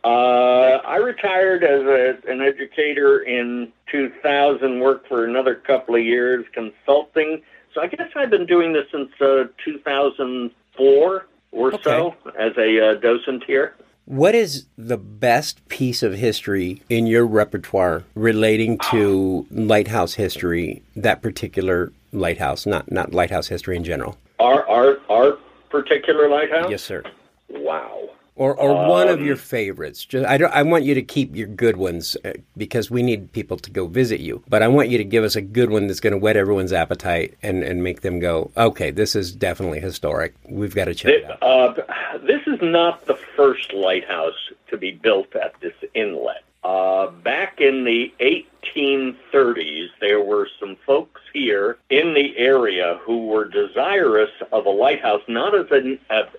Uh, 0.04 0.82
I 0.86 0.98
retired 0.98 1.64
as 1.64 1.82
a, 1.82 2.32
an 2.32 2.42
educator 2.42 3.22
in 3.22 3.72
2000. 3.92 4.80
Worked 4.80 5.08
for 5.08 5.26
another 5.26 5.56
couple 5.56 5.96
of 5.96 6.04
years 6.04 6.46
consulting. 6.54 7.42
So 7.74 7.82
I 7.82 7.88
guess 7.88 8.10
I've 8.16 8.30
been 8.30 8.46
doing 8.46 8.74
this 8.74 8.86
since 8.92 9.10
uh, 9.20 9.46
2004 9.66 11.26
or 11.52 11.82
so 11.82 12.16
as 12.38 12.52
a 12.58 12.92
uh, 12.92 12.94
docent 13.00 13.46
here. 13.46 13.74
What 14.12 14.36
is 14.36 14.66
the 14.78 14.98
best 14.98 15.66
piece 15.70 16.04
of 16.04 16.16
history 16.16 16.82
in 16.90 17.08
your 17.08 17.26
repertoire 17.26 18.04
relating 18.14 18.78
to 18.92 19.48
lighthouse 19.50 20.16
history, 20.16 20.84
that 20.98 21.22
particular 21.22 21.94
lighthouse, 22.12 22.66
not 22.66 22.92
not 22.92 23.14
lighthouse 23.14 23.48
history 23.48 23.78
in 23.78 23.86
general? 23.86 24.18
Our 24.38 24.68
our 24.68 24.98
our 25.10 25.38
particular 25.70 26.28
lighthouse. 26.28 26.70
Yes, 26.70 26.84
sir. 26.84 27.04
Wow. 27.52 28.01
Or 28.42 28.56
or 28.56 28.90
one 28.90 29.08
of 29.08 29.22
your 29.22 29.36
favorites. 29.36 30.04
Just 30.04 30.26
I 30.26 30.38
don't 30.40 30.52
I 30.52 30.64
want 30.64 30.84
you 30.84 30.96
to 30.96 31.04
keep 31.04 31.36
your 31.36 31.46
good 31.48 31.78
ones 31.78 32.18
uh, 32.26 32.34
because 32.58 32.90
we 32.90 33.04
need 33.04 33.32
people 33.34 33.56
to 33.58 33.70
go 33.70 33.86
visit 33.86 34.20
you. 34.20 34.42
But 34.50 34.64
I 34.64 34.68
want 34.68 34.90
you 34.90 34.98
to 34.98 35.04
give 35.04 35.24
us 35.24 35.36
a 35.36 35.44
good 35.44 35.70
one 35.70 35.86
that's 35.86 36.00
going 36.00 36.14
to 36.14 36.18
whet 36.18 36.36
everyone's 36.36 36.74
appetite 36.74 37.38
and 37.44 37.64
and 37.64 37.84
make 37.84 38.02
them 38.02 38.18
go, 38.18 38.50
"Okay, 38.58 38.90
this 38.90 39.16
is 39.16 39.32
definitely 39.32 39.80
historic. 39.80 40.34
We've 40.50 40.74
got 40.74 40.86
to 40.86 40.96
check 40.96 41.14
it 41.14 41.26
out." 41.26 41.44
Uh, 41.44 42.18
this 42.24 42.42
is 42.48 42.58
not 42.64 43.06
the 43.06 43.14
first 43.36 43.74
lighthouse 43.74 44.50
to 44.72 44.78
be 44.78 44.92
built 44.92 45.36
at 45.36 45.54
this 45.62 45.76
inlet. 45.94 46.44
Uh, 46.64 47.08
back 47.08 47.60
in 47.60 47.86
the 47.86 48.14
1830s, 48.20 49.88
there 50.00 50.22
were 50.22 50.48
some 50.60 50.76
folks 50.86 51.22
here 51.34 51.78
in 51.90 52.14
the 52.14 52.38
area 52.38 53.00
who 53.04 53.26
were 53.26 53.46
desirous 53.46 54.30
of 54.52 54.68
a 54.68 54.70
lighthouse, 54.70 55.24
not 55.28 55.56
as 55.56 55.66
a, 55.72 55.98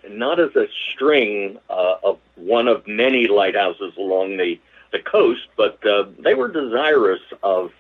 not 0.08 0.38
as 0.38 0.54
a 0.54 0.68
string 0.90 1.58
uh, 1.68 1.96
of 2.04 2.18
one 2.36 2.68
of 2.68 2.86
many 2.86 3.26
lighthouses 3.26 3.92
along 3.98 4.36
the, 4.36 4.60
the 4.92 5.00
coast, 5.00 5.48
but 5.56 5.84
uh, 5.84 6.04
they 6.20 6.34
were 6.34 6.48
desirous 6.48 7.22
of 7.42 7.72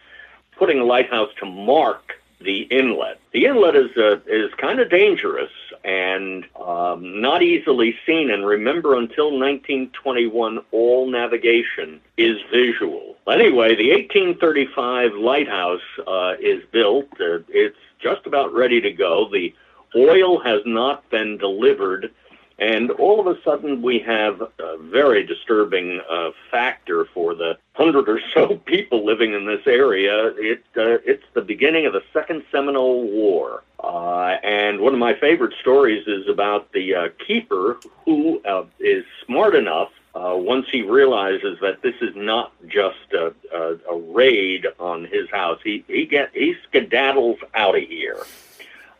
putting 0.58 0.80
a 0.80 0.84
lighthouse 0.84 1.30
to 1.38 1.46
mark 1.46 2.14
the 2.40 2.62
inlet. 2.62 3.20
The 3.32 3.46
inlet 3.46 3.76
is 3.76 3.96
uh, 3.96 4.16
is 4.26 4.52
kind 4.54 4.80
of 4.80 4.90
dangerous 4.90 5.50
and 5.84 6.44
um, 6.56 7.20
not 7.20 7.42
easily 7.42 7.96
seen. 8.06 8.30
And 8.30 8.46
remember, 8.46 8.94
until 8.94 9.30
1921, 9.30 10.60
all 10.70 11.10
navigation 11.10 12.00
is 12.16 12.38
visual. 12.52 13.16
Anyway, 13.28 13.74
the 13.74 13.90
1835 13.92 15.14
lighthouse 15.14 15.80
uh, 16.06 16.34
is 16.40 16.62
built. 16.72 17.08
Uh, 17.20 17.38
it's 17.48 17.76
just 18.00 18.26
about 18.26 18.52
ready 18.52 18.80
to 18.80 18.92
go. 18.92 19.28
The 19.30 19.54
oil 19.94 20.40
has 20.40 20.62
not 20.64 21.08
been 21.10 21.38
delivered. 21.38 22.12
And 22.58 22.90
all 22.92 23.18
of 23.18 23.26
a 23.26 23.42
sudden, 23.42 23.82
we 23.82 23.98
have 24.00 24.40
a 24.40 24.78
very 24.78 25.24
disturbing 25.24 26.00
uh, 26.08 26.30
factor 26.50 27.06
for 27.06 27.34
the 27.34 27.58
hundred 27.72 28.08
or 28.08 28.20
so 28.34 28.56
people 28.66 29.04
living 29.04 29.32
in 29.32 29.46
this 29.46 29.66
area. 29.66 30.28
It 30.36 30.62
uh, 30.76 31.02
it's 31.04 31.24
the 31.34 31.40
beginning 31.40 31.86
of 31.86 31.92
the 31.92 32.02
Second 32.12 32.44
Seminole 32.52 33.10
War, 33.10 33.64
uh, 33.92 34.38
and 34.42 34.80
one 34.80 34.94
of 34.94 34.98
my 34.98 35.12
favorite 35.12 35.52
stories 35.60 36.06
is 36.06 36.26
about 36.26 36.72
the 36.72 36.94
uh, 36.94 37.08
keeper 37.26 37.78
who 38.06 38.40
uh, 38.42 38.64
is 38.80 39.04
smart 39.26 39.54
enough. 39.54 39.90
Uh, 40.14 40.34
once 40.34 40.66
he 40.72 40.80
realizes 40.80 41.58
that 41.60 41.82
this 41.82 41.94
is 42.00 42.16
not 42.16 42.52
just 42.68 43.12
a, 43.12 43.34
a, 43.54 43.76
a 43.90 43.98
raid 44.14 44.66
on 44.80 45.04
his 45.04 45.28
house, 45.30 45.58
he 45.62 45.84
he 45.88 46.06
get 46.06 46.30
he 46.32 46.54
skedaddles 46.70 47.38
out 47.52 47.76
of 47.76 47.82
here. 47.82 48.22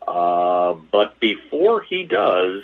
Uh, 0.07 0.73
but 0.91 1.19
before 1.19 1.81
he 1.81 2.03
does, 2.03 2.61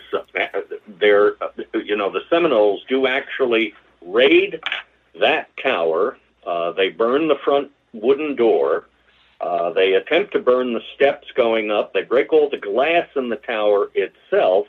there, 0.87 1.33
you 1.73 1.95
know, 1.95 2.11
the 2.11 2.21
Seminoles 2.29 2.83
do 2.87 3.07
actually 3.07 3.73
raid 4.03 4.59
that 5.19 5.49
tower. 5.57 6.15
They 6.75 6.89
burn 6.89 7.27
the 7.27 7.37
front 7.43 7.71
wooden 7.93 8.35
door. 8.35 8.85
Uh, 9.41 9.71
they 9.71 9.93
attempt 9.93 10.33
to 10.33 10.39
burn 10.39 10.73
the 10.73 10.83
steps 10.95 11.27
going 11.35 11.71
up. 11.71 11.93
They 11.93 12.03
break 12.03 12.33
all 12.33 12.49
the 12.49 12.57
glass 12.57 13.07
in 13.15 13.29
the 13.29 13.37
tower 13.37 13.89
itself, 13.95 14.67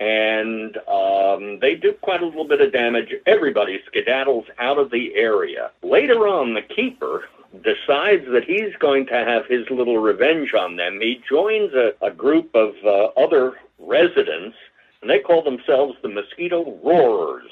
and 0.00 0.76
um, 0.88 1.58
they 1.60 1.76
do 1.76 1.92
quite 2.00 2.22
a 2.22 2.26
little 2.26 2.46
bit 2.48 2.60
of 2.60 2.72
damage. 2.72 3.14
Everybody 3.26 3.80
skedaddles 3.86 4.46
out 4.58 4.78
of 4.78 4.90
the 4.90 5.14
area. 5.14 5.70
Later 5.82 6.26
on, 6.26 6.54
the 6.54 6.62
keeper 6.62 7.24
decides 7.62 8.26
that 8.30 8.44
he's 8.46 8.74
going 8.78 9.06
to 9.06 9.14
have 9.14 9.46
his 9.46 9.68
little 9.70 9.98
revenge 9.98 10.54
on 10.54 10.76
them. 10.76 11.00
He 11.00 11.22
joins 11.28 11.72
a, 11.74 11.92
a 12.00 12.10
group 12.10 12.54
of 12.54 12.74
uh, 12.84 13.06
other 13.16 13.54
residents, 13.78 14.56
and 15.02 15.10
they 15.10 15.18
call 15.18 15.42
themselves 15.42 15.96
the 16.02 16.08
Mosquito 16.08 16.78
Roarers. 16.82 17.50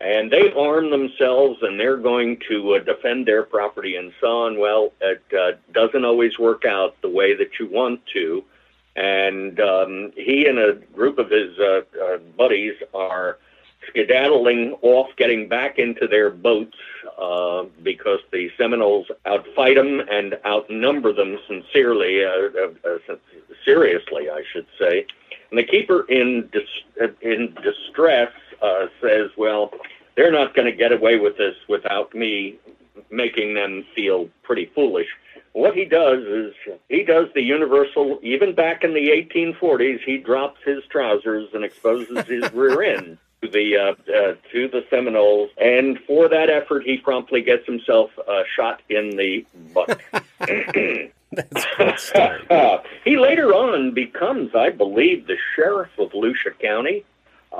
And 0.00 0.30
they 0.30 0.50
arm 0.52 0.90
themselves, 0.90 1.58
and 1.60 1.78
they're 1.78 1.98
going 1.98 2.38
to 2.48 2.74
uh, 2.74 2.78
defend 2.78 3.26
their 3.26 3.42
property 3.42 3.96
and 3.96 4.12
so 4.18 4.44
on. 4.46 4.58
Well, 4.58 4.92
it 5.00 5.22
uh, 5.38 5.58
doesn't 5.72 6.04
always 6.04 6.38
work 6.38 6.64
out 6.64 6.96
the 7.02 7.10
way 7.10 7.34
that 7.34 7.58
you 7.58 7.68
want 7.68 8.00
to. 8.14 8.42
And 8.96 9.60
um, 9.60 10.12
he 10.16 10.46
and 10.46 10.58
a 10.58 10.74
group 10.94 11.18
of 11.18 11.30
his 11.30 11.58
uh, 11.58 11.82
uh, 12.02 12.16
buddies 12.36 12.74
are 12.94 13.38
skedaddling 13.88 14.76
off, 14.82 15.08
getting 15.16 15.48
back 15.48 15.78
into 15.78 16.06
their 16.06 16.30
boats 16.30 16.76
uh, 17.20 17.64
because 17.82 18.20
the 18.32 18.50
Seminoles 18.56 19.06
outfight 19.26 19.76
them 19.76 20.00
and 20.10 20.38
outnumber 20.46 21.12
them 21.12 21.38
sincerely, 21.46 22.24
uh, 22.24 22.30
uh, 22.84 22.98
uh, 23.08 23.16
seriously, 23.64 24.30
I 24.30 24.42
should 24.50 24.66
say. 24.78 25.06
And 25.50 25.58
the 25.58 25.64
keeper, 25.64 26.06
in 26.08 26.48
dis- 26.52 27.10
in 27.20 27.54
distress, 27.62 28.32
uh, 28.62 28.86
says, 29.00 29.30
"Well, 29.36 29.72
they're 30.16 30.32
not 30.32 30.54
going 30.54 30.70
to 30.70 30.76
get 30.76 30.92
away 30.92 31.18
with 31.18 31.36
this 31.36 31.56
without 31.68 32.14
me 32.14 32.58
making 33.10 33.54
them 33.54 33.84
feel 33.94 34.28
pretty 34.42 34.66
foolish." 34.74 35.08
What 35.52 35.74
he 35.74 35.84
does 35.84 36.22
is 36.24 36.54
he 36.88 37.02
does 37.02 37.26
the 37.34 37.42
universal. 37.42 38.20
Even 38.22 38.54
back 38.54 38.84
in 38.84 38.94
the 38.94 39.08
1840s, 39.08 40.00
he 40.04 40.18
drops 40.18 40.60
his 40.64 40.84
trousers 40.90 41.48
and 41.52 41.64
exposes 41.64 42.24
his 42.26 42.52
rear 42.54 42.82
end 42.82 43.18
to 43.42 43.48
the 43.48 43.76
uh, 43.76 44.12
uh, 44.12 44.34
to 44.52 44.68
the 44.68 44.84
Seminoles, 44.90 45.50
and 45.58 45.98
for 46.06 46.28
that 46.28 46.50
effort, 46.50 46.84
he 46.84 46.98
promptly 46.98 47.42
gets 47.42 47.66
himself 47.66 48.10
uh, 48.28 48.42
shot 48.54 48.82
in 48.88 49.16
the 49.16 49.44
butt. 49.74 50.00
That's 51.32 52.08
story. 52.08 52.42
he 53.04 53.16
later 53.16 53.52
on 53.54 53.94
becomes, 53.94 54.54
I 54.54 54.70
believe, 54.70 55.26
the 55.26 55.36
sheriff 55.54 55.90
of 55.98 56.12
Lucia 56.14 56.50
County. 56.50 57.04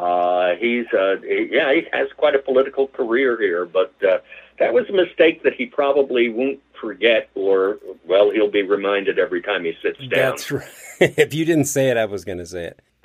Uh, 0.00 0.54
he's, 0.56 0.86
uh, 0.94 1.20
yeah, 1.20 1.74
he 1.74 1.86
has 1.92 2.08
quite 2.16 2.34
a 2.34 2.38
political 2.38 2.88
career 2.88 3.38
here, 3.38 3.66
but 3.66 3.92
uh, 4.02 4.18
that 4.58 4.72
was 4.72 4.88
a 4.88 4.92
mistake 4.92 5.42
that 5.42 5.52
he 5.52 5.66
probably 5.66 6.30
won't 6.30 6.58
forget, 6.80 7.28
or 7.34 7.78
well, 8.06 8.30
he'll 8.30 8.50
be 8.50 8.62
reminded 8.62 9.18
every 9.18 9.42
time 9.42 9.62
he 9.62 9.74
sits 9.82 9.98
down. 9.98 10.08
That's 10.10 10.50
right. 10.50 10.66
if 11.00 11.34
you 11.34 11.44
didn't 11.44 11.66
say 11.66 11.90
it, 11.90 11.98
I 11.98 12.06
was 12.06 12.24
going 12.24 12.38
to 12.38 12.46
say 12.46 12.64
it. 12.64 12.80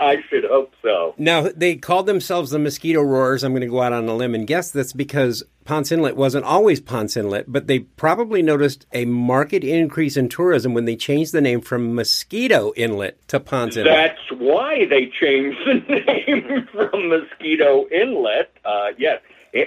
I 0.00 0.16
should 0.30 0.44
hope 0.44 0.72
so. 0.82 1.14
Now, 1.18 1.48
they 1.54 1.76
called 1.76 2.06
themselves 2.06 2.50
the 2.50 2.58
Mosquito 2.58 3.02
Roars. 3.02 3.44
I'm 3.44 3.52
going 3.52 3.60
to 3.60 3.66
go 3.66 3.82
out 3.82 3.92
on 3.92 4.08
a 4.08 4.14
limb 4.14 4.34
and 4.34 4.46
guess 4.46 4.70
that's 4.70 4.92
because 4.92 5.42
Ponce 5.64 5.92
Inlet 5.92 6.16
wasn't 6.16 6.46
always 6.46 6.80
Ponce 6.80 7.16
Inlet, 7.16 7.44
but 7.46 7.66
they 7.66 7.80
probably 7.80 8.40
noticed 8.40 8.86
a 8.92 9.04
marked 9.04 9.52
increase 9.52 10.16
in 10.16 10.30
tourism 10.30 10.72
when 10.72 10.86
they 10.86 10.96
changed 10.96 11.32
the 11.32 11.42
name 11.42 11.60
from 11.60 11.94
Mosquito 11.94 12.72
Inlet 12.74 13.26
to 13.28 13.38
Ponce 13.38 13.76
Inlet. 13.76 13.94
That's 13.94 14.40
why 14.40 14.86
they 14.86 15.10
changed 15.20 15.58
the 15.66 15.74
name 16.26 16.68
from 16.72 17.08
Mosquito 17.10 17.86
Inlet. 17.90 18.50
Uh, 18.64 18.88
yes, 18.96 19.20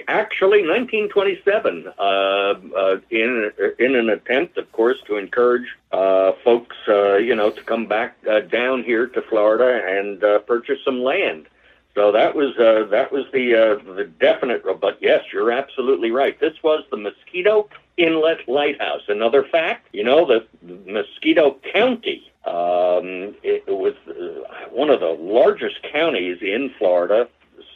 Actually, 0.06 0.60
1927, 0.66 1.92
uh, 1.98 2.02
uh, 2.02 2.96
in 3.10 3.50
in 3.80 3.96
an 3.96 4.10
attempt, 4.10 4.56
of 4.56 4.70
course, 4.70 4.98
to 5.06 5.16
encourage 5.16 5.66
uh, 5.90 6.32
folks, 6.44 6.76
uh, 6.86 7.16
you 7.16 7.34
know, 7.34 7.50
to 7.50 7.62
come 7.64 7.86
back 7.86 8.16
uh, 8.30 8.40
down 8.40 8.84
here 8.84 9.08
to 9.08 9.20
Florida 9.22 9.82
and 9.84 10.22
uh, 10.22 10.38
purchase 10.40 10.78
some 10.84 11.02
land. 11.02 11.46
So 11.96 12.12
that 12.12 12.36
was 12.36 12.54
that 12.56 13.10
was 13.10 13.24
the 13.32 13.80
the 13.96 14.04
definite. 14.04 14.62
But 14.80 14.98
yes, 15.00 15.24
you're 15.32 15.50
absolutely 15.50 16.12
right. 16.12 16.38
This 16.38 16.62
was 16.62 16.84
the 16.92 16.96
Mosquito 16.96 17.68
Inlet 17.96 18.48
Lighthouse. 18.48 19.02
Another 19.08 19.42
fact, 19.42 19.88
you 19.92 20.04
know, 20.04 20.24
the 20.24 20.46
Mosquito 20.86 21.58
County. 21.74 22.30
Um, 22.44 23.36
it, 23.42 23.64
it 23.66 23.76
was 23.76 23.94
one 24.70 24.90
of 24.90 25.00
the 25.00 25.16
largest 25.20 25.82
counties 25.92 26.38
in 26.40 26.72
Florida. 26.78 27.28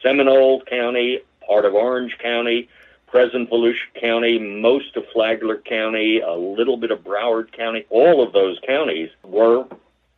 Seminole 0.03 0.63
County, 0.63 1.21
part 1.47 1.65
of 1.65 1.75
Orange 1.75 2.17
County, 2.23 2.69
present 3.07 3.51
Volusia 3.51 3.77
County, 4.01 4.39
most 4.39 4.97
of 4.97 5.05
Flagler 5.13 5.59
County, 5.59 6.21
a 6.21 6.33
little 6.33 6.77
bit 6.77 6.91
of 6.91 7.01
Broward 7.01 7.53
County. 7.53 7.87
All 7.91 8.23
of 8.23 8.33
those 8.33 8.59
counties 8.67 9.11
were 9.25 9.67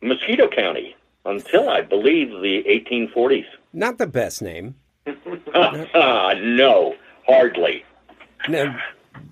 Mosquito 0.01 0.47
County 0.47 0.95
until 1.25 1.69
I 1.69 1.81
believe 1.81 2.29
the 2.29 2.63
1840s. 2.63 3.45
Not 3.73 3.97
the 3.97 4.07
best 4.07 4.41
name. 4.41 4.75
no, 5.05 6.95
hardly. 7.27 7.85
Now, 8.47 8.79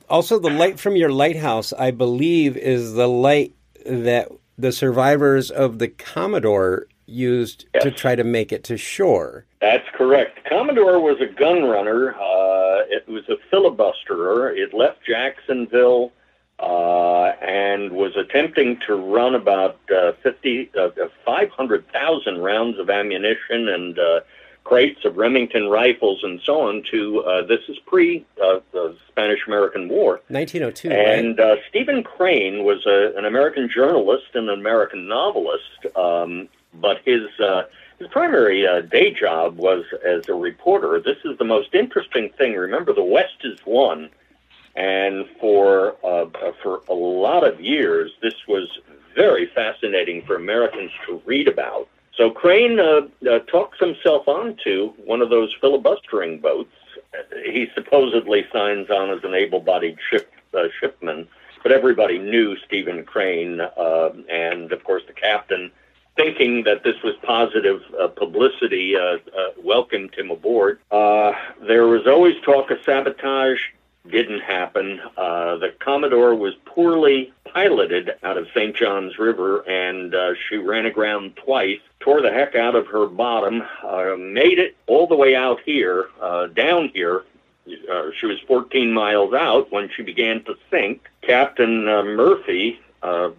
also, 0.10 0.39
the 0.39 0.50
light 0.50 0.80
from 0.80 0.95
your 0.95 1.12
lighthouse, 1.12 1.74
I 1.74 1.91
believe, 1.91 2.56
is 2.58 2.93
the 2.93 3.08
light 3.08 3.54
that 3.86 4.30
the 4.58 4.72
survivors 4.72 5.52
of 5.52 5.80
the 5.80 5.88
Commodore 5.88 6.88
used 7.08 7.66
to 7.82 7.89
try 7.89 8.16
to 8.16 8.24
make 8.24 8.51
it 8.51 8.64
to 8.66 8.78
shore. 8.78 9.45
That's 9.62 9.88
correct. 9.93 10.47
Commodore 10.47 10.99
was 10.99 11.20
a 11.22 11.26
gun 11.26 11.64
runner. 11.64 12.14
Uh, 12.14 12.84
it 12.89 13.08
was 13.08 13.24
a 13.30 13.38
filibusterer. 13.51 14.55
It 14.55 14.74
left 14.74 14.99
Jacksonville 15.08 16.12
uh, 16.60 17.34
and 17.41 17.91
was 17.91 18.16
attempting 18.16 18.80
to 18.88 18.95
run 18.95 19.36
about 19.36 19.80
uh, 19.95 20.14
50, 20.24 20.72
uh, 20.78 20.89
500,000 21.26 22.38
rounds 22.39 22.80
of 22.80 22.89
ammunition 22.89 23.70
and 23.70 23.97
uh, 23.97 24.20
crates 24.68 25.05
of 25.05 25.16
Remington 25.16 25.70
rifles 25.70 26.20
and 26.24 26.41
so 26.43 26.62
on 26.62 26.84
to, 26.91 27.22
uh, 27.22 27.45
this 27.45 27.62
is 27.70 27.78
pre 27.86 28.26
uh, 28.43 28.60
the 28.74 28.95
Spanish 29.08 29.39
American 29.47 29.88
War. 29.88 30.22
1902, 30.28 30.89
right? 30.89 30.97
And 30.97 31.39
uh, 31.39 31.55
Stephen 31.70 32.03
Crane 32.03 32.66
was 32.66 32.86
a, 32.86 33.18
an 33.18 33.26
American 33.26 33.70
journalist 33.74 34.26
and 34.34 34.49
an 34.49 34.60
American 34.60 35.08
novelist, 35.08 35.86
um, 35.95 36.49
but 36.82 37.02
his 37.06 37.28
uh, 37.40 37.64
his 38.00 38.08
primary 38.10 38.68
uh, 38.68 38.82
day 38.82 39.12
job 39.12 39.58
was 39.58 39.84
as 40.06 40.28
a 40.30 40.34
reporter. 40.34 41.00
This 41.00 41.18
is 41.26 41.38
the 41.38 41.46
most 41.46 41.74
interesting 41.74 42.30
thing. 42.38 42.54
Remember, 42.54 42.94
the 42.94 43.04
West 43.04 43.38
is 43.44 43.60
one, 43.66 44.10
and 44.76 45.26
for 45.40 45.96
uh, 46.06 46.26
for 46.62 46.82
a 46.88 46.94
lot 46.94 47.44
of 47.44 47.60
years, 47.60 48.12
this 48.22 48.36
was 48.48 48.68
very 49.16 49.48
fascinating 49.48 50.24
for 50.26 50.36
Americans 50.36 50.92
to 51.08 51.22
read 51.26 51.48
about. 51.48 51.88
So 52.16 52.32
Crane 52.32 52.80
uh, 52.80 53.02
uh, 53.30 53.40
talks 53.40 53.80
himself 53.80 54.28
onto 54.28 54.94
one 55.06 55.22
of 55.22 55.30
those 55.30 55.54
filibustering 55.62 56.40
boats. 56.40 56.74
He 57.46 57.68
supposedly 57.76 58.46
signs 58.52 58.90
on 58.90 59.12
as 59.12 59.24
an 59.24 59.34
able-bodied 59.34 59.98
ship 60.10 60.32
uh, 60.54 60.64
shipman, 60.80 61.28
but 61.62 61.72
everybody 61.72 62.18
knew 62.18 62.58
Stephen 62.66 63.04
Crane, 63.04 63.62
uh, 63.62 64.10
and 64.30 64.72
of 64.72 64.84
course 64.84 65.04
the 65.08 65.14
captain, 65.14 65.72
thinking 66.18 66.63
that 66.63 66.84
this 66.84 67.01
was 67.03 67.15
positive 67.24 67.82
uh, 68.01 68.07
publicity, 68.07 68.95
uh, 68.95 68.99
uh, 68.99 69.51
welcomed 69.63 70.13
him 70.15 70.32
aboard. 70.32 70.80
Uh, 70.91 71.32
there 71.65 71.88
was 71.88 72.05
always 72.07 72.36
talk 72.43 72.70
of 72.72 72.80
sabotage. 72.84 73.59
Didn't 74.09 74.39
happen. 74.39 74.99
Uh, 75.18 75.57
the 75.57 75.74
Commodore 75.80 76.34
was 76.34 76.53
poorly 76.65 77.34
piloted 77.45 78.11
out 78.24 78.38
of 78.38 78.47
St. 78.53 78.76
John's 78.76 79.20
River, 79.20 79.68
and 79.70 80.15
she 80.47 80.55
ran 80.55 80.86
aground 80.86 81.36
twice, 81.36 81.80
tore 81.99 82.22
the 82.22 82.32
heck 82.32 82.55
out 82.55 82.76
of 82.76 82.88
her 82.88 83.07
bottom, 83.07 83.63
made 84.34 84.59
it 84.59 84.78
all 84.88 85.07
the 85.07 85.15
way 85.15 85.36
out 85.36 85.59
here, 85.65 86.09
down 86.53 86.89
here. 86.93 87.26
Uh, 87.91 88.11
she 88.18 88.26
was 88.26 88.39
14 88.47 88.93
miles 88.93 89.34
out 89.34 89.72
when 89.74 89.89
she 89.93 90.03
began 90.03 90.41
to 90.45 90.55
sink. 90.72 91.09
Captain 91.22 91.88
uh, 91.88 92.03
Murphy 92.03 92.80
uh, 93.03 93.32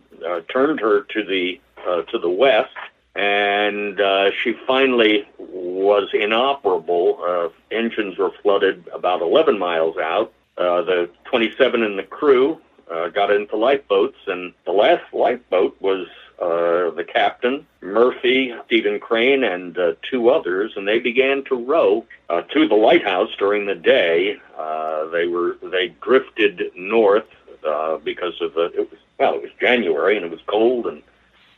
turned 0.52 0.80
her 0.80 1.02
to 1.02 1.24
the 1.24 1.60
uh, 1.88 2.02
to 2.02 2.18
the 2.18 2.28
west, 2.28 2.74
and 3.14 4.00
uh, 4.00 4.30
she 4.42 4.54
finally 4.66 5.28
was 5.38 6.08
inoperable. 6.12 7.18
Uh, 7.26 7.48
engines 7.74 8.18
were 8.18 8.32
flooded 8.42 8.86
about 8.92 9.22
11 9.22 9.58
miles 9.58 9.96
out. 9.96 10.32
Uh, 10.56 10.82
the 10.82 11.10
27 11.24 11.82
and 11.82 11.98
the 11.98 12.02
crew 12.02 12.60
uh, 12.90 13.08
got 13.08 13.30
into 13.30 13.56
lifeboats, 13.56 14.18
and 14.26 14.52
the 14.64 14.72
last 14.72 15.02
lifeboat 15.12 15.76
was 15.80 16.06
uh, 16.40 16.90
the 16.90 17.04
captain, 17.04 17.66
Murphy, 17.80 18.54
Stephen 18.66 19.00
Crane, 19.00 19.42
and 19.42 19.76
uh, 19.76 19.94
two 20.08 20.30
others, 20.30 20.72
and 20.76 20.86
they 20.86 20.98
began 20.98 21.44
to 21.44 21.56
row 21.56 22.06
uh, 22.30 22.42
to 22.42 22.68
the 22.68 22.74
lighthouse 22.74 23.30
during 23.38 23.66
the 23.66 23.74
day. 23.74 24.36
Uh, 24.56 25.06
they 25.06 25.26
were 25.26 25.56
they 25.62 25.88
drifted 26.00 26.70
north 26.76 27.26
uh, 27.66 27.96
because 27.98 28.40
of 28.40 28.54
the 28.54 28.66
it 28.66 28.90
was 28.90 29.00
well 29.18 29.34
it 29.34 29.42
was 29.42 29.50
January 29.60 30.16
and 30.16 30.24
it 30.24 30.30
was 30.30 30.40
cold 30.46 30.86
and 30.86 31.02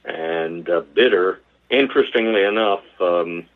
and 0.05 0.69
uh, 0.69 0.81
bitter. 0.95 1.41
Interestingly 2.21 2.45
enough, 2.45 2.85
um, 3.01 3.47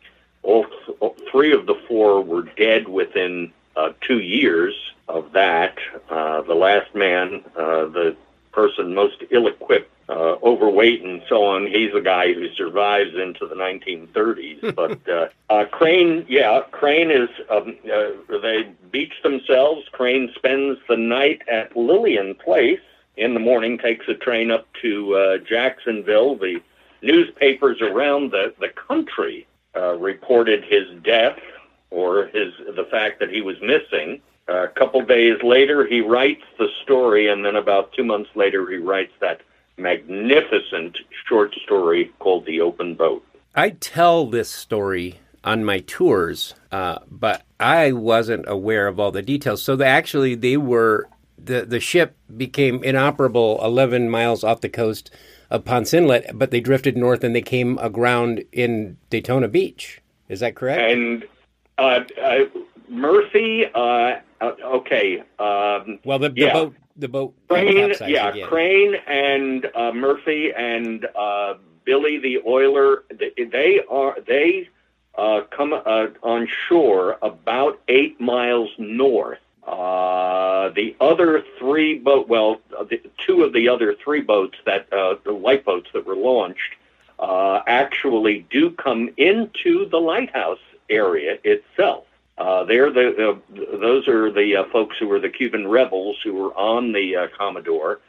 all, 0.41 0.65
th- 0.65 0.97
all 0.99 1.15
three 1.31 1.53
of 1.53 1.67
the 1.67 1.75
four 1.87 2.21
were 2.23 2.41
dead 2.57 2.87
within 2.87 3.53
uh, 3.75 3.93
two 4.01 4.21
years 4.21 4.73
of 5.07 5.33
that. 5.33 5.77
Uh, 6.09 6.41
the 6.41 6.55
last 6.55 6.95
man, 6.95 7.43
uh, 7.55 7.85
the 7.85 8.15
person 8.51 8.95
most 8.95 9.17
ill-equipped, 9.29 9.91
uh, 10.09 10.37
overweight, 10.41 11.03
and 11.03 11.21
so 11.29 11.45
on, 11.45 11.67
he's 11.67 11.93
the 11.93 12.01
guy 12.01 12.33
who 12.33 12.51
survives 12.55 13.13
into 13.13 13.45
the 13.45 13.53
1930s. 13.53 14.75
but 14.75 15.07
uh, 15.07 15.27
uh, 15.51 15.65
Crane, 15.65 16.25
yeah, 16.27 16.61
Crane 16.71 17.11
is. 17.11 17.29
Um, 17.51 17.77
uh, 17.85 18.39
they 18.41 18.67
beach 18.91 19.13
themselves. 19.21 19.87
Crane 19.91 20.31
spends 20.35 20.79
the 20.89 20.97
night 20.97 21.43
at 21.47 21.77
Lilian 21.77 22.33
Place. 22.33 22.81
In 23.15 23.35
the 23.35 23.39
morning, 23.39 23.77
takes 23.77 24.07
a 24.07 24.15
train 24.15 24.49
up 24.49 24.67
to 24.81 25.15
uh, 25.15 25.37
Jacksonville. 25.37 26.35
The 26.35 26.61
newspapers 27.05 27.81
around 27.81 28.31
the, 28.31 28.53
the 28.59 28.69
country 28.69 29.47
uh, 29.75 29.93
reported 29.93 30.63
his 30.63 30.83
death 31.03 31.39
or 31.91 32.25
his 32.27 32.53
the 32.75 32.87
fact 32.89 33.19
that 33.19 33.29
he 33.29 33.41
was 33.41 33.55
missing. 33.61 34.21
a 34.47 34.67
couple 34.67 35.01
days 35.01 35.41
later, 35.43 35.85
he 35.85 36.01
writes 36.01 36.43
the 36.57 36.67
story, 36.83 37.27
and 37.27 37.45
then 37.45 37.55
about 37.55 37.93
two 37.93 38.03
months 38.03 38.29
later, 38.35 38.69
he 38.69 38.77
writes 38.77 39.13
that 39.21 39.41
magnificent 39.77 40.97
short 41.27 41.53
story 41.63 42.11
called 42.19 42.45
"The 42.45 42.61
Open 42.61 42.95
Boat." 42.95 43.25
I 43.53 43.69
tell 43.69 44.25
this 44.25 44.49
story 44.49 45.19
on 45.43 45.63
my 45.63 45.79
tours, 45.79 46.55
uh, 46.71 46.99
but 47.09 47.43
I 47.59 47.91
wasn't 47.91 48.45
aware 48.47 48.87
of 48.87 48.99
all 48.99 49.11
the 49.11 49.21
details. 49.21 49.61
So 49.61 49.81
actually 49.81 50.35
they 50.35 50.57
were 50.57 51.07
the 51.37 51.65
the 51.65 51.79
ship 51.79 52.17
became 52.35 52.83
inoperable 52.83 53.59
11 53.63 54.09
miles 54.09 54.43
off 54.43 54.61
the 54.61 54.69
coast 54.69 55.11
of 55.55 55.65
Ponce 55.65 55.93
Inlet, 55.93 56.37
but 56.37 56.51
they 56.51 56.59
drifted 56.59 56.97
north 56.97 57.23
and 57.23 57.35
they 57.35 57.41
came 57.41 57.77
aground 57.79 58.43
in 58.51 58.97
Daytona 59.09 59.47
Beach. 59.47 60.01
Is 60.27 60.41
that 60.41 60.55
correct? 60.55 60.91
And 60.91 61.25
uh, 61.77 62.01
uh, 62.21 62.39
Murphy, 62.89 63.65
uh, 63.73 64.19
uh, 64.41 64.51
okay, 64.63 65.21
um, 65.39 65.99
well, 66.03 66.19
the, 66.19 66.29
the 66.29 66.41
yeah. 66.41 66.53
boat 66.53 66.75
the 66.97 67.07
boat 67.07 67.33
Crane, 67.49 67.93
yeah, 68.07 68.29
again. 68.29 68.47
Crane 68.47 68.95
and 69.07 69.67
uh, 69.75 69.91
Murphy 69.91 70.51
and 70.55 71.05
uh, 71.17 71.55
Billy 71.83 72.19
the 72.19 72.39
oiler. 72.47 73.03
They, 73.09 73.43
they 73.43 73.81
are 73.89 74.17
they 74.25 74.69
uh, 75.17 75.41
come 75.55 75.73
uh, 75.73 76.07
on 76.23 76.47
shore 76.67 77.17
about 77.21 77.79
eight 77.87 78.19
miles 78.19 78.69
north. 78.77 79.39
Uh, 79.65 80.69
the 80.69 80.95
other 81.01 81.43
three 81.57 81.97
boat, 81.97 82.27
well, 82.27 82.61
the, 82.87 83.01
two 83.25 83.43
of 83.43 83.51
the 83.51 83.67
other 83.67 83.95
three 83.95 84.21
boats 84.21 84.57
that 84.65 84.91
uh, 84.93 85.15
the 85.23 85.31
lifeboats 85.31 85.89
that 85.93 86.05
were 86.05 86.15
launched 86.15 86.75
uh, 87.17 87.61
actually 87.65 88.45
do 88.51 88.69
come 88.69 89.09
into 89.17 89.89
the 89.89 89.97
lighthouse 89.97 90.59
area 90.89 91.39
itself. 91.43 92.05
Uh, 92.37 92.63
they're 92.65 92.91
the, 92.91 93.39
the 93.55 93.77
those 93.77 94.07
are 94.07 94.29
the 94.31 94.57
uh, 94.57 94.63
folks 94.65 94.97
who 94.99 95.07
were 95.07 95.19
the 95.19 95.29
Cuban 95.29 95.67
rebels 95.67 96.17
who 96.23 96.33
were 96.33 96.53
on 96.53 96.91
the 96.91 97.15
uh, 97.15 97.27
Commodore. 97.37 98.01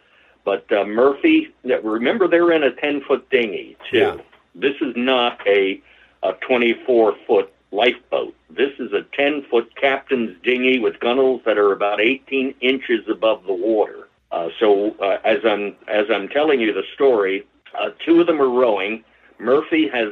But 0.45 0.71
uh, 0.73 0.85
Murphy, 0.85 1.55
remember 1.65 2.29
they're 2.29 2.53
in 2.53 2.65
a 2.65 2.73
ten 2.73 3.01
foot 3.03 3.31
dinghy 3.31 3.77
too. 3.91 3.99
Yeah. 3.99 4.17
This 4.55 4.75
is 4.81 4.95
not 4.97 5.41
a 5.47 5.81
a 6.23 6.33
twenty 6.35 6.75
four 6.85 7.17
foot 7.27 7.53
lifeboat. 7.73 8.35
This 8.51 8.73
is 8.79 8.93
a 8.93 9.03
ten 9.17 9.45
foot 9.51 9.75
captain's 9.77 10.37
dinghy 10.43 10.79
with 10.79 11.01
gunnels 11.01 11.43
that 11.45 11.59
are 11.59 11.73
about 11.73 12.01
eighteen 12.01 12.55
inches 12.61 13.09
above 13.09 13.45
the 13.45 13.55
water. 13.55 14.09
Uh, 14.33 14.49
so 14.59 14.95
uh, 15.01 15.19
as 15.25 15.39
I'm 15.45 15.77
as 15.89 16.07
I'm 16.11 16.29
telling 16.29 16.61
you 16.61 16.73
the 16.73 16.85
story, 16.95 17.47
uh, 17.79 17.91
two 18.05 18.21
of 18.21 18.27
them 18.27 18.41
are 18.41 18.49
rowing. 18.49 19.05
Murphy 19.39 19.89
has 19.89 20.09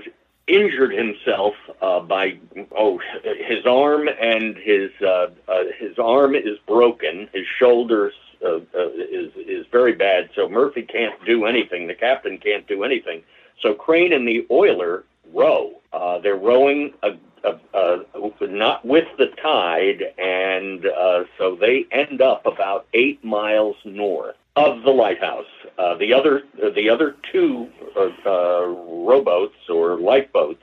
injured 0.47 0.93
himself 0.93 1.55
uh, 1.81 2.01
by 2.01 2.39
oh 2.77 3.01
his 3.23 3.65
arm 3.67 4.09
and 4.09 4.57
his 4.57 4.91
uh, 5.03 5.29
uh, 5.49 5.65
his 5.79 5.99
arm 5.99 6.35
is 6.35 6.59
broken. 6.67 7.29
His 7.33 7.47
shoulders 7.59 8.13
is 8.43 9.33
is 9.37 9.67
very 9.73 9.95
bad. 9.95 10.31
So 10.35 10.49
Murphy 10.49 10.83
can't 10.83 11.15
do 11.25 11.47
anything. 11.47 11.87
The 11.87 11.95
captain 11.95 12.39
can't 12.39 12.67
do 12.67 12.85
anything. 12.85 13.23
So 13.61 13.75
Crane 13.75 14.13
and 14.13 14.29
the 14.29 14.47
oiler 14.51 15.05
row. 15.33 15.81
They're 16.23 16.37
rowing 16.37 16.95
a, 17.03 17.11
a, 17.45 18.47
not 18.47 18.85
with 18.85 19.07
the 19.19 19.27
tide, 19.43 20.03
and 20.19 20.87
uh, 20.87 21.25
so 21.39 21.57
they 21.57 21.87
end 21.91 22.21
up 22.21 22.47
about 22.47 22.87
eight 22.95 23.25
miles 23.25 23.77
north 23.85 24.37
of 24.57 24.83
the 24.83 24.91
lighthouse. 24.91 25.47
Uh, 25.79 25.95
the 25.97 26.13
other 26.13 26.43
the 26.75 26.89
other 26.89 27.17
two 27.33 27.69
uh, 27.97 28.11
uh, 28.27 28.67
rowboats 28.67 29.69
or 29.69 29.99
lifeboats, 29.99 30.63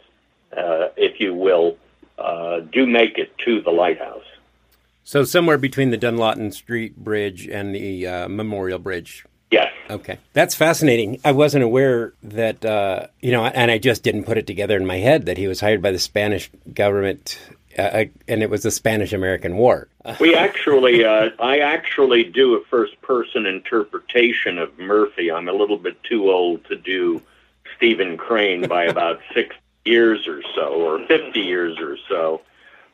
uh, 0.56 0.90
if 0.96 1.20
you 1.20 1.34
will, 1.34 1.78
uh, 2.18 2.62
do 2.72 2.86
make 2.86 3.18
it 3.18 3.38
to 3.40 3.62
the 3.62 3.72
lighthouse. 3.72 4.24
So 5.04 5.24
somewhere 5.24 5.58
between 5.58 5.90
the 5.90 5.98
Dunlawton 5.98 6.54
Street 6.54 6.96
Bridge 6.96 7.48
and 7.48 7.76
the 7.76 8.08
uh, 8.08 8.30
Memorial 8.30 8.80
Bridge. 8.80 9.26
Yes. 9.52 9.74
Okay, 9.90 10.18
that's 10.32 10.56
fascinating. 10.56 11.20
I 11.26 11.34
wasn't 11.34 11.66
aware 11.66 12.14
that 12.24 12.64
uh, 12.64 13.08
you 13.20 13.32
know, 13.32 13.46
and 13.46 13.70
I 13.70 13.78
just 13.78 14.02
didn't 14.02 14.24
put 14.24 14.38
it 14.38 14.48
together 14.48 14.78
in 14.78 14.86
my 14.86 14.98
head 14.98 15.26
that 15.26 15.38
he 15.38 15.48
was 15.48 15.60
hired 15.60 15.82
by 15.82 15.92
the 15.92 16.00
Spanish 16.00 16.50
government, 16.74 17.38
uh, 17.78 18.06
and 18.30 18.42
it 18.42 18.50
was 18.50 18.64
the 18.64 18.72
Spanish-American 18.72 19.58
War. 19.58 19.90
we 20.22 20.36
actually, 20.36 21.04
uh, 21.04 21.32
I 21.40 21.60
actually 21.60 22.24
do 22.24 22.56
a 22.56 22.64
first-person 22.66 23.46
interpretation 23.46 24.58
of 24.58 24.80
Murphy. 24.80 25.30
I'm 25.30 25.50
a 25.50 25.54
little 25.54 25.78
bit 25.78 26.02
too 26.04 26.32
old 26.32 26.64
to 26.66 26.78
do 26.78 27.22
Stephen 27.76 28.16
Crane 28.18 28.70
by 28.70 28.86
about 28.96 29.20
six 29.34 29.54
years 29.84 30.28
or 30.28 30.42
so, 30.56 30.76
or 30.76 31.06
fifty 31.08 31.42
years 31.42 31.78
or 31.78 31.98
so. 32.08 32.42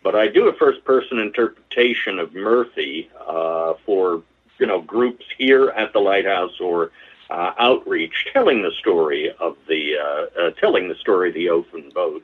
But 0.01 0.15
I 0.15 0.27
do 0.27 0.47
a 0.47 0.53
first-person 0.53 1.19
interpretation 1.19 2.17
of 2.17 2.33
Murphy 2.33 3.11
uh, 3.27 3.73
for 3.85 4.23
you 4.59 4.65
know 4.65 4.81
groups 4.81 5.25
here 5.37 5.69
at 5.69 5.93
the 5.93 5.99
lighthouse 5.99 6.59
or 6.59 6.91
uh, 7.29 7.53
outreach, 7.57 8.27
telling 8.31 8.61
the 8.61 8.71
story 8.71 9.31
of 9.39 9.57
the 9.67 9.97
uh, 9.97 10.41
uh, 10.41 10.51
telling 10.51 10.87
the 10.87 10.95
story 10.95 11.29
of 11.29 11.35
the 11.35 11.49
open 11.49 11.89
boat. 11.93 12.23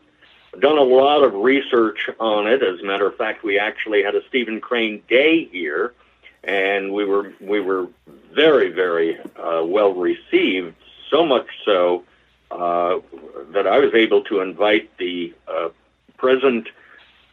I've 0.54 0.62
done 0.62 0.78
a 0.78 0.84
lot 0.84 1.24
of 1.24 1.34
research 1.34 2.10
on 2.20 2.48
it. 2.48 2.62
As 2.62 2.80
a 2.80 2.84
matter 2.84 3.08
of 3.08 3.16
fact, 3.16 3.44
we 3.44 3.58
actually 3.58 4.04
had 4.04 4.16
a 4.16 4.26
Stephen 4.28 4.62
Crane 4.62 5.02
Day 5.10 5.46
here, 5.46 5.94
and 6.44 6.94
we 6.94 7.06
were 7.06 7.34
we 7.40 7.60
were 7.60 7.88
very 8.34 8.70
very 8.70 9.20
uh, 9.36 9.64
well 9.66 9.94
received. 9.94 10.76
So 11.10 11.26
much 11.26 11.48
so 11.66 12.04
uh, 12.52 13.00
that 13.52 13.68
I 13.68 13.80
was 13.80 13.94
able 13.94 14.24
to 14.26 14.40
invite 14.40 14.96
the 14.98 15.34
uh, 15.48 15.70
present 16.18 16.68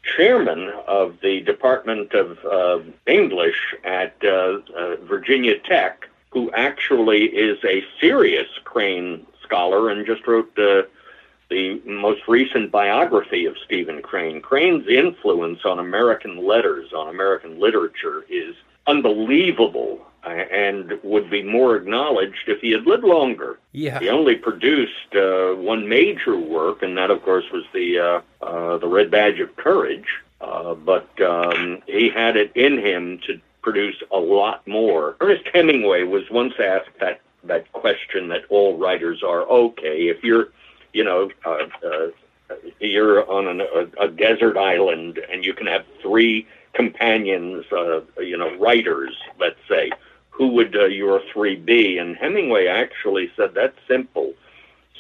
chairman 0.03 0.73
of 0.87 1.17
the 1.23 1.41
Department 1.41 2.13
of 2.15 2.39
uh, 2.45 2.81
English 3.07 3.75
at 3.85 4.15
uh, 4.25 4.59
uh, 4.77 4.97
Virginia 5.03 5.59
Tech, 5.59 6.09
who 6.31 6.51
actually 6.53 7.25
is 7.25 7.59
a 7.65 7.85
serious 8.01 8.49
Crane 8.65 9.27
scholar 9.43 9.91
and 9.91 10.07
just 10.07 10.27
wrote 10.27 10.55
the 10.57 10.89
the 11.49 11.81
most 11.85 12.21
recent 12.29 12.71
biography 12.71 13.45
of 13.45 13.57
Stephen 13.65 14.01
Crane. 14.01 14.41
Crane's 14.41 14.87
influence 14.87 15.65
on 15.65 15.81
American 15.81 16.47
letters, 16.47 16.93
on 16.93 17.09
American 17.09 17.59
literature, 17.59 18.25
is 18.31 18.55
unbelievable 18.87 20.01
uh, 20.25 20.29
and 20.29 20.99
would 21.03 21.31
be 21.31 21.43
more 21.43 21.77
acknowledged 21.77 22.49
if 22.49 22.61
he 22.61 22.71
had 22.73 22.87
lived 22.87 23.05
longer. 23.05 23.59
Yeah. 23.73 23.99
He 24.01 24.09
only 24.09 24.37
produced 24.37 25.15
uh, 25.15 25.55
one 25.55 25.89
major 25.89 26.39
work, 26.39 26.83
and 26.83 26.97
that, 26.99 27.11
of 27.11 27.23
course, 27.23 27.45
was 27.53 27.65
the 27.73 27.99
uh, 27.99 28.45
uh, 28.45 28.79
the 28.79 28.89
Red 28.89 29.11
Badge 29.11 29.41
of 29.41 29.55
Courage. 29.57 30.09
Uh, 30.41 30.75
but 30.75 31.09
um, 31.21 31.83
he 31.87 32.09
had 32.09 32.37
it 32.37 32.51
in 32.55 32.79
him 32.79 33.19
to 33.27 33.41
produce 33.63 33.97
a 34.11 34.19
lot 34.19 34.67
more. 34.67 35.17
Ernest 35.21 35.45
Hemingway 35.53 36.05
was 36.05 36.31
once 36.31 36.55
asked 36.59 36.99
that 37.01 37.21
that 37.45 37.71
question 37.73 38.29
that 38.29 38.43
all 38.51 38.77
writers 38.77 39.23
are 39.23 39.43
okay 39.43 40.09
if 40.09 40.23
you're, 40.23 40.49
you 40.93 41.05
know. 41.05 41.31
Uh, 41.45 41.67
uh, 41.87 42.09
you're 42.81 43.31
on 43.31 43.47
an, 43.47 43.61
a, 43.61 44.05
a 44.05 44.09
desert 44.09 44.57
island 44.57 45.21
and 45.31 45.45
you 45.45 45.55
can 45.55 45.69
have 45.69 45.85
three 46.03 46.47
companions, 46.75 47.65
uh, 47.73 48.01
you 48.19 48.37
know, 48.37 48.55
writers, 48.57 49.17
let's 49.39 49.59
say, 49.69 49.91
who 50.31 50.49
would 50.49 50.75
uh, 50.77 50.87
your 50.87 51.21
three 51.33 51.57
be? 51.57 51.99
And 51.99 52.17
Hemingway 52.17 52.67
actually 52.67 53.31
said 53.37 53.55
that's 53.55 53.77
simple. 53.87 54.35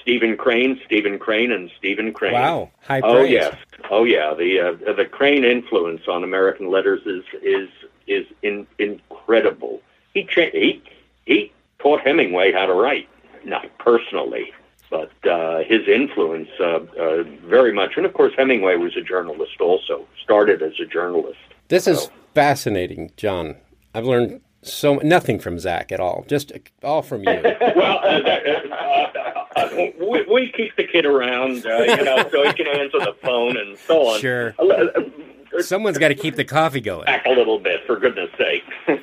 Stephen 0.02 0.36
Crane, 0.36 0.80
Stephen 0.84 1.18
Crane, 1.18 1.52
and 1.52 1.70
Stephen 1.78 2.12
Crane. 2.12 2.32
Wow, 2.32 2.70
high 2.82 3.00
Oh 3.02 3.22
yes, 3.22 3.54
oh 3.90 4.04
yeah. 4.04 4.34
The 4.34 4.60
uh, 4.60 4.92
the 4.92 5.04
Crane 5.04 5.44
influence 5.44 6.02
on 6.08 6.24
American 6.24 6.70
letters 6.70 7.00
is 7.06 7.24
is 7.42 7.68
is 8.06 8.26
in, 8.42 8.66
incredible. 8.78 9.80
He 10.14 10.24
cha- 10.24 10.50
he 10.52 10.82
he 11.26 11.52
taught 11.78 12.00
Hemingway 12.00 12.52
how 12.52 12.66
to 12.66 12.74
write, 12.74 13.08
not 13.44 13.66
personally, 13.78 14.52
but 14.90 15.12
uh, 15.26 15.58
his 15.64 15.86
influence 15.86 16.48
uh, 16.58 16.80
uh, 16.98 17.22
very 17.44 17.72
much. 17.72 17.96
And 17.96 18.06
of 18.06 18.12
course, 18.12 18.32
Hemingway 18.36 18.76
was 18.76 18.96
a 18.96 19.02
journalist 19.02 19.60
also. 19.60 20.06
Started 20.22 20.62
as 20.62 20.72
a 20.80 20.86
journalist. 20.86 21.38
This 21.70 21.86
is 21.86 22.06
Oh. 22.08 22.10
fascinating, 22.34 23.10
John. 23.16 23.56
I've 23.94 24.04
learned 24.04 24.40
so 24.62 24.96
nothing 24.96 25.38
from 25.38 25.58
Zach 25.58 25.90
at 25.90 26.00
all. 26.00 26.24
Just 26.28 26.52
all 26.82 27.00
from 27.00 27.20
you. 27.22 27.40
well, 27.76 27.98
uh, 28.04 28.20
uh, 28.20 29.42
uh, 29.56 29.68
we, 29.98 30.22
we 30.30 30.52
keep 30.54 30.76
the 30.76 30.84
kid 30.84 31.06
around, 31.06 31.64
uh, 31.64 31.78
you 31.78 32.04
know, 32.04 32.28
so 32.30 32.42
he 32.46 32.52
can 32.52 32.66
answer 32.66 32.98
the 32.98 33.14
phone 33.22 33.56
and 33.56 33.78
so 33.78 34.08
on. 34.08 34.20
Sure. 34.20 34.54
Uh, 34.58 34.64
uh, 34.66 35.62
Someone's 35.62 35.98
got 35.98 36.08
to 36.08 36.14
keep 36.14 36.36
the 36.36 36.44
coffee 36.44 36.80
going. 36.80 37.06
back 37.06 37.24
a 37.26 37.30
little 37.30 37.58
bit, 37.58 37.80
for 37.86 37.96
goodness 37.98 38.30
sake. 38.36 38.62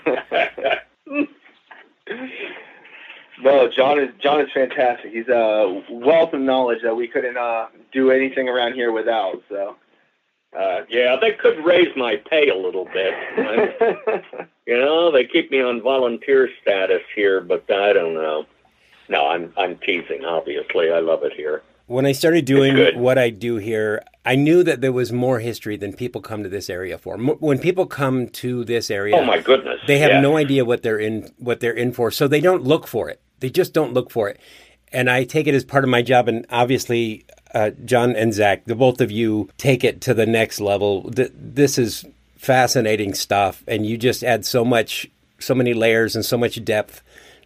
No, 3.40 3.70
John 3.70 4.00
is 4.00 4.10
John 4.22 4.42
is 4.42 4.48
fantastic. 4.52 5.12
He's 5.12 5.28
a 5.28 5.84
wealth 5.92 6.34
of 6.34 6.42
knowledge 6.42 6.80
that 6.84 6.96
we 6.96 7.08
couldn't 7.08 7.38
uh, 7.38 7.68
do 7.94 8.10
anything 8.10 8.50
around 8.50 8.74
here 8.74 8.92
without. 8.92 9.44
So, 9.48 9.76
uh, 10.58 10.82
yeah, 10.90 11.16
they 11.20 11.32
could 11.34 11.64
raise 11.64 11.96
my 11.96 12.16
pay 12.30 12.50
a 12.50 12.56
little 12.56 12.86
bit. 12.86 13.14
I'm- 13.38 14.24
you 14.66 14.78
know, 14.78 15.12
they 15.12 15.26
keep 15.26 15.52
me 15.52 15.62
on 15.62 15.82
volunteer 15.82 16.50
status 16.62 17.02
here, 17.16 17.42
but 17.42 17.70
I 17.72 17.94
don't 17.94 18.14
know. 18.14 18.46
No, 19.10 19.28
I'm 19.28 19.54
I'm 19.58 19.78
teasing. 19.78 20.26
Obviously, 20.26 20.92
I 20.92 21.00
love 21.00 21.24
it 21.24 21.34
here. 21.34 21.62
When 21.86 22.06
I 22.06 22.12
started 22.12 22.44
doing 22.44 23.00
what 23.00 23.18
I 23.18 23.30
do 23.30 23.56
here, 23.56 24.04
I 24.26 24.36
knew 24.36 24.62
that 24.64 24.82
there 24.82 24.92
was 24.92 25.14
more 25.14 25.40
history 25.40 25.78
than 25.78 25.94
people 25.94 26.20
come 26.20 26.44
to 26.44 26.50
this 26.50 26.70
area 26.70 26.98
for. 26.98 27.16
When 27.18 27.60
people 27.60 27.86
come 27.86 28.28
to 28.28 28.66
this 28.66 28.92
area, 28.92 29.16
Oh 29.16 29.24
my 29.24 29.40
goodness, 29.40 29.80
they 29.88 30.00
have 30.00 30.12
yeah. 30.12 30.20
no 30.20 30.36
idea 30.36 30.66
what 30.66 30.84
they're 30.84 31.00
in 31.00 31.32
what 31.38 31.62
they're 31.62 31.72
in 31.72 31.94
for, 31.94 32.12
so 32.12 32.28
they 32.28 32.42
don't 32.42 32.64
look 32.64 32.88
for 32.88 33.10
it. 33.10 33.22
They 33.40 33.50
just 33.50 33.74
don't 33.74 33.94
look 33.94 34.12
for 34.12 34.28
it. 34.28 34.38
And 34.92 35.10
I 35.10 35.24
take 35.24 35.48
it 35.48 35.56
as 35.56 35.64
part 35.64 35.86
of 35.86 35.90
my 35.90 36.02
job. 36.02 36.28
And 36.28 36.46
obviously, 36.50 37.26
uh, 37.54 37.72
John 37.86 38.16
and 38.16 38.34
Zach, 38.34 38.66
the 38.66 38.76
both 38.76 39.02
of 39.02 39.12
you, 39.12 39.50
take 39.58 39.84
it 39.84 40.02
to 40.02 40.14
the 40.14 40.26
next 40.26 40.60
level. 40.60 41.10
Th- 41.12 41.32
this 41.34 41.78
is 41.78 42.06
fascinating 42.38 43.14
stuff, 43.14 43.64
and 43.68 43.86
you 43.86 43.98
just 43.98 44.24
add 44.24 44.46
so 44.46 44.64
much, 44.64 45.08
so 45.40 45.54
many 45.56 45.74
layers 45.74 46.16
and 46.16 46.24
so 46.26 46.38
much 46.38 46.64
depth 46.64 47.02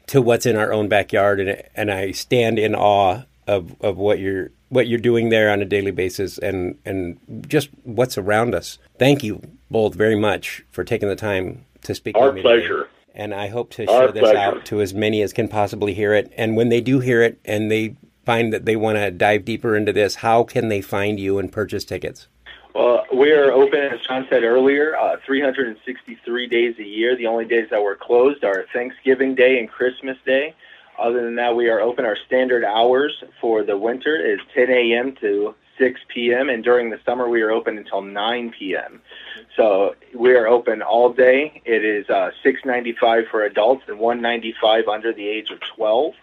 to 0.08 0.22
what's 0.22 0.46
in 0.46 0.56
our 0.56 0.72
own 0.74 0.88
backyard. 0.88 1.40
And 1.40 1.64
and 1.76 1.92
I 1.92 2.12
stand 2.12 2.60
in 2.60 2.76
awe 2.76 3.22
of 3.48 3.76
of 3.82 3.98
what 3.98 4.20
you're 4.20 4.52
what 4.70 4.88
you're 4.88 5.00
doing 5.00 5.30
there 5.30 5.50
on 5.52 5.62
a 5.62 5.66
daily 5.66 5.92
basis, 5.92 6.38
and 6.38 6.78
and 6.86 7.18
just 7.48 7.70
what's 7.84 8.18
around 8.18 8.54
us. 8.56 8.78
Thank 9.00 9.24
you 9.24 9.42
both 9.70 9.96
very 9.96 10.16
much 10.16 10.64
for 10.72 10.84
taking 10.84 11.10
the 11.10 11.16
time 11.16 11.66
to 11.84 11.96
speak. 11.96 12.16
Our 12.18 12.28
with 12.28 12.36
me 12.36 12.42
today. 12.44 12.60
pleasure. 12.60 12.88
And 13.14 13.34
I 13.34 13.48
hope 13.50 13.72
to 13.72 13.86
Our 13.88 14.04
share 14.04 14.12
this 14.14 14.22
pleasure. 14.22 14.38
out 14.38 14.66
to 14.68 14.80
as 14.82 14.94
many 14.94 15.22
as 15.22 15.34
can 15.34 15.50
possibly 15.50 15.94
hear 15.94 16.14
it. 16.14 16.32
And 16.38 16.56
when 16.56 16.70
they 16.70 16.80
do 16.80 17.00
hear 17.02 17.22
it 17.22 17.40
and 17.44 17.70
they 17.70 17.96
find 18.26 18.54
that 18.54 18.66
they 18.66 18.76
want 18.76 18.98
to 18.98 19.12
dive 19.12 19.46
deeper 19.46 19.76
into 19.76 19.94
this, 19.94 20.16
how 20.16 20.44
can 20.44 20.70
they 20.70 20.82
find 20.82 21.20
you 21.20 21.40
and 21.40 21.52
purchase 21.52 21.86
tickets? 21.86 22.28
well, 22.74 23.06
we 23.14 23.32
are 23.32 23.52
open, 23.52 23.80
as 23.80 24.00
John 24.08 24.26
said 24.30 24.44
earlier, 24.44 24.96
uh, 24.96 25.18
363 25.26 26.48
days 26.48 26.76
a 26.80 26.84
year. 26.84 27.16
The 27.16 27.28
only 27.28 27.46
days 27.46 27.68
that 27.70 27.82
we're 27.82 27.96
closed 27.96 28.44
are 28.44 28.66
Thanksgiving 28.74 29.36
Day 29.36 29.60
and 29.60 29.70
Christmas 29.70 30.18
Day. 30.26 30.56
Other 30.98 31.24
than 31.24 31.36
that, 31.36 31.56
we 31.56 31.70
are 31.70 31.82
open. 31.82 32.06
Our 32.06 32.18
standard 32.28 32.64
hours 32.64 33.24
for 33.42 33.64
the 33.64 33.78
winter 33.78 34.16
is 34.16 34.40
10 34.54 34.70
a.m. 34.70 35.16
to 35.22 35.56
6 35.80 36.00
p.m. 36.14 36.50
and 36.50 36.64
during 36.64 36.92
the 36.92 37.00
summer 37.06 37.28
we 37.28 37.42
are 37.42 37.50
open 37.50 37.78
until 37.78 38.02
9 38.02 38.54
p.m. 38.58 39.02
So 39.58 39.96
we 40.16 40.36
are 40.36 40.48
open 40.48 40.82
all 40.82 41.12
day. 41.12 41.62
It 41.66 41.84
is 41.84 42.08
uh, 42.10 42.32
6.95 42.46 43.30
for 43.32 43.44
adults 43.44 43.84
and 43.88 43.98
195 44.00 44.88
under 44.88 45.12
the 45.12 45.28
age 45.28 45.50
of 45.50 45.60
12. 45.76 46.14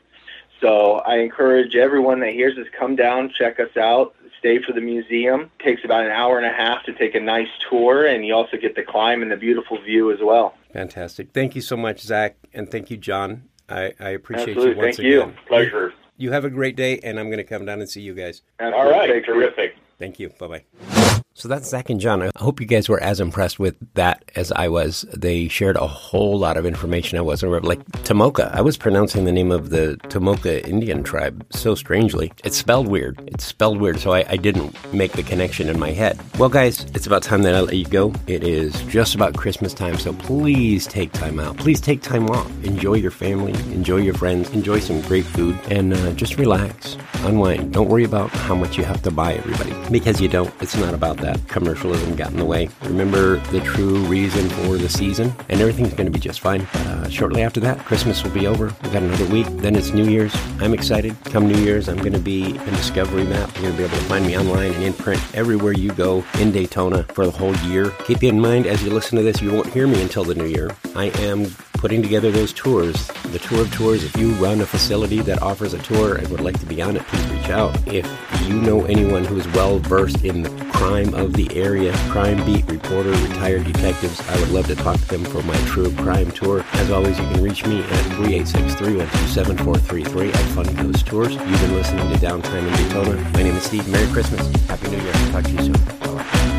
So 0.61 0.96
I 1.06 1.18
encourage 1.18 1.76
everyone 1.76 2.20
that 2.20 2.32
hears 2.32 2.59
us 2.59 2.66
come 2.78 2.96
down, 2.96 3.32
check 3.36 3.61
us 3.61 3.76
out, 3.76 4.14
stay 4.38 4.61
for 4.62 4.72
the 4.72 4.80
museum. 4.80 5.50
It 5.61 5.64
takes 5.64 5.84
about 5.84 6.04
an 6.04 6.11
hour 6.11 6.36
and 6.38 6.46
a 6.46 6.52
half 6.52 6.84
to 6.84 6.92
take 6.92 7.14
a 7.14 7.20
nice 7.20 7.48
tour, 7.70 8.06
and 8.06 8.26
you 8.26 8.34
also 8.34 8.56
get 8.56 8.74
the 8.74 8.82
climb 8.82 9.22
and 9.22 9.30
the 9.30 9.36
beautiful 9.36 9.80
view 9.82 10.12
as 10.12 10.18
well. 10.22 10.54
Fantastic. 10.72 11.32
Thank 11.32 11.54
you 11.54 11.61
so 11.61 11.76
much, 11.76 12.00
Zach. 12.00 12.36
And 12.52 12.70
thank 12.70 12.90
you, 12.90 12.96
John. 12.96 13.44
I, 13.68 13.92
I 14.00 14.11
appreciate 14.11 14.56
Absolutely. 14.56 14.70
you 14.70 14.76
once 14.82 14.96
Thank 14.96 15.06
you. 15.09 15.22
again. 15.22 15.36
Pleasure. 15.46 15.94
You 16.16 16.32
have 16.32 16.44
a 16.44 16.50
great 16.50 16.74
day, 16.74 16.98
and 17.00 17.18
I'm 17.20 17.26
going 17.26 17.38
to 17.38 17.44
come 17.44 17.64
down 17.64 17.80
and 17.80 17.88
see 17.88 18.00
you 18.00 18.14
guys. 18.14 18.42
All 18.61 18.90
right, 18.90 19.09
Take 19.09 19.26
terrific. 19.26 19.76
Thank 19.98 20.18
you. 20.18 20.30
Bye 20.30 20.62
bye. 20.88 20.97
So 21.39 21.47
that's 21.47 21.68
Zach 21.68 21.89
and 21.89 22.01
John. 22.01 22.20
I 22.20 22.30
hope 22.36 22.61
you 22.61 22.66
guys 22.66 22.89
were 22.89 23.01
as 23.01 23.20
impressed 23.20 23.61
with 23.61 23.76
that 23.95 24.28
as 24.34 24.51
I 24.51 24.66
was. 24.66 25.07
They 25.16 25.47
shared 25.47 25.76
a 25.76 25.86
whole 25.86 26.36
lot 26.36 26.57
of 26.57 26.66
information 26.66 27.16
I 27.16 27.20
wasn't 27.20 27.51
aware 27.51 27.59
of. 27.59 27.64
Like 27.64 27.84
Tomoka. 28.03 28.53
I 28.53 28.61
was 28.61 28.76
pronouncing 28.76 29.24
the 29.24 29.30
name 29.30 29.53
of 29.53 29.70
the 29.70 29.99
Tomoka 30.09 30.66
Indian 30.66 31.05
tribe 31.05 31.47
so 31.51 31.76
strangely. 31.76 32.32
It's 32.43 32.57
spelled 32.57 32.89
weird. 32.89 33.22
It's 33.28 33.45
spelled 33.45 33.80
weird, 33.80 34.01
so 34.01 34.12
I, 34.12 34.24
I 34.28 34.36
didn't 34.36 34.74
make 34.93 35.12
the 35.12 35.22
connection 35.22 35.68
in 35.68 35.78
my 35.78 35.93
head. 35.93 36.18
Well, 36.41 36.49
guys, 36.49 36.84
it's 36.93 37.07
about 37.07 37.22
time 37.22 37.43
that 37.43 37.55
I 37.55 37.61
let 37.61 37.76
you 37.76 37.86
go. 37.86 38.12
It 38.26 38.43
is 38.43 38.74
just 38.86 39.14
about 39.14 39.36
Christmas 39.36 39.72
time, 39.72 39.97
so 39.97 40.14
please 40.14 40.89
take 40.89 41.12
time 41.12 41.39
out. 41.39 41.57
Please 41.57 41.80
take 41.80 42.03
time 42.03 42.28
off. 42.30 42.51
Enjoy 42.64 42.95
your 42.95 43.12
family, 43.12 43.53
enjoy 43.72 43.99
your 43.99 44.14
friends, 44.14 44.51
enjoy 44.51 44.80
some 44.80 45.01
great 45.03 45.24
food, 45.24 45.57
and 45.70 45.95
uh, 45.95 46.12
just 46.14 46.36
relax, 46.36 46.97
unwind. 47.18 47.74
Don't 47.74 47.89
worry 47.89 48.03
about 48.03 48.30
how 48.30 48.57
much 48.57 48.76
you 48.76 48.82
have 48.82 49.03
to 49.03 49.12
buy 49.12 49.34
everybody 49.34 49.72
because 49.93 50.20
you 50.20 50.26
don't. 50.26 50.53
It's 50.61 50.76
not 50.76 50.95
about 50.95 51.18
that. 51.18 51.28
Commercialism 51.49 52.16
got 52.16 52.31
in 52.31 52.39
the 52.39 52.45
way. 52.45 52.68
Remember 52.83 53.37
the 53.51 53.61
true 53.61 53.99
reason 54.07 54.49
for 54.49 54.76
the 54.76 54.89
season, 54.89 55.35
and 55.49 55.61
everything's 55.61 55.95
going 55.95 56.07
to 56.07 56.12
be 56.12 56.18
just 56.18 56.41
fine. 56.41 56.62
Uh, 56.62 57.09
shortly 57.09 57.43
after 57.43 57.61
that, 57.61 57.79
Christmas 57.81 58.22
will 58.22 58.31
be 58.31 58.47
over. 58.47 58.66
We've 58.83 58.93
got 58.93 59.03
another 59.03 59.26
week. 59.26 59.47
Then 59.59 59.76
it's 59.76 59.93
New 59.93 60.09
Year's. 60.09 60.35
I'm 60.61 60.74
excited. 60.74 61.16
Come 61.24 61.49
New 61.49 61.59
Year's, 61.59 61.89
I'm 61.89 61.99
going 61.99 62.12
to 62.12 62.18
be 62.18 62.57
in 62.57 62.74
Discovery 62.74 63.24
Map. 63.24 63.53
You're 63.55 63.72
going 63.72 63.72
to 63.72 63.79
be 63.79 63.85
able 63.85 63.97
to 63.97 64.05
find 64.05 64.26
me 64.26 64.39
online 64.39 64.72
and 64.72 64.85
in 64.85 64.93
print 64.93 65.20
everywhere 65.35 65.72
you 65.72 65.93
go 65.93 66.24
in 66.39 66.53
Daytona 66.53 67.05
for 67.05 67.26
the 67.26 67.33
whole 67.33 67.55
year. 67.59 67.91
Keep 68.05 68.22
in 68.22 68.41
mind, 68.41 68.66
as 68.66 68.83
you 68.83 68.91
listen 68.91 69.16
to 69.16 69.22
this, 69.22 69.41
you 69.41 69.53
won't 69.53 69.72
hear 69.72 69.87
me 69.87 70.01
until 70.03 70.24
the 70.24 70.35
new 70.35 70.47
year. 70.47 70.70
I 70.95 71.07
am 71.20 71.47
putting 71.74 72.03
together 72.03 72.31
those 72.33 72.53
tours. 72.53 73.07
The 73.31 73.39
tour 73.39 73.61
of 73.61 73.72
tours, 73.72 74.03
if 74.03 74.16
you 74.16 74.33
run 74.33 74.61
a 74.61 74.66
facility 74.66 75.20
that 75.20 75.41
offers 75.43 75.74
a 75.74 75.79
tour 75.79 76.16
and 76.16 76.29
would 76.29 76.41
like 76.41 76.59
to 76.59 76.66
be 76.66 76.83
on 76.83 76.97
it, 76.97 77.03
please 77.07 77.26
reach 77.29 77.51
out. 77.51 77.76
If 77.87 78.05
you 78.49 78.61
know 78.61 78.85
anyone 78.87 79.24
who 79.24 79.39
is 79.39 79.47
well 79.49 79.79
versed 79.79 80.24
in 80.24 80.43
the 80.43 80.51
crime 80.72 81.07
of 81.14 81.34
the 81.34 81.48
area, 81.56 81.92
crime 82.11 82.44
beat 82.44 82.66
reporter, 82.66 83.11
retired 83.11 83.64
detectives, 83.64 84.20
I 84.28 84.38
would 84.40 84.50
love 84.50 84.66
to 84.68 84.76
talk 84.76 84.96
to 84.96 85.06
them 85.06 85.24
for 85.24 85.42
my 85.42 85.56
true 85.66 85.92
crime 85.96 86.30
tour. 86.30 86.64
As 86.74 86.90
always, 86.90 87.18
you 87.18 87.24
can 87.26 87.42
reach 87.42 87.66
me 87.66 87.80
at 87.80 88.04
386-312-7433 88.16 90.34
at 90.34 90.44
Funny 90.54 90.74
Coast 90.74 91.06
Tours. 91.06 91.34
You've 91.34 91.61
been 91.61 91.74
listening 91.74 92.11
to 92.12 92.18
Downtime 92.18 92.66
in 92.66 92.72
Daytona. 92.74 93.16
My 93.30 93.42
name 93.42 93.56
is 93.56 93.64
Steve. 93.64 93.88
Merry 93.88 94.06
Christmas. 94.12 94.46
Happy 94.66 94.88
New 94.88 94.98
Year. 94.98 95.12
Talk 95.32 95.44
to 95.44 95.50
you 95.50 95.59
soon. 95.59 95.72
Bye-bye. 95.72 96.57